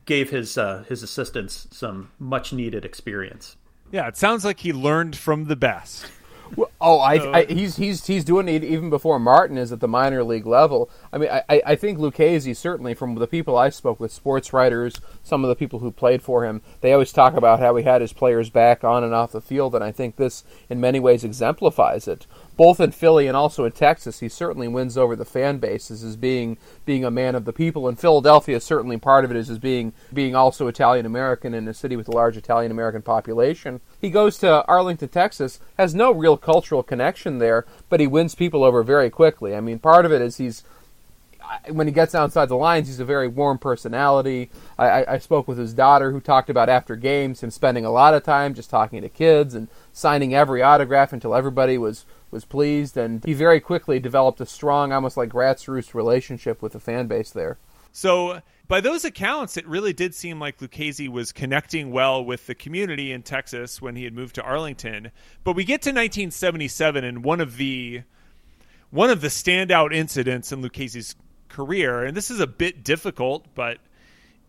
gave 0.06 0.30
his 0.30 0.58
uh, 0.58 0.84
his 0.88 1.04
assistants 1.04 1.68
some 1.72 2.12
much 2.20 2.54
needed 2.54 2.86
experience. 2.86 3.56
Yeah, 3.92 4.08
it 4.08 4.18
sounds 4.18 4.44
like 4.44 4.60
he 4.60 4.74
learned 4.74 5.16
from 5.16 5.46
the 5.46 5.56
best. 5.56 6.08
Oh, 6.80 7.00
I, 7.00 7.40
I, 7.40 7.46
he's 7.46 7.76
he's 7.78 8.06
he's 8.06 8.24
doing 8.24 8.48
it 8.48 8.64
even 8.64 8.90
before 8.90 9.20
Martin 9.20 9.58
is 9.58 9.72
at 9.72 9.80
the 9.80 9.88
minor 9.88 10.24
league 10.24 10.46
level. 10.46 10.90
I 11.12 11.18
mean, 11.18 11.30
I, 11.30 11.62
I 11.66 11.76
think 11.76 11.98
Lucchesi 11.98 12.56
certainly 12.56 12.94
from 12.94 13.16
the 13.16 13.28
people 13.28 13.58
I 13.58 13.70
spoke 13.70 14.00
with, 14.00 14.12
sports 14.12 14.54
writers, 14.54 15.02
some 15.24 15.44
of 15.44 15.50
the 15.50 15.56
people 15.56 15.80
who 15.80 15.92
played 15.92 16.22
for 16.22 16.46
him, 16.46 16.62
they 16.82 16.94
always 16.94 17.12
talk 17.12 17.34
about 17.34 17.60
how 17.60 17.76
he 17.76 17.84
had 17.84 18.02
his 18.02 18.14
players 18.14 18.50
back 18.50 18.84
on 18.84 19.04
and 19.04 19.14
off 19.14 19.32
the 19.32 19.42
field, 19.42 19.74
and 19.74 19.84
I 19.84 19.92
think 19.92 20.18
this 20.18 20.44
in 20.70 20.80
many 20.80 21.00
ways 21.00 21.24
exemplifies 21.24 22.08
it 22.08 22.28
both 22.58 22.80
in 22.80 22.92
Philly 22.92 23.28
and 23.28 23.36
also 23.36 23.66
in 23.66 23.72
Texas, 23.72 24.20
he 24.20 24.30
certainly 24.30 24.68
wins 24.68 24.98
over 24.98 25.16
the 25.16 25.26
fan 25.26 25.58
bases 25.58 26.04
as 26.04 26.16
being 26.16 26.58
being 26.86 27.04
a 27.04 27.12
man 27.12 27.36
of 27.36 27.46
the 27.46 27.54
people. 27.54 27.88
And 27.88 28.00
Philadelphia, 28.00 28.60
certainly 28.60 28.98
part 28.98 29.26
of 29.26 29.32
it 29.32 29.38
is 29.38 29.50
as 29.50 29.60
being 29.60 29.94
being 30.14 30.36
also 30.36 30.68
Italian 30.68 31.06
American 31.06 31.54
in 31.54 31.68
a 31.68 31.74
city 31.74 31.96
with 31.96 32.08
a 32.08 32.12
large 32.12 32.38
Italian 32.38 32.72
American 32.72 33.02
population. 33.02 33.82
He 34.00 34.10
goes 34.10 34.38
to 34.40 34.66
Arlington, 34.66 35.10
Texas, 35.10 35.60
has 35.78 35.94
no 35.94 36.12
real 36.12 36.38
cultural 36.38 36.84
connection 36.84 37.40
there, 37.40 37.66
but 37.90 38.00
he 38.00 38.08
wins 38.08 38.36
people 38.36 38.64
over 38.64 38.84
very 38.84 39.10
quickly. 39.10 39.56
I 39.56 39.60
mean, 39.60 39.80
part 39.80 40.06
of 40.06 40.12
it 40.12 40.22
is 40.22 40.38
he's 40.38 40.64
when 41.70 41.88
he 41.88 41.94
gets 41.94 42.16
outside 42.16 42.50
the 42.50 42.56
lines, 42.56 42.88
he's 42.88 43.00
a 43.00 43.06
very 43.06 43.28
warm 43.28 43.58
personality. 43.58 44.50
I, 44.78 44.88
I, 44.88 45.14
I, 45.14 45.18
spoke 45.20 45.48
with 45.48 45.58
his 45.58 45.74
daughter, 45.74 46.12
who 46.12 46.20
talked 46.20 46.50
about 46.50 46.70
after 46.70 46.96
games 46.96 47.44
him 47.44 47.52
spending 47.52 47.86
a 47.86 47.92
lot 47.92 48.14
of 48.14 48.24
time 48.24 48.54
just 48.54 48.70
talking 48.70 49.02
to 49.02 49.10
kids 49.10 49.54
and 49.54 49.68
signing 49.94 50.34
every 50.34 50.62
autograph 50.62 51.14
until 51.14 51.36
everybody 51.36 51.78
was 51.78 52.06
was 52.36 52.46
pleased. 52.46 52.96
And 52.98 53.26
he 53.26 53.34
very 53.34 53.60
quickly 53.60 54.00
developed 54.00 54.40
a 54.42 54.46
strong, 54.46 54.92
almost 54.92 55.18
like 55.18 55.30
grassroots 55.30 55.96
relationship 55.96 56.62
with 56.62 56.74
the 56.74 56.80
fan 56.80 57.08
base 57.08 57.32
there. 57.32 57.58
So, 57.92 58.42
by 58.68 58.82
those 58.82 59.06
accounts, 59.06 59.58
it 59.58 59.68
really 59.68 59.94
did 59.94 60.14
seem 60.14 60.40
like 60.40 60.60
Lucchesi 60.60 61.08
was 61.08 61.32
connecting 61.32 61.92
well 61.92 62.24
with 62.24 62.46
the 62.46 62.56
community 62.56 63.12
in 63.12 63.24
Texas 63.24 63.82
when 63.82 63.96
he 63.96 64.04
had 64.04 64.14
moved 64.14 64.36
to 64.36 64.44
Arlington. 64.44 65.12
But 65.44 65.56
we 65.56 65.64
get 65.64 65.82
to 65.84 65.92
1977, 65.92 67.04
and 67.04 67.24
one 67.24 67.40
of 67.40 67.58
the 67.58 68.04
one 68.90 69.10
of 69.10 69.22
the 69.22 69.28
standout 69.28 69.94
incidents 69.94 70.52
in 70.52 70.62
Lucchesi's 70.62 71.16
career, 71.48 72.04
and 72.04 72.18
this 72.18 72.30
is 72.30 72.40
a 72.40 72.48
bit 72.48 72.84
difficult, 72.84 73.46
but 73.56 73.78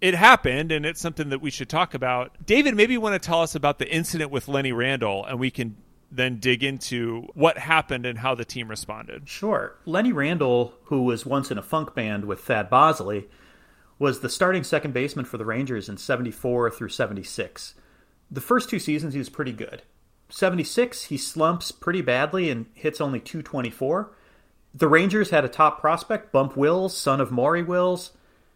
it 0.01 0.15
happened, 0.15 0.73
and 0.73 0.85
it's 0.85 1.01
something 1.01 1.29
that 1.29 1.41
we 1.41 1.51
should 1.51 1.69
talk 1.69 1.95
about. 1.95 2.33
David, 2.45 2.75
maybe 2.75 2.95
you 2.95 3.01
want 3.01 3.21
to 3.21 3.25
tell 3.25 3.43
us 3.43 3.55
about 3.55 3.79
the 3.79 3.89
incident 3.89 4.31
with 4.31 4.49
Lenny 4.49 4.73
Randle, 4.73 5.25
and 5.25 5.39
we 5.39 5.51
can 5.51 5.77
then 6.11 6.39
dig 6.39 6.63
into 6.63 7.29
what 7.35 7.59
happened 7.59 8.07
and 8.07 8.19
how 8.19 8.35
the 8.35 8.45
team 8.45 8.69
responded. 8.69 9.29
Sure. 9.29 9.77
Lenny 9.85 10.13
Randle, 10.13 10.75
who 10.85 11.03
was 11.03 11.27
once 11.27 11.51
in 11.51 11.59
a 11.59 11.63
funk 11.63 11.95
band 11.95 12.25
with 12.25 12.41
Thad 12.41 12.71
Bosley, 12.71 13.29
was 13.99 14.21
the 14.21 14.29
starting 14.29 14.63
second 14.63 14.93
baseman 14.93 15.25
for 15.25 15.39
the 15.39 15.45
Rangers 15.45 15.89
in 15.89 15.97
74 15.97 16.71
through 16.71 16.89
76. 16.89 17.75
The 18.31 18.41
first 18.41 18.69
two 18.69 18.79
seasons, 18.79 19.15
he 19.15 19.19
was 19.19 19.29
pretty 19.29 19.53
good. 19.53 19.83
76, 20.29 21.05
he 21.05 21.17
slumps 21.17 21.71
pretty 21.71 22.03
badly 22.03 22.51
and 22.51 22.67
hits 22.75 23.01
only 23.01 23.21
224. 23.21 24.13
The 24.75 24.89
Rangers 24.89 25.31
had 25.31 25.45
a 25.45 25.49
top 25.49 25.81
prospect, 25.81 26.33
Bump 26.33 26.57
Wills, 26.57 26.97
son 26.97 27.21
of 27.21 27.31
Maury 27.31 27.63
Wills, 27.63 28.13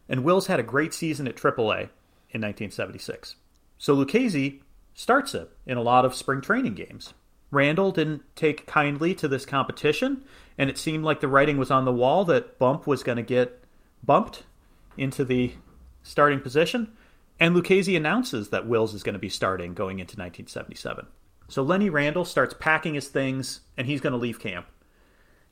and 0.09 0.25
Wills 0.25 0.49
had 0.49 0.61
a 0.61 0.65
great 0.65 0.93
season 0.93 1.27
at 1.27 1.37
AAA 1.37 1.89
in 2.31 2.43
1976. 2.43 3.37
So 3.79 3.97
Lucchesi 3.97 4.61
starts 4.93 5.33
him 5.33 5.49
in 5.65 5.79
a 5.79 5.83
lot 5.83 6.05
of 6.05 6.15
spring 6.15 6.41
training 6.41 6.75
games. 6.75 7.15
Randle 7.51 7.91
didn't 7.91 8.23
take 8.37 8.67
kindly 8.67 9.15
to 9.17 9.29
this 9.29 9.45
competition, 9.45 10.25
and 10.57 10.71
it 10.71 10.79
seemed 10.79 11.05
like 11.05 11.21
the 11.21 11.29
writing 11.29 11.59
was 11.59 11.71
on 11.71 11.85
the 11.85 11.93
wall 11.93 12.25
that 12.27 12.59
Bump 12.59 12.87
was 12.87 13.03
going 13.03 13.17
to 13.17 13.23
get 13.23 13.65
bumped 14.05 14.45
into 14.97 15.25
the 15.25 15.53
starting 16.03 16.41
position. 16.41 16.93
And 17.39 17.57
Lucchesi 17.57 17.97
announces 17.97 18.51
that 18.51 18.67
Wills 18.67 18.95
is 18.95 19.03
going 19.03 19.15
to 19.15 19.19
be 19.19 19.29
starting 19.29 19.75
going 19.75 19.99
into 19.99 20.17
1977. 20.17 21.07
So 21.49 21.63
Lenny 21.63 21.91
Randle 21.91 22.25
starts 22.25 22.55
packing 22.59 22.95
his 22.95 23.09
things, 23.09 23.61
and 23.77 23.87
he's 23.87 24.01
going 24.01 24.13
to 24.13 24.19
leave 24.19 24.39
camp. 24.39 24.67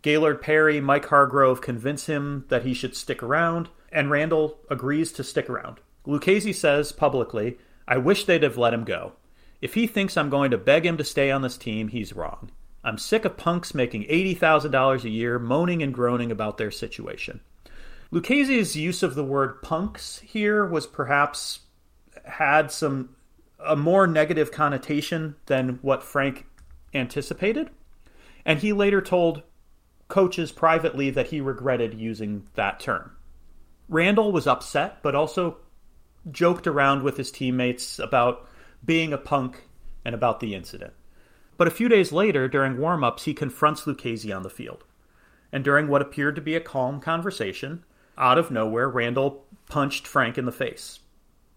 Gaylord 0.02 0.40
Perry, 0.40 0.80
Mike 0.80 1.06
Hargrove 1.06 1.60
convince 1.60 2.06
him 2.06 2.44
that 2.48 2.64
he 2.64 2.72
should 2.72 2.94
stick 2.94 3.22
around, 3.22 3.68
and 3.90 4.10
Randle 4.10 4.58
agrees 4.70 5.10
to 5.12 5.24
stick 5.24 5.50
around. 5.50 5.80
Lucchesi 6.06 6.54
says 6.54 6.92
publicly, 6.92 7.58
I 7.88 7.96
wish 7.96 8.24
they'd 8.24 8.44
have 8.44 8.56
let 8.56 8.74
him 8.74 8.84
go. 8.84 9.14
If 9.60 9.74
he 9.74 9.86
thinks 9.86 10.16
I'm 10.16 10.30
going 10.30 10.50
to 10.52 10.58
beg 10.58 10.86
him 10.86 10.96
to 10.98 11.04
stay 11.04 11.30
on 11.30 11.42
this 11.42 11.56
team, 11.56 11.88
he's 11.88 12.12
wrong. 12.12 12.50
I'm 12.84 12.98
sick 12.98 13.24
of 13.24 13.36
punks 13.36 13.74
making 13.74 14.04
$80,000 14.04 15.04
a 15.04 15.08
year 15.08 15.38
moaning 15.38 15.82
and 15.82 15.92
groaning 15.92 16.30
about 16.30 16.58
their 16.58 16.70
situation. 16.70 17.40
Lucchesi's 18.10 18.76
use 18.76 19.02
of 19.02 19.14
the 19.14 19.24
word 19.24 19.60
punks 19.62 20.20
here 20.20 20.64
was 20.64 20.86
perhaps 20.86 21.60
had 22.24 22.70
some 22.70 23.10
a 23.64 23.76
more 23.76 24.06
negative 24.06 24.52
connotation 24.52 25.34
than 25.46 25.80
what 25.82 26.02
Frank 26.02 26.46
anticipated. 26.94 27.70
And 28.44 28.60
he 28.60 28.72
later 28.72 29.02
told 29.02 29.42
coaches 30.06 30.52
privately 30.52 31.10
that 31.10 31.26
he 31.26 31.40
regretted 31.40 31.94
using 31.94 32.46
that 32.54 32.80
term. 32.80 33.12
Randle 33.88 34.32
was 34.32 34.46
upset, 34.46 35.02
but 35.02 35.14
also 35.14 35.58
joked 36.30 36.66
around 36.66 37.02
with 37.02 37.16
his 37.16 37.30
teammates 37.30 37.98
about 37.98 38.47
being 38.84 39.12
a 39.12 39.18
punk, 39.18 39.64
and 40.04 40.14
about 40.14 40.40
the 40.40 40.54
incident. 40.54 40.94
But 41.56 41.68
a 41.68 41.72
few 41.72 41.88
days 41.88 42.12
later, 42.12 42.48
during 42.48 42.78
warm 42.78 43.02
ups, 43.04 43.24
he 43.24 43.34
confronts 43.34 43.82
Lucchesi 43.82 44.34
on 44.34 44.42
the 44.42 44.50
field. 44.50 44.84
And 45.52 45.64
during 45.64 45.88
what 45.88 46.02
appeared 46.02 46.36
to 46.36 46.42
be 46.42 46.54
a 46.54 46.60
calm 46.60 47.00
conversation, 47.00 47.84
out 48.16 48.38
of 48.38 48.50
nowhere, 48.50 48.88
Randle 48.88 49.44
punched 49.68 50.06
Frank 50.06 50.38
in 50.38 50.44
the 50.44 50.52
face, 50.52 51.00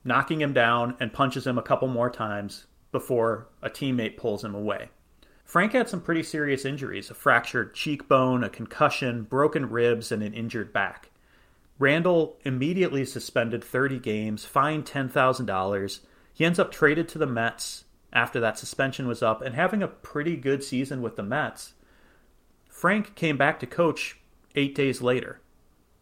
knocking 0.03 0.41
him 0.41 0.53
down 0.53 0.95
and 0.99 1.13
punches 1.13 1.47
him 1.47 1.57
a 1.57 1.63
couple 1.63 1.87
more 1.87 2.09
times 2.09 2.65
before 2.91 3.47
a 3.61 3.69
teammate 3.69 4.17
pulls 4.17 4.43
him 4.43 4.53
away. 4.55 4.89
Frank 5.43 5.73
had 5.73 5.89
some 5.89 6.01
pretty 6.01 6.23
serious 6.23 6.65
injuries 6.65 7.09
a 7.09 7.13
fractured 7.13 7.73
cheekbone, 7.73 8.43
a 8.43 8.49
concussion, 8.49 9.23
broken 9.23 9.69
ribs, 9.69 10.11
and 10.11 10.23
an 10.23 10.33
injured 10.33 10.71
back. 10.71 11.09
Randle 11.77 12.37
immediately 12.43 13.05
suspended 13.05 13.63
30 13.63 13.99
games, 13.99 14.45
fined 14.45 14.85
$10,000, 14.85 15.99
he 16.33 16.45
ends 16.45 16.59
up 16.59 16.71
traded 16.71 17.07
to 17.09 17.17
the 17.17 17.25
Mets 17.25 17.85
after 18.13 18.39
that 18.39 18.57
suspension 18.57 19.07
was 19.07 19.23
up 19.23 19.41
and 19.41 19.55
having 19.55 19.81
a 19.81 19.87
pretty 19.87 20.35
good 20.35 20.63
season 20.63 21.01
with 21.01 21.15
the 21.15 21.23
Mets. 21.23 21.73
Frank 22.69 23.15
came 23.15 23.37
back 23.37 23.59
to 23.59 23.67
coach 23.67 24.17
eight 24.55 24.75
days 24.75 25.01
later, 25.01 25.39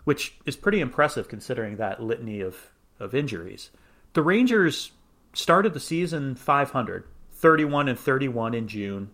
which 0.03 0.36
is 0.45 0.55
pretty 0.55 0.80
impressive 0.80 1.27
considering 1.27 1.77
that 1.77 2.01
litany 2.01 2.41
of, 2.41 2.71
of 2.99 3.13
injuries. 3.13 3.71
The 4.13 4.23
Rangers 4.23 4.91
started 5.34 5.73
the 5.73 5.80
season 5.80 6.36
500, 6.36 7.05
31 7.32 7.88
and 7.88 7.99
31 7.99 8.53
in 8.53 8.67
June, 8.67 9.11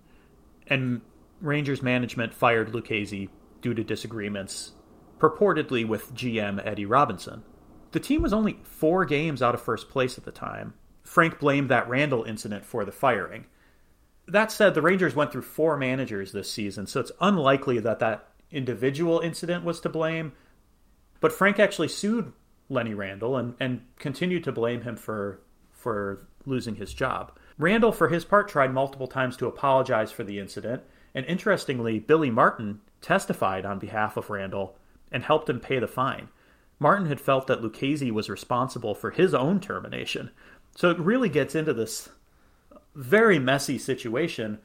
and 0.68 1.02
Rangers 1.42 1.82
management 1.82 2.34
fired 2.34 2.72
Lucchesi 2.72 3.30
due 3.62 3.74
to 3.74 3.84
disagreements, 3.84 4.72
purportedly 5.20 5.88
with 5.88 6.14
GM 6.14 6.66
Eddie 6.66 6.86
Robinson. 6.86 7.44
The 7.92 8.00
team 8.00 8.22
was 8.22 8.34
only 8.34 8.60
four 8.64 9.06
games 9.06 9.42
out 9.42 9.56
of 9.56 9.62
first 9.62 9.90
place 9.90 10.18
at 10.18 10.26
the 10.26 10.32
time, 10.32 10.74
Frank 11.06 11.40
blamed 11.40 11.70
that 11.70 11.88
Randle 11.88 12.24
incident 12.24 12.66
for 12.66 12.84
the 12.84 12.92
firing. 12.92 13.46
That 14.28 14.52
said, 14.52 14.74
the 14.74 14.82
Rangers 14.82 15.16
went 15.16 15.32
through 15.32 15.44
four 15.44 15.78
managers 15.78 16.32
this 16.32 16.52
season, 16.52 16.88
so 16.88 17.00
it's 17.00 17.12
unlikely 17.22 17.80
that 17.80 18.00
that 18.00 18.28
individual 18.52 19.20
incident 19.20 19.64
was 19.64 19.80
to 19.82 19.90
blame. 19.90 20.34
But 21.22 21.32
Frank 21.32 21.60
actually 21.60 21.90
sued 21.90 22.34
Lenny 22.70 22.96
Randle 22.96 23.38
and, 23.38 23.54
and 23.60 23.82
continued 24.00 24.44
to 24.46 24.52
blame 24.52 24.82
him 24.82 24.96
for 24.98 25.40
for 25.72 26.28
losing 26.48 26.76
his 26.76 26.96
job. 26.96 27.38
Randle, 27.60 27.92
for 27.92 28.10
his 28.10 28.26
part, 28.26 28.50
tried 28.50 28.74
multiple 28.74 29.08
times 29.08 29.38
to 29.38 29.46
apologize 29.46 30.12
for 30.12 30.24
the 30.24 30.40
incident, 30.40 30.82
and 31.14 31.24
interestingly, 31.28 32.00
Billy 32.00 32.32
Martin 32.32 32.82
testified 33.02 33.66
on 33.66 33.78
behalf 33.78 34.18
of 34.18 34.32
Randle 34.32 34.76
and 35.12 35.24
helped 35.24 35.48
him 35.48 35.60
pay 35.60 35.78
the 35.78 35.88
fine. 35.88 36.30
Martin 36.80 37.06
had 37.06 37.22
felt 37.22 37.48
that 37.48 37.62
Lucchesi 37.62 38.12
was 38.12 38.30
responsible 38.30 38.96
for 38.96 39.12
his 39.12 39.34
own 39.34 39.60
termination, 39.60 40.32
so 40.76 40.90
it 40.90 41.00
really 41.00 41.30
gets 41.30 41.56
into 41.56 41.74
this 41.74 42.10
very 42.94 43.40
messy 43.40 43.78
situation. 43.78 44.60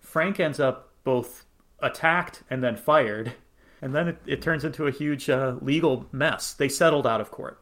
Frank 0.00 0.40
ends 0.40 0.58
up 0.58 0.90
both 1.04 1.44
attacked 1.80 2.42
and 2.50 2.62
then 2.62 2.76
fired, 2.76 3.34
and 3.80 3.94
then 3.94 4.08
it, 4.08 4.18
it 4.26 4.42
turns 4.42 4.64
into 4.64 4.86
a 4.86 4.90
huge 4.90 5.28
uh, 5.30 5.56
legal 5.60 6.06
mess. 6.12 6.52
They 6.52 6.68
settled 6.68 7.06
out 7.06 7.20
of 7.20 7.30
court. 7.30 7.58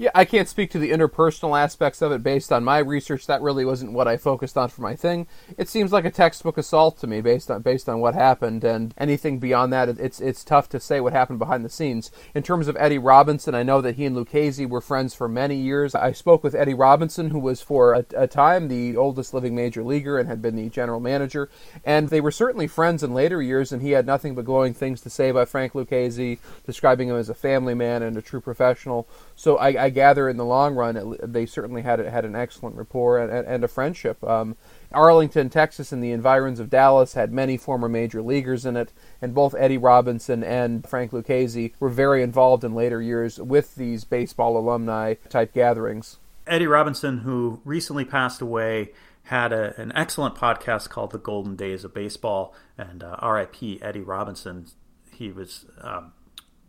Yeah, 0.00 0.10
I 0.14 0.26
can't 0.26 0.48
speak 0.48 0.70
to 0.70 0.78
the 0.78 0.92
interpersonal 0.92 1.60
aspects 1.60 2.02
of 2.02 2.12
it 2.12 2.22
based 2.22 2.52
on 2.52 2.62
my 2.62 2.78
research. 2.78 3.26
That 3.26 3.42
really 3.42 3.64
wasn't 3.64 3.94
what 3.94 4.06
I 4.06 4.16
focused 4.16 4.56
on 4.56 4.68
for 4.68 4.80
my 4.80 4.94
thing. 4.94 5.26
It 5.56 5.68
seems 5.68 5.90
like 5.90 6.04
a 6.04 6.10
textbook 6.12 6.56
assault 6.56 6.98
to 6.98 7.08
me 7.08 7.20
based 7.20 7.50
on 7.50 7.62
based 7.62 7.88
on 7.88 7.98
what 7.98 8.14
happened, 8.14 8.62
and 8.62 8.94
anything 8.96 9.40
beyond 9.40 9.72
that, 9.72 9.88
it's 9.88 10.20
it's 10.20 10.44
tough 10.44 10.68
to 10.68 10.78
say 10.78 11.00
what 11.00 11.12
happened 11.12 11.40
behind 11.40 11.64
the 11.64 11.68
scenes. 11.68 12.12
In 12.32 12.44
terms 12.44 12.68
of 12.68 12.76
Eddie 12.78 12.98
Robinson, 12.98 13.56
I 13.56 13.64
know 13.64 13.80
that 13.80 13.96
he 13.96 14.04
and 14.04 14.14
Lucchesi 14.16 14.68
were 14.68 14.80
friends 14.80 15.14
for 15.14 15.28
many 15.28 15.56
years. 15.56 15.96
I 15.96 16.12
spoke 16.12 16.44
with 16.44 16.54
Eddie 16.54 16.74
Robinson, 16.74 17.30
who 17.30 17.40
was 17.40 17.60
for 17.60 17.94
a, 17.94 18.04
a 18.16 18.28
time 18.28 18.68
the 18.68 18.96
oldest 18.96 19.34
living 19.34 19.56
major 19.56 19.82
leaguer 19.82 20.16
and 20.16 20.28
had 20.28 20.40
been 20.40 20.54
the 20.54 20.68
general 20.68 21.00
manager, 21.00 21.50
and 21.84 22.08
they 22.08 22.20
were 22.20 22.30
certainly 22.30 22.68
friends 22.68 23.02
in 23.02 23.14
later 23.14 23.42
years. 23.42 23.72
And 23.72 23.82
he 23.82 23.90
had 23.90 24.06
nothing 24.06 24.36
but 24.36 24.44
glowing 24.44 24.74
things 24.74 25.00
to 25.00 25.10
say 25.10 25.28
about 25.28 25.48
Frank 25.48 25.72
Lucchesi, 25.72 26.38
describing 26.64 27.08
him 27.08 27.16
as 27.16 27.28
a 27.28 27.34
family 27.34 27.74
man 27.74 28.04
and 28.04 28.16
a 28.16 28.22
true 28.22 28.40
professional. 28.40 29.08
So 29.38 29.56
I, 29.56 29.84
I 29.84 29.90
gather 29.90 30.28
in 30.28 30.36
the 30.36 30.44
long 30.44 30.74
run, 30.74 31.16
they 31.22 31.46
certainly 31.46 31.82
had 31.82 32.00
had 32.00 32.24
an 32.24 32.34
excellent 32.34 32.74
rapport 32.74 33.18
and, 33.18 33.46
and 33.46 33.62
a 33.62 33.68
friendship. 33.68 34.22
Um, 34.24 34.56
Arlington, 34.90 35.48
Texas, 35.48 35.92
and 35.92 36.02
the 36.02 36.10
environs 36.10 36.58
of 36.58 36.68
Dallas 36.68 37.12
had 37.12 37.32
many 37.32 37.56
former 37.56 37.88
major 37.88 38.20
leaguers 38.20 38.66
in 38.66 38.76
it, 38.76 38.92
and 39.22 39.32
both 39.32 39.54
Eddie 39.56 39.78
Robinson 39.78 40.42
and 40.42 40.84
Frank 40.88 41.12
Lucchesi 41.12 41.72
were 41.78 41.88
very 41.88 42.20
involved 42.20 42.64
in 42.64 42.74
later 42.74 43.00
years 43.00 43.38
with 43.38 43.76
these 43.76 44.02
baseball 44.02 44.58
alumni 44.58 45.14
type 45.28 45.54
gatherings. 45.54 46.18
Eddie 46.44 46.66
Robinson, 46.66 47.18
who 47.18 47.60
recently 47.64 48.04
passed 48.04 48.40
away, 48.40 48.90
had 49.22 49.52
a, 49.52 49.80
an 49.80 49.92
excellent 49.94 50.34
podcast 50.34 50.88
called 50.88 51.12
The 51.12 51.18
Golden 51.18 51.54
Days 51.54 51.84
of 51.84 51.94
Baseball, 51.94 52.56
and 52.76 53.04
uh, 53.04 53.16
RIP 53.22 53.80
Eddie 53.82 54.00
Robinson. 54.00 54.66
He 55.12 55.30
was 55.30 55.66
um, 55.80 56.12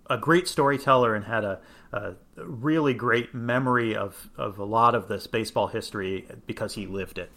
a 0.10 0.18
great 0.18 0.48
storyteller 0.48 1.16
and 1.16 1.26
had 1.26 1.44
a, 1.44 1.60
a, 1.94 2.14
really 2.46 2.94
great 2.94 3.34
memory 3.34 3.96
of, 3.96 4.30
of 4.38 4.60
a 4.60 4.64
lot 4.64 4.96
of 4.96 5.08
this 5.08 5.28
baseball 5.28 5.68
history 5.68 6.28
because 6.48 6.76
he 6.76 6.86
lived 6.86 7.18
it. 7.18 7.32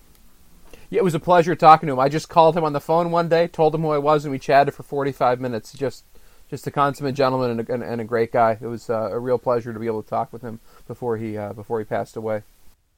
Yeah, 0.90 0.98
it 0.98 1.05
was 1.05 1.14
a 1.14 1.20
pleasure 1.20 1.55
talking 1.55 1.86
to 1.86 1.94
him. 1.94 1.98
I 1.98 2.09
just 2.09 2.28
called 2.28 2.57
him 2.57 2.64
on 2.64 2.74
the 2.74 2.80
phone 2.80 3.11
one 3.11 3.28
day, 3.28 3.48
told 3.48 3.74
him 3.74 3.82
who 3.82 3.90
I 3.90 3.98
was, 3.98 4.24
and 4.24 4.32
we 4.32 4.38
chatted 4.38 4.74
for 4.74 4.82
45 4.82 5.40
minutes. 5.40 5.72
Just 5.72 6.05
just 6.50 6.66
a 6.66 6.70
consummate 6.70 7.14
gentleman 7.14 7.50
and 7.50 7.61
a, 7.66 7.72
and, 7.72 7.82
and 7.82 8.00
a 8.03 8.05
great 8.05 8.30
guy. 8.30 8.59
It 8.61 8.66
was 8.66 8.90
uh, 8.90 9.09
a 9.11 9.18
real 9.18 9.38
pleasure 9.38 9.72
to 9.72 9.78
be 9.78 9.86
able 9.86 10.03
to 10.03 10.09
talk 10.11 10.34
with 10.34 10.42
him 10.42 10.61
before 10.86 11.16
he 11.16 11.38
uh, 11.38 11.55
before 11.55 11.78
he 11.78 11.86
passed 11.86 12.14
away. 12.16 12.42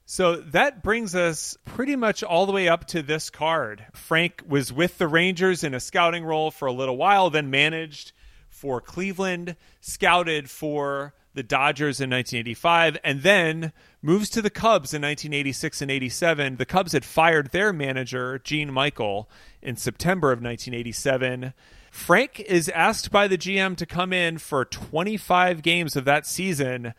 So 0.06 0.36
that 0.36 0.82
brings 0.82 1.14
us 1.14 1.56
pretty 1.64 1.94
much 1.94 2.24
all 2.24 2.46
the 2.46 2.52
way 2.52 2.68
up 2.68 2.86
to 2.88 3.00
this 3.00 3.30
card. 3.30 3.86
Frank 3.94 4.42
was 4.46 4.72
with 4.72 4.98
the 4.98 5.06
Rangers 5.06 5.62
in 5.62 5.72
a 5.72 5.78
scouting 5.80 6.24
role 6.24 6.50
for 6.50 6.66
a 6.66 6.72
little 6.72 6.96
while, 6.96 7.30
then 7.30 7.48
managed 7.48 8.12
for 8.50 8.80
Cleveland, 8.80 9.56
scouted 9.80 10.50
for 10.50 11.14
the 11.34 11.42
Dodgers 11.42 12.00
in 12.00 12.10
1985, 12.10 12.98
and 13.04 13.22
then 13.22 13.72
moves 14.02 14.30
to 14.30 14.42
the 14.42 14.50
Cubs 14.50 14.94
in 14.94 15.02
1986 15.02 15.82
and 15.82 15.90
87. 15.90 16.56
The 16.56 16.66
Cubs 16.66 16.92
had 16.92 17.04
fired 17.04 17.50
their 17.50 17.72
manager, 17.72 18.38
Gene 18.38 18.72
Michael, 18.72 19.28
in 19.60 19.76
September 19.76 20.28
of 20.28 20.38
1987. 20.38 21.52
Frank 21.90 22.40
is 22.40 22.68
asked 22.70 23.10
by 23.10 23.28
the 23.28 23.38
GM 23.38 23.76
to 23.76 23.86
come 23.86 24.12
in 24.12 24.38
for 24.38 24.64
25 24.64 25.62
games 25.62 25.96
of 25.96 26.04
that 26.04 26.26
season 26.26 26.94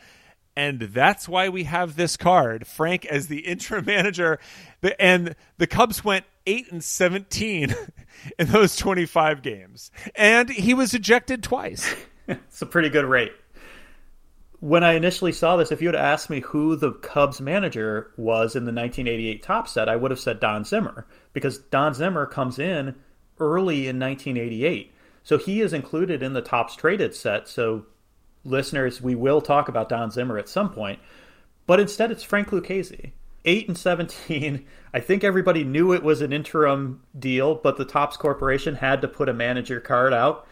and 0.56 0.80
that's 0.80 1.28
why 1.28 1.50
we 1.50 1.66
have 1.66 1.96
this 1.96 2.16
card. 2.18 2.66
Frank 2.66 3.06
as 3.06 3.28
the 3.28 3.40
interim 3.48 3.86
manager, 3.86 4.40
and 5.00 5.36
the 5.58 5.68
Cubs 5.68 6.04
went 6.04 6.26
eight 6.46 6.72
and 6.72 6.84
seventeen 6.84 7.76
in 8.40 8.48
those 8.48 8.76
twenty-five 8.76 9.42
games, 9.42 9.92
and 10.16 10.50
he 10.50 10.74
was 10.74 10.94
ejected 10.94 11.44
twice. 11.44 11.96
it's 12.28 12.62
a 12.62 12.66
pretty 12.66 12.90
good 12.90 13.06
rate. 13.06 13.34
When 14.66 14.84
I 14.84 14.94
initially 14.94 15.32
saw 15.32 15.58
this, 15.58 15.72
if 15.72 15.80
you 15.80 15.90
had 15.90 15.96
asked 15.96 16.28
me 16.28 16.40
who 16.40 16.76
the 16.76 16.94
Cubs 16.94 17.40
manager 17.40 18.10
was 18.18 18.56
in 18.56 18.66
the 18.66 18.72
1988 18.72 19.44
Topps 19.44 19.72
set, 19.72 19.88
I 19.88 19.96
would 19.96 20.10
have 20.10 20.20
said 20.20 20.40
Don 20.40 20.64
Zimmer 20.64 21.06
because 21.34 21.60
Don 21.60 21.94
Zimmer 21.94 22.26
comes 22.26 22.58
in 22.58 22.96
early 23.40 23.88
in 23.88 24.00
1988. 24.00 24.92
So 25.22 25.38
he 25.38 25.62
is 25.62 25.72
included 25.72 26.24
in 26.24 26.34
the 26.34 26.42
Topps 26.42 26.76
traded 26.76 27.14
set. 27.14 27.48
So 27.48 27.86
listeners, 28.44 29.04
we 29.04 29.14
will 29.14 29.40
talk 29.40 29.68
about 29.68 29.88
Don 29.88 30.10
Zimmer 30.10 30.40
at 30.40 30.50
some 30.50 30.72
point, 30.72 30.98
but 31.68 31.80
instead 31.80 32.10
it's 32.10 32.24
Frank 32.24 32.50
Lucchesi. 32.50 33.12
8 33.46 33.68
and 33.68 33.78
17. 33.78 34.66
I 34.96 35.00
think 35.00 35.24
everybody 35.24 35.64
knew 35.64 35.94
it 35.94 36.02
was 36.02 36.22
an 36.22 36.34
interim 36.34 37.04
deal, 37.20 37.54
but 37.54 37.78
the 37.78 37.86
Topps 37.86 38.18
Corporation 38.18 38.74
had 38.74 39.00
to 39.04 39.08
put 39.08 39.30
a 39.30 39.34
manager 39.34 39.80
card 39.80 40.12
out. 40.12 40.48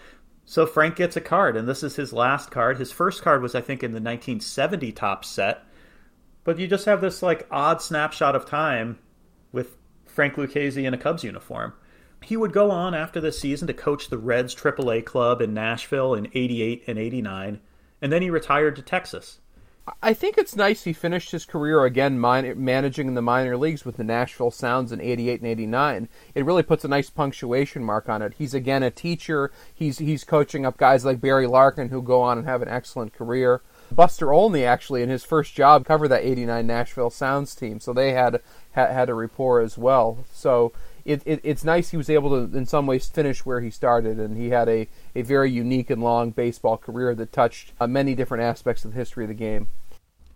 So 0.45 0.65
Frank 0.65 0.97
gets 0.97 1.15
a 1.15 1.21
card, 1.21 1.55
and 1.55 1.67
this 1.67 1.83
is 1.83 1.95
his 1.95 2.13
last 2.13 2.51
card. 2.51 2.77
His 2.77 2.91
first 2.91 3.21
card 3.21 3.41
was, 3.41 3.55
I 3.55 3.61
think, 3.61 3.81
in 3.81 3.91
the 3.91 3.95
1970 3.95 4.91
Topps 4.91 5.29
set. 5.29 5.63
But 6.43 6.59
you 6.59 6.67
just 6.67 6.85
have 6.85 6.99
this 6.99 7.23
like 7.23 7.47
odd 7.49 7.81
snapshot 7.81 8.35
of 8.35 8.45
time 8.45 8.99
with 9.51 9.77
Frank 10.05 10.35
Lucchesi 10.35 10.85
in 10.85 10.93
a 10.93 10.97
Cubs 10.97 11.23
uniform. 11.23 11.73
He 12.21 12.35
would 12.35 12.53
go 12.53 12.71
on 12.71 12.93
after 12.93 13.21
this 13.21 13.39
season 13.39 13.67
to 13.67 13.73
coach 13.73 14.09
the 14.09 14.17
Reds 14.17 14.53
AAA 14.53 15.05
club 15.05 15.41
in 15.41 15.53
Nashville 15.53 16.13
in 16.13 16.29
88 16.33 16.83
and 16.87 16.99
89 16.99 17.59
and 18.03 18.11
then 18.11 18.21
he 18.21 18.29
retired 18.29 18.75
to 18.75 18.81
Texas. 18.81 19.39
I 20.01 20.13
think 20.13 20.37
it's 20.37 20.55
nice 20.55 20.83
he 20.83 20.93
finished 20.93 21.31
his 21.31 21.43
career 21.43 21.83
again 21.83 22.17
minor, 22.17 22.55
managing 22.55 23.09
in 23.09 23.15
the 23.15 23.21
minor 23.21 23.57
leagues 23.57 23.83
with 23.83 23.97
the 23.97 24.03
Nashville 24.05 24.51
Sounds 24.51 24.93
in 24.93 25.01
88 25.01 25.41
and 25.41 25.49
89. 25.49 26.09
It 26.33 26.45
really 26.45 26.63
puts 26.63 26.85
a 26.85 26.87
nice 26.87 27.09
punctuation 27.09 27.83
mark 27.83 28.07
on 28.07 28.21
it. 28.21 28.35
He's 28.37 28.53
again 28.53 28.81
a 28.81 28.89
teacher. 28.89 29.51
He's 29.73 29.97
he's 29.97 30.23
coaching 30.23 30.65
up 30.65 30.77
guys 30.77 31.03
like 31.03 31.19
Barry 31.19 31.47
Larkin 31.47 31.89
who 31.89 32.01
go 32.01 32.21
on 32.21 32.37
and 32.37 32.47
have 32.47 32.61
an 32.61 32.69
excellent 32.69 33.13
career. 33.13 33.61
Buster 33.91 34.31
Olney 34.31 34.63
actually 34.63 35.03
in 35.03 35.09
his 35.09 35.25
first 35.25 35.53
job 35.53 35.85
covered 35.85 36.07
that 36.07 36.23
89 36.23 36.65
Nashville 36.65 37.09
Sounds 37.09 37.53
team, 37.53 37.81
so 37.81 37.91
they 37.91 38.13
had 38.13 38.39
had, 38.71 38.89
had 38.89 39.09
a 39.09 39.13
rapport 39.13 39.59
as 39.59 39.77
well. 39.77 40.23
So 40.31 40.71
it, 41.05 41.21
it, 41.25 41.41
it's 41.43 41.63
nice 41.63 41.89
he 41.89 41.97
was 41.97 42.09
able 42.09 42.29
to, 42.29 42.57
in 42.57 42.65
some 42.65 42.85
ways, 42.87 43.07
finish 43.07 43.45
where 43.45 43.59
he 43.59 43.69
started, 43.69 44.19
and 44.19 44.37
he 44.37 44.49
had 44.49 44.69
a, 44.69 44.87
a 45.15 45.21
very 45.21 45.51
unique 45.51 45.89
and 45.89 46.01
long 46.01 46.31
baseball 46.31 46.77
career 46.77 47.13
that 47.15 47.31
touched 47.33 47.73
uh, 47.79 47.87
many 47.87 48.15
different 48.15 48.43
aspects 48.43 48.85
of 48.85 48.91
the 48.91 48.97
history 48.97 49.25
of 49.25 49.27
the 49.27 49.33
game. 49.33 49.67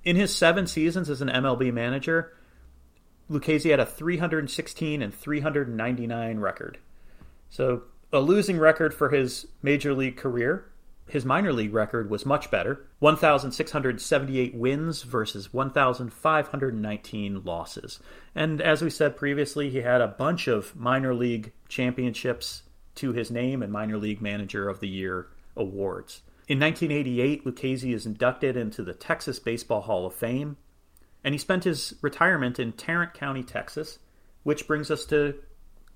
In 0.04 0.16
his 0.16 0.36
seven 0.36 0.68
seasons 0.68 1.10
as 1.10 1.22
an 1.22 1.30
MLB 1.30 1.74
manager, 1.74 2.34
Lucchesi 3.30 3.72
had 3.72 3.80
a 3.80 3.86
316 3.86 5.02
and 5.02 5.14
399 5.14 6.40
record. 6.40 6.78
So 7.50 7.84
a 8.12 8.20
losing 8.20 8.58
record 8.58 8.94
for 8.94 9.10
his 9.10 9.48
major 9.62 9.94
league 9.94 10.18
career, 10.18 10.66
his 11.08 11.26
minor 11.26 11.54
league 11.54 11.74
record 11.74 12.10
was 12.10 12.26
much 12.26 12.52
better 12.52 12.86
1,678 13.00 14.54
wins 14.54 15.04
versus 15.04 15.54
1,519 15.54 17.44
losses. 17.44 18.00
And 18.36 18.62
as 18.62 18.82
we 18.82 18.90
said 18.90 19.16
previously, 19.16 19.70
he 19.70 19.82
had 19.82 20.02
a 20.02 20.08
bunch 20.08 20.48
of 20.48 20.76
minor 20.76 21.14
league 21.14 21.54
championships 21.70 22.64
to 22.96 23.14
his 23.14 23.32
name 23.32 23.64
and 23.64 23.72
minor 23.72 23.98
league 23.98 24.22
manager 24.22 24.68
of 24.68 24.82
the 24.82 24.90
year 24.90 25.28
awards. 25.56 26.22
In 26.48 26.60
1988, 26.60 27.46
Lucchesi 27.46 27.94
is 27.94 28.06
inducted 28.06 28.58
into 28.58 28.84
the 28.84 28.94
Texas 28.94 29.40
Baseball 29.40 29.82
Hall 29.82 30.06
of 30.06 30.14
Fame, 30.14 30.58
and 31.24 31.34
he 31.34 31.38
spent 31.38 31.64
his 31.64 31.96
retirement 32.02 32.60
in 32.60 32.74
Tarrant 32.74 33.14
County, 33.14 33.44
Texas, 33.44 34.00
which 34.44 34.68
brings 34.68 34.90
us 34.90 35.06
to 35.06 35.36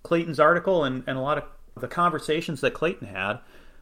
Clayton's 0.03 0.39
article 0.39 0.83
and, 0.83 1.03
and 1.07 1.17
a 1.17 1.21
lot 1.21 1.37
of 1.37 1.45
the 1.79 1.87
conversations 1.87 2.61
that 2.61 2.73
Clayton 2.73 3.07
had 3.07 3.39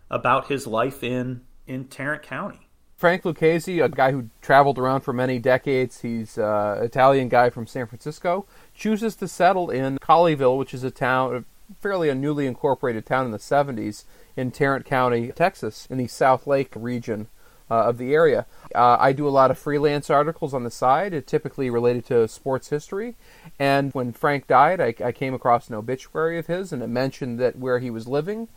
about 0.09 0.47
his 0.47 0.67
life 0.67 1.03
in 1.03 1.41
in 1.67 1.85
Tarrant 1.85 2.23
County. 2.23 2.67
Frank 2.99 3.23
Lucchesi, 3.23 3.81
a 3.81 3.87
guy 3.87 4.11
who 4.11 4.29
traveled 4.41 4.77
around 4.77 5.01
for 5.01 5.13
many 5.13 5.39
decades, 5.39 6.01
he's 6.01 6.37
an 6.37 6.43
uh, 6.43 6.81
Italian 6.81 7.29
guy 7.29 7.49
from 7.49 7.65
San 7.65 7.87
Francisco, 7.87 8.45
chooses 8.73 9.15
to 9.15 9.27
settle 9.27 9.69
in 9.69 9.97
Colleyville, 9.99 10.57
which 10.57 10.73
is 10.73 10.83
a 10.83 10.91
town, 10.91 11.45
fairly 11.79 12.09
a 12.09 12.15
newly 12.15 12.45
incorporated 12.45 13.05
town 13.05 13.25
in 13.25 13.31
the 13.31 13.37
70s 13.37 14.03
in 14.35 14.51
Tarrant 14.51 14.85
County, 14.85 15.31
Texas, 15.31 15.87
in 15.89 15.97
the 15.97 16.07
Southlake 16.07 16.71
region 16.75 17.29
uh, 17.71 17.85
of 17.85 17.97
the 17.97 18.13
area. 18.13 18.45
Uh, 18.73 18.97
I 18.99 19.13
do 19.13 19.27
a 19.27 19.29
lot 19.29 19.51
of 19.51 19.57
freelance 19.57 20.09
articles 20.09 20.53
on 20.53 20.63
the 20.63 20.71
side, 20.71 21.25
typically 21.27 21.69
related 21.69 22.05
to 22.07 22.27
sports 22.27 22.69
history. 22.69 23.15
And 23.57 23.93
when 23.93 24.11
Frank 24.11 24.47
died, 24.47 24.81
I, 24.81 24.93
I 25.03 25.11
came 25.11 25.33
across 25.33 25.69
an 25.69 25.75
obituary 25.75 26.39
of 26.39 26.47
his, 26.47 26.73
and 26.73 26.81
it 26.81 26.87
mentioned 26.87 27.39
that 27.39 27.57
where 27.57 27.79
he 27.79 27.89
was 27.89 28.07
living 28.07 28.47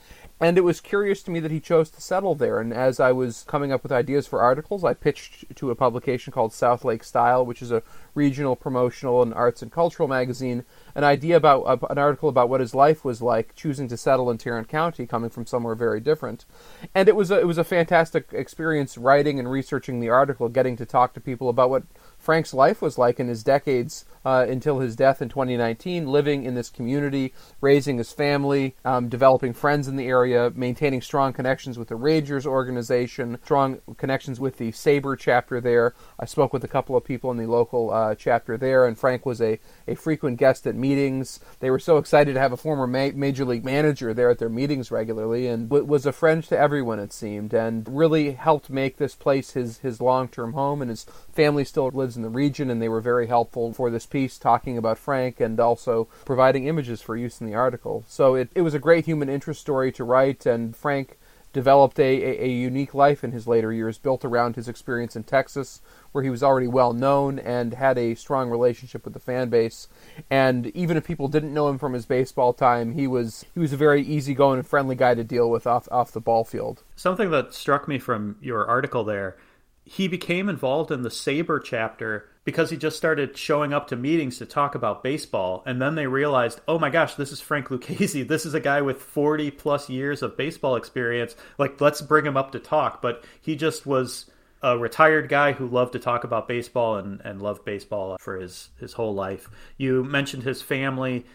and 0.43 0.59
it 0.59 0.63
was 0.63 0.81
curious 0.81 1.23
to 1.23 1.31
me 1.31 1.39
that 1.39 1.53
he 1.53 1.61
chose 1.61 1.89
to 1.91 2.01
settle 2.01 2.35
there. 2.35 2.59
And 2.59 2.75
as 2.75 2.99
I 2.99 3.13
was 3.13 3.45
coming 3.47 3.71
up 3.71 3.85
with 3.85 3.93
ideas 3.93 4.27
for 4.27 4.43
articles, 4.43 4.83
I 4.83 4.93
pitched 4.93 5.55
to 5.55 5.71
a 5.71 5.77
publication 5.77 6.33
called 6.33 6.51
Southlake 6.51 7.05
Style, 7.05 7.47
which 7.47 7.63
is 7.63 7.71
a 7.71 7.85
regional 8.17 8.57
promotional 8.57 9.23
and 9.23 9.33
arts 9.33 9.63
and 9.63 9.71
cultural 9.71 10.09
magazine, 10.09 10.65
an 10.97 11.05
idea 11.05 11.37
about 11.37 11.63
uh, 11.63 11.87
an 11.89 11.97
article 11.97 12.29
about 12.29 12.49
what 12.49 12.61
his 12.61 12.75
life 12.75 13.05
was 13.05 13.23
like 13.23 13.55
choosing 13.55 13.87
to 13.87 13.97
settle 13.97 14.31
in 14.31 14.37
Tarrant 14.37 14.69
County, 14.69 15.07
coming 15.07 15.31
from 15.31 15.47
somewhere 15.47 15.77
very 15.77 16.01
different. 16.01 16.45
And 16.93 17.09
it 17.09 17.15
was 17.15 17.31
a, 17.31 17.39
it 17.39 17.47
was 17.47 17.59
a 17.59 17.65
fantastic 17.65 18.31
experience 18.33 18.99
writing 18.99 19.39
and 19.39 19.49
researching 19.49 20.01
the 20.01 20.09
article, 20.09 20.49
getting 20.49 20.77
to 20.77 20.85
talk 20.85 21.15
to 21.15 21.21
people 21.21 21.49
about 21.49 21.71
what 21.71 21.85
Frank's 22.23 22.55
life 22.55 22.81
was 22.81 22.99
like 22.99 23.19
in 23.19 23.27
his 23.27 23.43
decades 23.43 24.05
uh, 24.25 24.47
until 24.49 24.79
his 24.79 24.95
death 24.95 25.21
in 25.21 25.29
2019, 25.29 26.07
living 26.07 26.45
in 26.45 26.55
this 26.55 26.71
community, 26.71 27.35
raising 27.61 27.99
his 27.99 28.13
family, 28.13 28.77
um, 28.85 29.09
developing 29.09 29.53
friends 29.53 29.89
in 29.89 29.97
the 29.97 30.07
area, 30.07 30.53
maintaining 30.55 31.03
strong 31.03 31.33
connections 31.33 31.77
with 31.77 31.89
the 31.89 31.97
Rangers 31.97 32.47
organization, 32.47 33.39
strong 33.43 33.81
connections 33.97 34.39
with 34.39 34.59
the 34.59 34.71
SABR 34.71 35.19
chapter 35.19 35.61
there. 35.61 35.95
I 36.21 36.25
spoke 36.25 36.53
with 36.53 36.63
a 36.63 36.69
couple 36.69 36.97
of 36.97 37.05
people 37.05 37.33
in 37.33 37.39
the 37.39 37.47
local 37.47 37.91
uh, 37.91 38.15
chapter 38.15 38.57
there, 38.57 38.87
and 38.87 38.97
Frank 38.97 39.27
was 39.27 39.41
a, 39.41 39.59
a 39.89 39.97
frequent 39.97 40.39
guest 40.39 40.65
at 40.69 40.77
meetings. 40.77 41.41
They 41.59 41.71
were 41.71 41.81
so 41.81 41.99
excited 41.99 42.35
to 42.35 42.41
have 42.41 42.53
a 42.53 42.57
former 42.57 42.87
ma- 42.87 43.11
major 43.17 43.45
league 43.45 43.65
manager 43.65 44.15
there 44.15 44.31
at 44.31 44.39
their 44.39 44.49
meetings 44.49 44.93
regularly, 44.93 45.49
and 45.49 45.69
w- 45.69 45.85
was 45.85 46.07
a 46.07 46.13
friend 46.13 46.45
to 46.45 46.57
everyone, 46.59 47.01
it 47.01 47.13
seemed, 47.13 47.53
and 47.53 47.89
really 47.89 48.33
helped 48.33 48.71
make 48.71 48.99
this 48.99 49.17
place 49.17 49.53
his, 49.53 49.79
his 49.79 50.01
long 50.01 50.29
term 50.29 50.53
home. 50.53 50.81
And 50.81 50.91
his 50.91 51.05
family 51.33 51.65
still 51.65 51.89
lives 51.89 52.12
in 52.17 52.23
the 52.23 52.29
region, 52.29 52.71
and 52.71 52.81
they 52.81 52.89
were 52.89 53.01
very 53.01 53.27
helpful 53.27 53.73
for 53.73 53.91
this 53.91 54.07
piece 54.07 54.39
talking 54.39 54.79
about 54.79 54.99
Frank 54.99 55.41
and 55.41 55.59
also 55.59 56.09
providing 56.25 56.67
images 56.67 57.03
for 57.03 57.17
use 57.17 57.41
in 57.41 57.47
the 57.47 57.55
article. 57.55 58.05
So 58.09 58.35
it, 58.35 58.51
it 58.55 58.63
was 58.63 58.75
a 58.75 58.79
great 58.79 59.05
human 59.05 59.29
interest 59.29 59.61
story 59.61 59.93
to 59.93 60.05
write, 60.05 60.47
and 60.47 60.77
Frank 60.77 61.19
developed 61.53 61.99
a, 61.99 62.03
a, 62.03 62.45
a, 62.45 62.49
unique 62.49 62.95
life 62.95 63.23
in 63.23 63.33
his 63.33 63.47
later 63.47 63.73
years, 63.73 63.99
built 63.99 64.25
around 64.25 64.57
his 64.57 64.69
experience 64.69 65.15
in 65.15 65.23
Texas, 65.23 65.81
where 66.13 66.25
he 66.25 66.31
was 66.31 66.43
already 66.43 66.67
well 66.67 66.93
known 66.93 67.39
and 67.39 67.75
had 67.75 67.99
a 67.99 68.15
strong 68.15 68.49
relationship 68.49 69.05
with 69.05 69.15
the 69.15 69.21
fan 69.21 69.49
base. 69.49 69.89
And 70.31 70.69
even 70.69 70.97
if 70.97 71.07
people 71.07 71.29
didn't 71.29 71.55
know 71.55 71.69
him 71.69 71.79
from 71.79 71.93
his 71.93 72.07
baseball 72.07 72.53
time, 72.53 72.93
he 72.93 73.07
was 73.07 73.45
he 73.55 73.61
was 73.61 73.73
a 73.73 73.77
very 73.77 74.03
easygoing 74.03 74.59
and 74.59 74.67
friendly 74.67 74.97
guy 74.97 75.15
to 75.15 75.25
deal 75.25 75.51
with 75.51 75.67
off 75.67 75.89
off 75.91 76.13
the 76.13 76.21
ball 76.21 76.45
field. 76.45 76.83
Something 76.97 77.31
that 77.31 77.55
struck 77.55 77.87
me 77.87 77.99
from 77.99 78.37
your 78.41 78.67
article 78.67 79.05
there, 79.05 79.37
he 79.85 80.09
became 80.09 80.49
involved 80.49 80.91
in 80.91 81.03
the 81.03 81.09
SABR 81.09 81.63
chapter 81.63 82.29
because 82.45 82.71
he 82.71 82.77
just 82.77 82.97
started 82.97 83.37
showing 83.37 83.73
up 83.73 83.89
to 83.89 83.97
meetings 83.97 84.39
to 84.39 84.47
talk 84.47 84.75
about 84.75 85.03
baseball. 85.03 85.63
And 85.67 85.81
then 85.81 85.95
they 85.95 86.07
realized 86.07 86.61
oh 86.67 86.79
my 86.79 86.91
gosh 86.91 87.15
this 87.15 87.33
is 87.33 87.41
frank 87.41 87.69
lucchesi 87.69 88.27
this 88.29 88.47
is 88.47 88.55
a 88.55 88.61
guy 88.61 88.81
with 88.81 89.03
40 89.03 89.51
plus 89.53 89.89
years 89.89 90.23
of 90.23 90.37
baseball 90.37 90.77
experience. 90.77 91.37
Like 91.59 91.81
let's 91.81 92.01
bring 92.01 92.27
him 92.27 92.37
up 92.37 92.53
to 92.53 92.59
talk. 92.59 93.03
But 93.03 93.25
he 93.41 93.57
just 93.57 93.87
was 93.87 94.31
a 94.63 94.79
retired 94.79 95.29
guy 95.29 95.53
who 95.53 95.67
loved 95.67 95.93
to 95.93 95.99
talk 95.99 96.23
about 96.23 96.47
baseball 96.47 96.97
and, 96.97 97.21
and 97.25 97.43
loved 97.43 97.65
baseball 97.65 98.17
for 98.21 98.37
his, 98.37 98.71
his 98.79 98.93
whole 98.93 99.13
life. 99.13 99.51
You 99.77 100.05
mentioned 100.05 100.45
his 100.45 100.63
family 100.63 101.27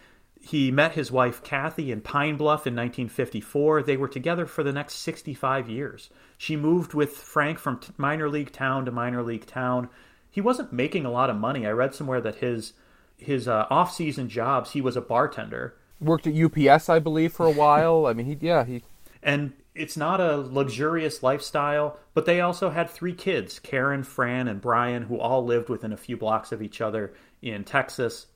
He 0.41 0.71
met 0.71 0.93
his 0.93 1.11
wife 1.11 1.43
Kathy 1.43 1.91
in 1.91 2.01
Pine 2.01 2.38
Bluff 2.38 2.67
in 2.67 2.75
1954. 2.75 3.83
They 3.83 3.97
were 3.97 4.07
together 4.07 4.45
for 4.45 4.63
the 4.63 4.71
next 4.71 4.95
65 4.95 5.69
years. 5.69 6.09
She 6.38 6.55
moved 6.55 6.93
with 6.93 7.11
Frank 7.11 7.59
from 7.59 7.79
minor 7.97 8.29
league 8.29 8.51
town 8.51 8.85
to 8.85 8.91
minor 8.91 9.23
league 9.23 9.45
town. 9.45 9.89
He 10.29 10.41
wasn't 10.41 10.71
making 10.71 11.05
a 11.05 11.11
lot 11.11 11.29
of 11.29 11.35
money. 11.35 11.65
I 11.65 11.71
read 11.71 11.95
somewhere 11.95 12.21
that 12.21 12.35
his 12.35 12.73
his 13.17 13.47
uh, 13.47 13.65
off-season 13.71 14.29
jobs, 14.29 14.71
he 14.71 14.81
was 14.81 14.95
a 14.95 15.01
bartender. 15.01 15.75
Worked 15.99 16.27
at 16.27 16.35
UPS, 16.35 16.88
I 16.88 16.99
believe, 16.99 17.33
for 17.33 17.47
a 17.47 17.51
while. 17.51 18.05
I 18.05 18.13
mean, 18.13 18.27
he 18.27 18.38
yeah 18.39 18.63
he. 18.63 18.83
And 19.23 19.53
it's 19.73 19.97
not 19.97 20.19
a 20.19 20.38
luxurious 20.38 21.23
lifestyle, 21.23 21.97
but 22.13 22.25
they 22.25 22.41
also 22.41 22.69
had 22.69 22.89
three 22.89 23.13
kids 23.13 23.59
Karen, 23.59 24.03
Fran, 24.03 24.47
and 24.47 24.61
Brian, 24.61 25.03
who 25.03 25.19
all 25.19 25.43
lived 25.45 25.69
within 25.69 25.93
a 25.93 25.97
few 25.97 26.17
blocks 26.17 26.51
of 26.51 26.61
each 26.61 26.81
other 26.81 27.13
in 27.41 27.63
Texas. 27.63 28.27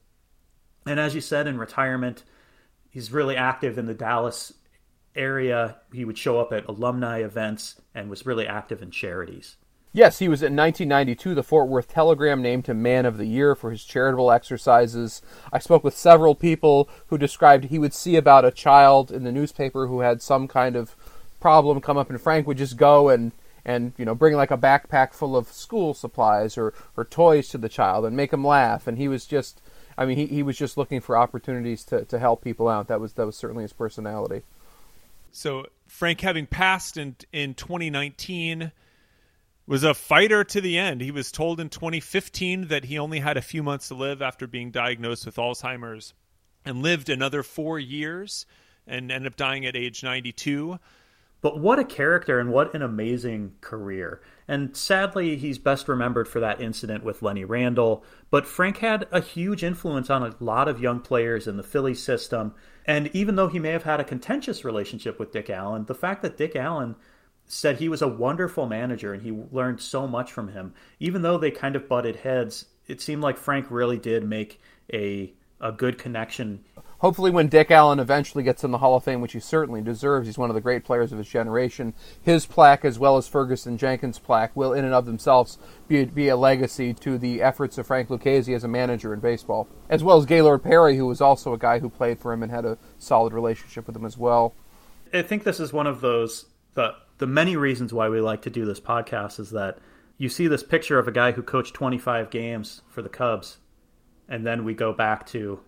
And 0.85 0.99
as 0.99 1.15
you 1.15 1.21
said, 1.21 1.47
in 1.47 1.57
retirement, 1.57 2.23
he's 2.89 3.11
really 3.11 3.35
active 3.35 3.77
in 3.77 3.85
the 3.85 3.93
Dallas 3.93 4.53
area. 5.15 5.77
He 5.93 6.05
would 6.05 6.17
show 6.17 6.39
up 6.39 6.51
at 6.51 6.67
alumni 6.67 7.19
events 7.19 7.81
and 7.93 8.09
was 8.09 8.25
really 8.25 8.47
active 8.47 8.81
in 8.81 8.91
charities. 8.91 9.57
Yes, 9.93 10.19
he 10.19 10.29
was 10.29 10.41
in 10.41 10.55
1992. 10.55 11.35
The 11.35 11.43
Fort 11.43 11.67
Worth 11.67 11.89
Telegram 11.89 12.41
named 12.41 12.67
him 12.67 12.81
Man 12.81 13.05
of 13.05 13.17
the 13.17 13.25
Year 13.25 13.55
for 13.55 13.71
his 13.71 13.83
charitable 13.83 14.31
exercises. 14.31 15.21
I 15.51 15.59
spoke 15.59 15.83
with 15.83 15.97
several 15.97 16.33
people 16.33 16.87
who 17.07 17.17
described 17.17 17.65
he 17.65 17.79
would 17.79 17.93
see 17.93 18.15
about 18.15 18.45
a 18.45 18.51
child 18.51 19.11
in 19.11 19.25
the 19.25 19.33
newspaper 19.33 19.87
who 19.87 19.99
had 19.99 20.21
some 20.21 20.47
kind 20.47 20.77
of 20.77 20.95
problem 21.41 21.81
come 21.81 21.97
up, 21.97 22.09
and 22.09 22.21
Frank 22.21 22.47
would 22.47 22.57
just 22.57 22.77
go 22.77 23.09
and 23.09 23.33
and 23.65 23.93
you 23.97 24.05
know 24.05 24.15
bring 24.15 24.33
like 24.35 24.49
a 24.49 24.57
backpack 24.57 25.13
full 25.13 25.35
of 25.35 25.51
school 25.51 25.93
supplies 25.93 26.57
or 26.57 26.73
or 26.95 27.03
toys 27.03 27.49
to 27.49 27.57
the 27.57 27.69
child 27.69 28.05
and 28.05 28.15
make 28.15 28.31
him 28.31 28.47
laugh. 28.47 28.87
And 28.87 28.97
he 28.97 29.09
was 29.09 29.25
just 29.25 29.61
I 29.97 30.05
mean, 30.05 30.17
he, 30.17 30.25
he 30.27 30.43
was 30.43 30.57
just 30.57 30.77
looking 30.77 31.01
for 31.01 31.17
opportunities 31.17 31.83
to, 31.85 32.05
to 32.05 32.19
help 32.19 32.43
people 32.43 32.67
out. 32.67 32.87
That 32.87 32.99
was 32.99 33.13
that 33.13 33.25
was 33.25 33.35
certainly 33.35 33.63
his 33.63 33.73
personality. 33.73 34.43
So 35.31 35.65
Frank, 35.87 36.21
having 36.21 36.47
passed 36.47 36.97
in 36.97 37.15
in 37.31 37.53
2019, 37.53 38.71
was 39.65 39.83
a 39.83 39.93
fighter 39.93 40.43
to 40.43 40.61
the 40.61 40.77
end. 40.77 41.01
He 41.01 41.11
was 41.11 41.31
told 41.31 41.59
in 41.59 41.69
2015 41.69 42.67
that 42.67 42.85
he 42.85 42.99
only 42.99 43.19
had 43.19 43.37
a 43.37 43.41
few 43.41 43.63
months 43.63 43.87
to 43.89 43.95
live 43.95 44.21
after 44.21 44.47
being 44.47 44.71
diagnosed 44.71 45.25
with 45.25 45.35
Alzheimer's, 45.35 46.13
and 46.65 46.81
lived 46.81 47.09
another 47.09 47.43
four 47.43 47.79
years, 47.79 48.45
and 48.85 49.11
ended 49.11 49.31
up 49.31 49.37
dying 49.37 49.65
at 49.65 49.75
age 49.75 50.03
92. 50.03 50.79
But 51.41 51.59
what 51.59 51.79
a 51.79 51.83
character 51.83 52.39
and 52.39 52.51
what 52.51 52.73
an 52.75 52.81
amazing 52.83 53.53
career. 53.61 54.21
And 54.51 54.75
sadly, 54.75 55.37
he's 55.37 55.57
best 55.57 55.87
remembered 55.87 56.27
for 56.27 56.41
that 56.41 56.59
incident 56.59 57.05
with 57.05 57.21
Lenny 57.21 57.45
Randle. 57.45 58.03
But 58.29 58.45
Frank 58.45 58.79
had 58.79 59.07
a 59.09 59.21
huge 59.21 59.63
influence 59.63 60.09
on 60.09 60.23
a 60.23 60.35
lot 60.41 60.67
of 60.67 60.81
young 60.81 60.99
players 60.99 61.47
in 61.47 61.55
the 61.55 61.63
Philly 61.63 61.93
system. 61.93 62.53
And 62.85 63.09
even 63.13 63.37
though 63.37 63.47
he 63.47 63.59
may 63.59 63.69
have 63.69 63.83
had 63.83 64.01
a 64.01 64.03
contentious 64.03 64.65
relationship 64.65 65.17
with 65.19 65.31
Dick 65.31 65.49
Allen, 65.49 65.85
the 65.85 65.95
fact 65.95 66.21
that 66.23 66.35
Dick 66.35 66.57
Allen 66.57 66.97
said 67.45 67.77
he 67.77 67.87
was 67.87 68.01
a 68.01 68.09
wonderful 68.09 68.65
manager 68.65 69.13
and 69.13 69.23
he 69.23 69.31
learned 69.31 69.79
so 69.79 70.05
much 70.05 70.33
from 70.33 70.49
him, 70.49 70.73
even 70.99 71.21
though 71.21 71.37
they 71.37 71.49
kind 71.49 71.77
of 71.77 71.87
butted 71.87 72.17
heads, 72.17 72.65
it 72.87 72.99
seemed 72.99 73.21
like 73.21 73.37
Frank 73.37 73.67
really 73.69 73.97
did 73.97 74.27
make 74.27 74.59
a 74.91 75.31
a 75.61 75.71
good 75.71 75.97
connection 75.97 76.65
hopefully 77.01 77.31
when 77.31 77.47
Dick 77.47 77.69
Allen 77.71 77.99
eventually 77.99 78.43
gets 78.43 78.63
in 78.63 78.71
the 78.71 78.77
Hall 78.77 78.95
of 78.95 79.03
Fame, 79.03 79.21
which 79.21 79.33
he 79.33 79.39
certainly 79.39 79.81
deserves, 79.81 80.27
he's 80.27 80.37
one 80.37 80.49
of 80.49 80.53
the 80.53 80.61
great 80.61 80.83
players 80.83 81.11
of 81.11 81.17
his 81.17 81.27
generation. 81.27 81.93
His 82.21 82.45
plaque, 82.45 82.85
as 82.85 82.97
well 82.97 83.17
as 83.17 83.27
Ferguson 83.27 83.77
Jenkins' 83.77 84.19
plaque, 84.19 84.55
will 84.55 84.71
in 84.71 84.85
and 84.85 84.93
of 84.93 85.05
themselves 85.05 85.57
be, 85.87 86.05
be 86.05 86.29
a 86.29 86.37
legacy 86.37 86.93
to 86.93 87.17
the 87.17 87.41
efforts 87.41 87.77
of 87.77 87.87
Frank 87.87 88.09
Lucchesi 88.09 88.55
as 88.55 88.63
a 88.63 88.67
manager 88.67 89.13
in 89.13 89.19
baseball, 89.19 89.67
as 89.89 90.03
well 90.03 90.17
as 90.17 90.25
Gaylord 90.25 90.63
Perry, 90.63 90.95
who 90.95 91.07
was 91.07 91.21
also 91.21 91.53
a 91.53 91.57
guy 91.57 91.79
who 91.79 91.89
played 91.89 92.19
for 92.19 92.31
him 92.31 92.43
and 92.43 92.51
had 92.51 92.65
a 92.65 92.77
solid 92.97 93.33
relationship 93.33 93.87
with 93.87 93.95
him 93.95 94.05
as 94.05 94.17
well. 94.17 94.53
I 95.13 95.23
think 95.23 95.43
this 95.43 95.59
is 95.59 95.73
one 95.73 95.87
of 95.87 96.01
those 96.01 96.45
the 96.73 96.95
the 97.17 97.27
many 97.27 97.55
reasons 97.55 97.93
why 97.93 98.09
we 98.09 98.21
like 98.21 98.41
to 98.43 98.49
do 98.49 98.65
this 98.65 98.79
podcast 98.79 99.39
is 99.39 99.51
that 99.51 99.77
you 100.17 100.29
see 100.29 100.47
this 100.47 100.63
picture 100.63 100.97
of 100.97 101.07
a 101.07 101.11
guy 101.11 101.31
who 101.31 101.43
coached 101.43 101.73
25 101.73 102.29
games 102.29 102.81
for 102.89 103.01
the 103.01 103.09
Cubs, 103.09 103.57
and 104.29 104.45
then 104.45 104.63
we 104.63 104.73
go 104.73 104.93
back 104.93 105.27
to 105.27 105.59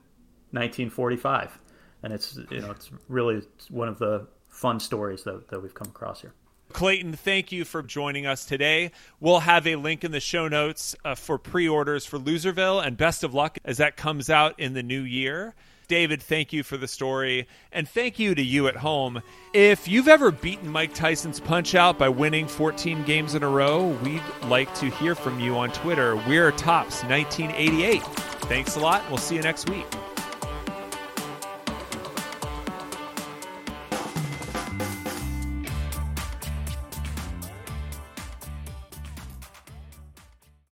1945, 0.54 1.60
and 2.04 2.14
it's 2.14 2.40
you 2.50 2.62
know 2.62 2.72
it's 2.72 2.90
really 3.10 3.42
one 3.70 3.88
of 3.88 4.00
the 4.00 4.28
fun 4.50 4.80
stories 4.80 5.24
that, 5.24 5.48
that 5.50 5.62
we've 5.62 5.74
come 5.74 5.88
across 5.88 6.22
here. 6.22 6.34
Clayton, 6.72 7.14
thank 7.14 7.52
you 7.52 7.66
for 7.66 7.84
joining 7.84 8.26
us 8.26 8.46
today. 8.46 8.92
We'll 9.20 9.42
have 9.42 9.68
a 9.68 9.76
link 9.76 10.04
in 10.04 10.12
the 10.12 10.20
show 10.20 10.48
notes 10.48 10.96
uh, 11.06 11.16
for 11.16 11.38
pre 11.38 11.68
orders 11.68 12.06
for 12.06 12.18
Loserville, 12.18 12.86
and 12.86 12.98
best 12.98 13.24
of 13.24 13.34
luck 13.34 13.58
as 13.64 13.78
that 13.78 13.96
comes 13.96 14.30
out 14.30 14.60
in 14.60 14.74
the 14.74 14.84
new 14.84 15.02
year. 15.02 15.54
David, 15.88 16.24
thank 16.24 16.54
you 16.54 16.64
for 16.64 16.78
the 16.78 16.88
story, 16.88 17.48
and 17.72 17.88
thank 17.88 18.18
you 18.18 18.34
to 18.34 18.42
you 18.42 18.68
at 18.68 18.78
home. 18.78 19.22
If 19.54 19.88
you've 19.88 20.08
ever 20.08 20.32
beaten 20.32 20.70
Mike 20.70 20.94
Tyson's 20.94 21.40
punch 21.40 21.76
out 21.76 22.00
by 22.00 22.10
winning 22.10 22.48
14 22.48 23.04
games 23.04 23.36
in 23.36 23.44
a 23.44 23.50
row, 23.50 23.88
we'd 24.04 24.22
like 24.46 24.74
to 24.76 24.90
hear 24.90 25.14
from 25.14 25.40
you 25.40 25.56
on 25.58 25.72
Twitter. 25.72 26.16
We're 26.16 26.52
Topps 26.52 27.04
1988. 27.04 28.02
Thanks 28.48 28.76
a 28.76 28.80
lot. 28.80 29.04
We'll 29.10 29.18
see 29.18 29.36
you 29.36 29.42
next 29.42 29.70
week. 29.70 29.86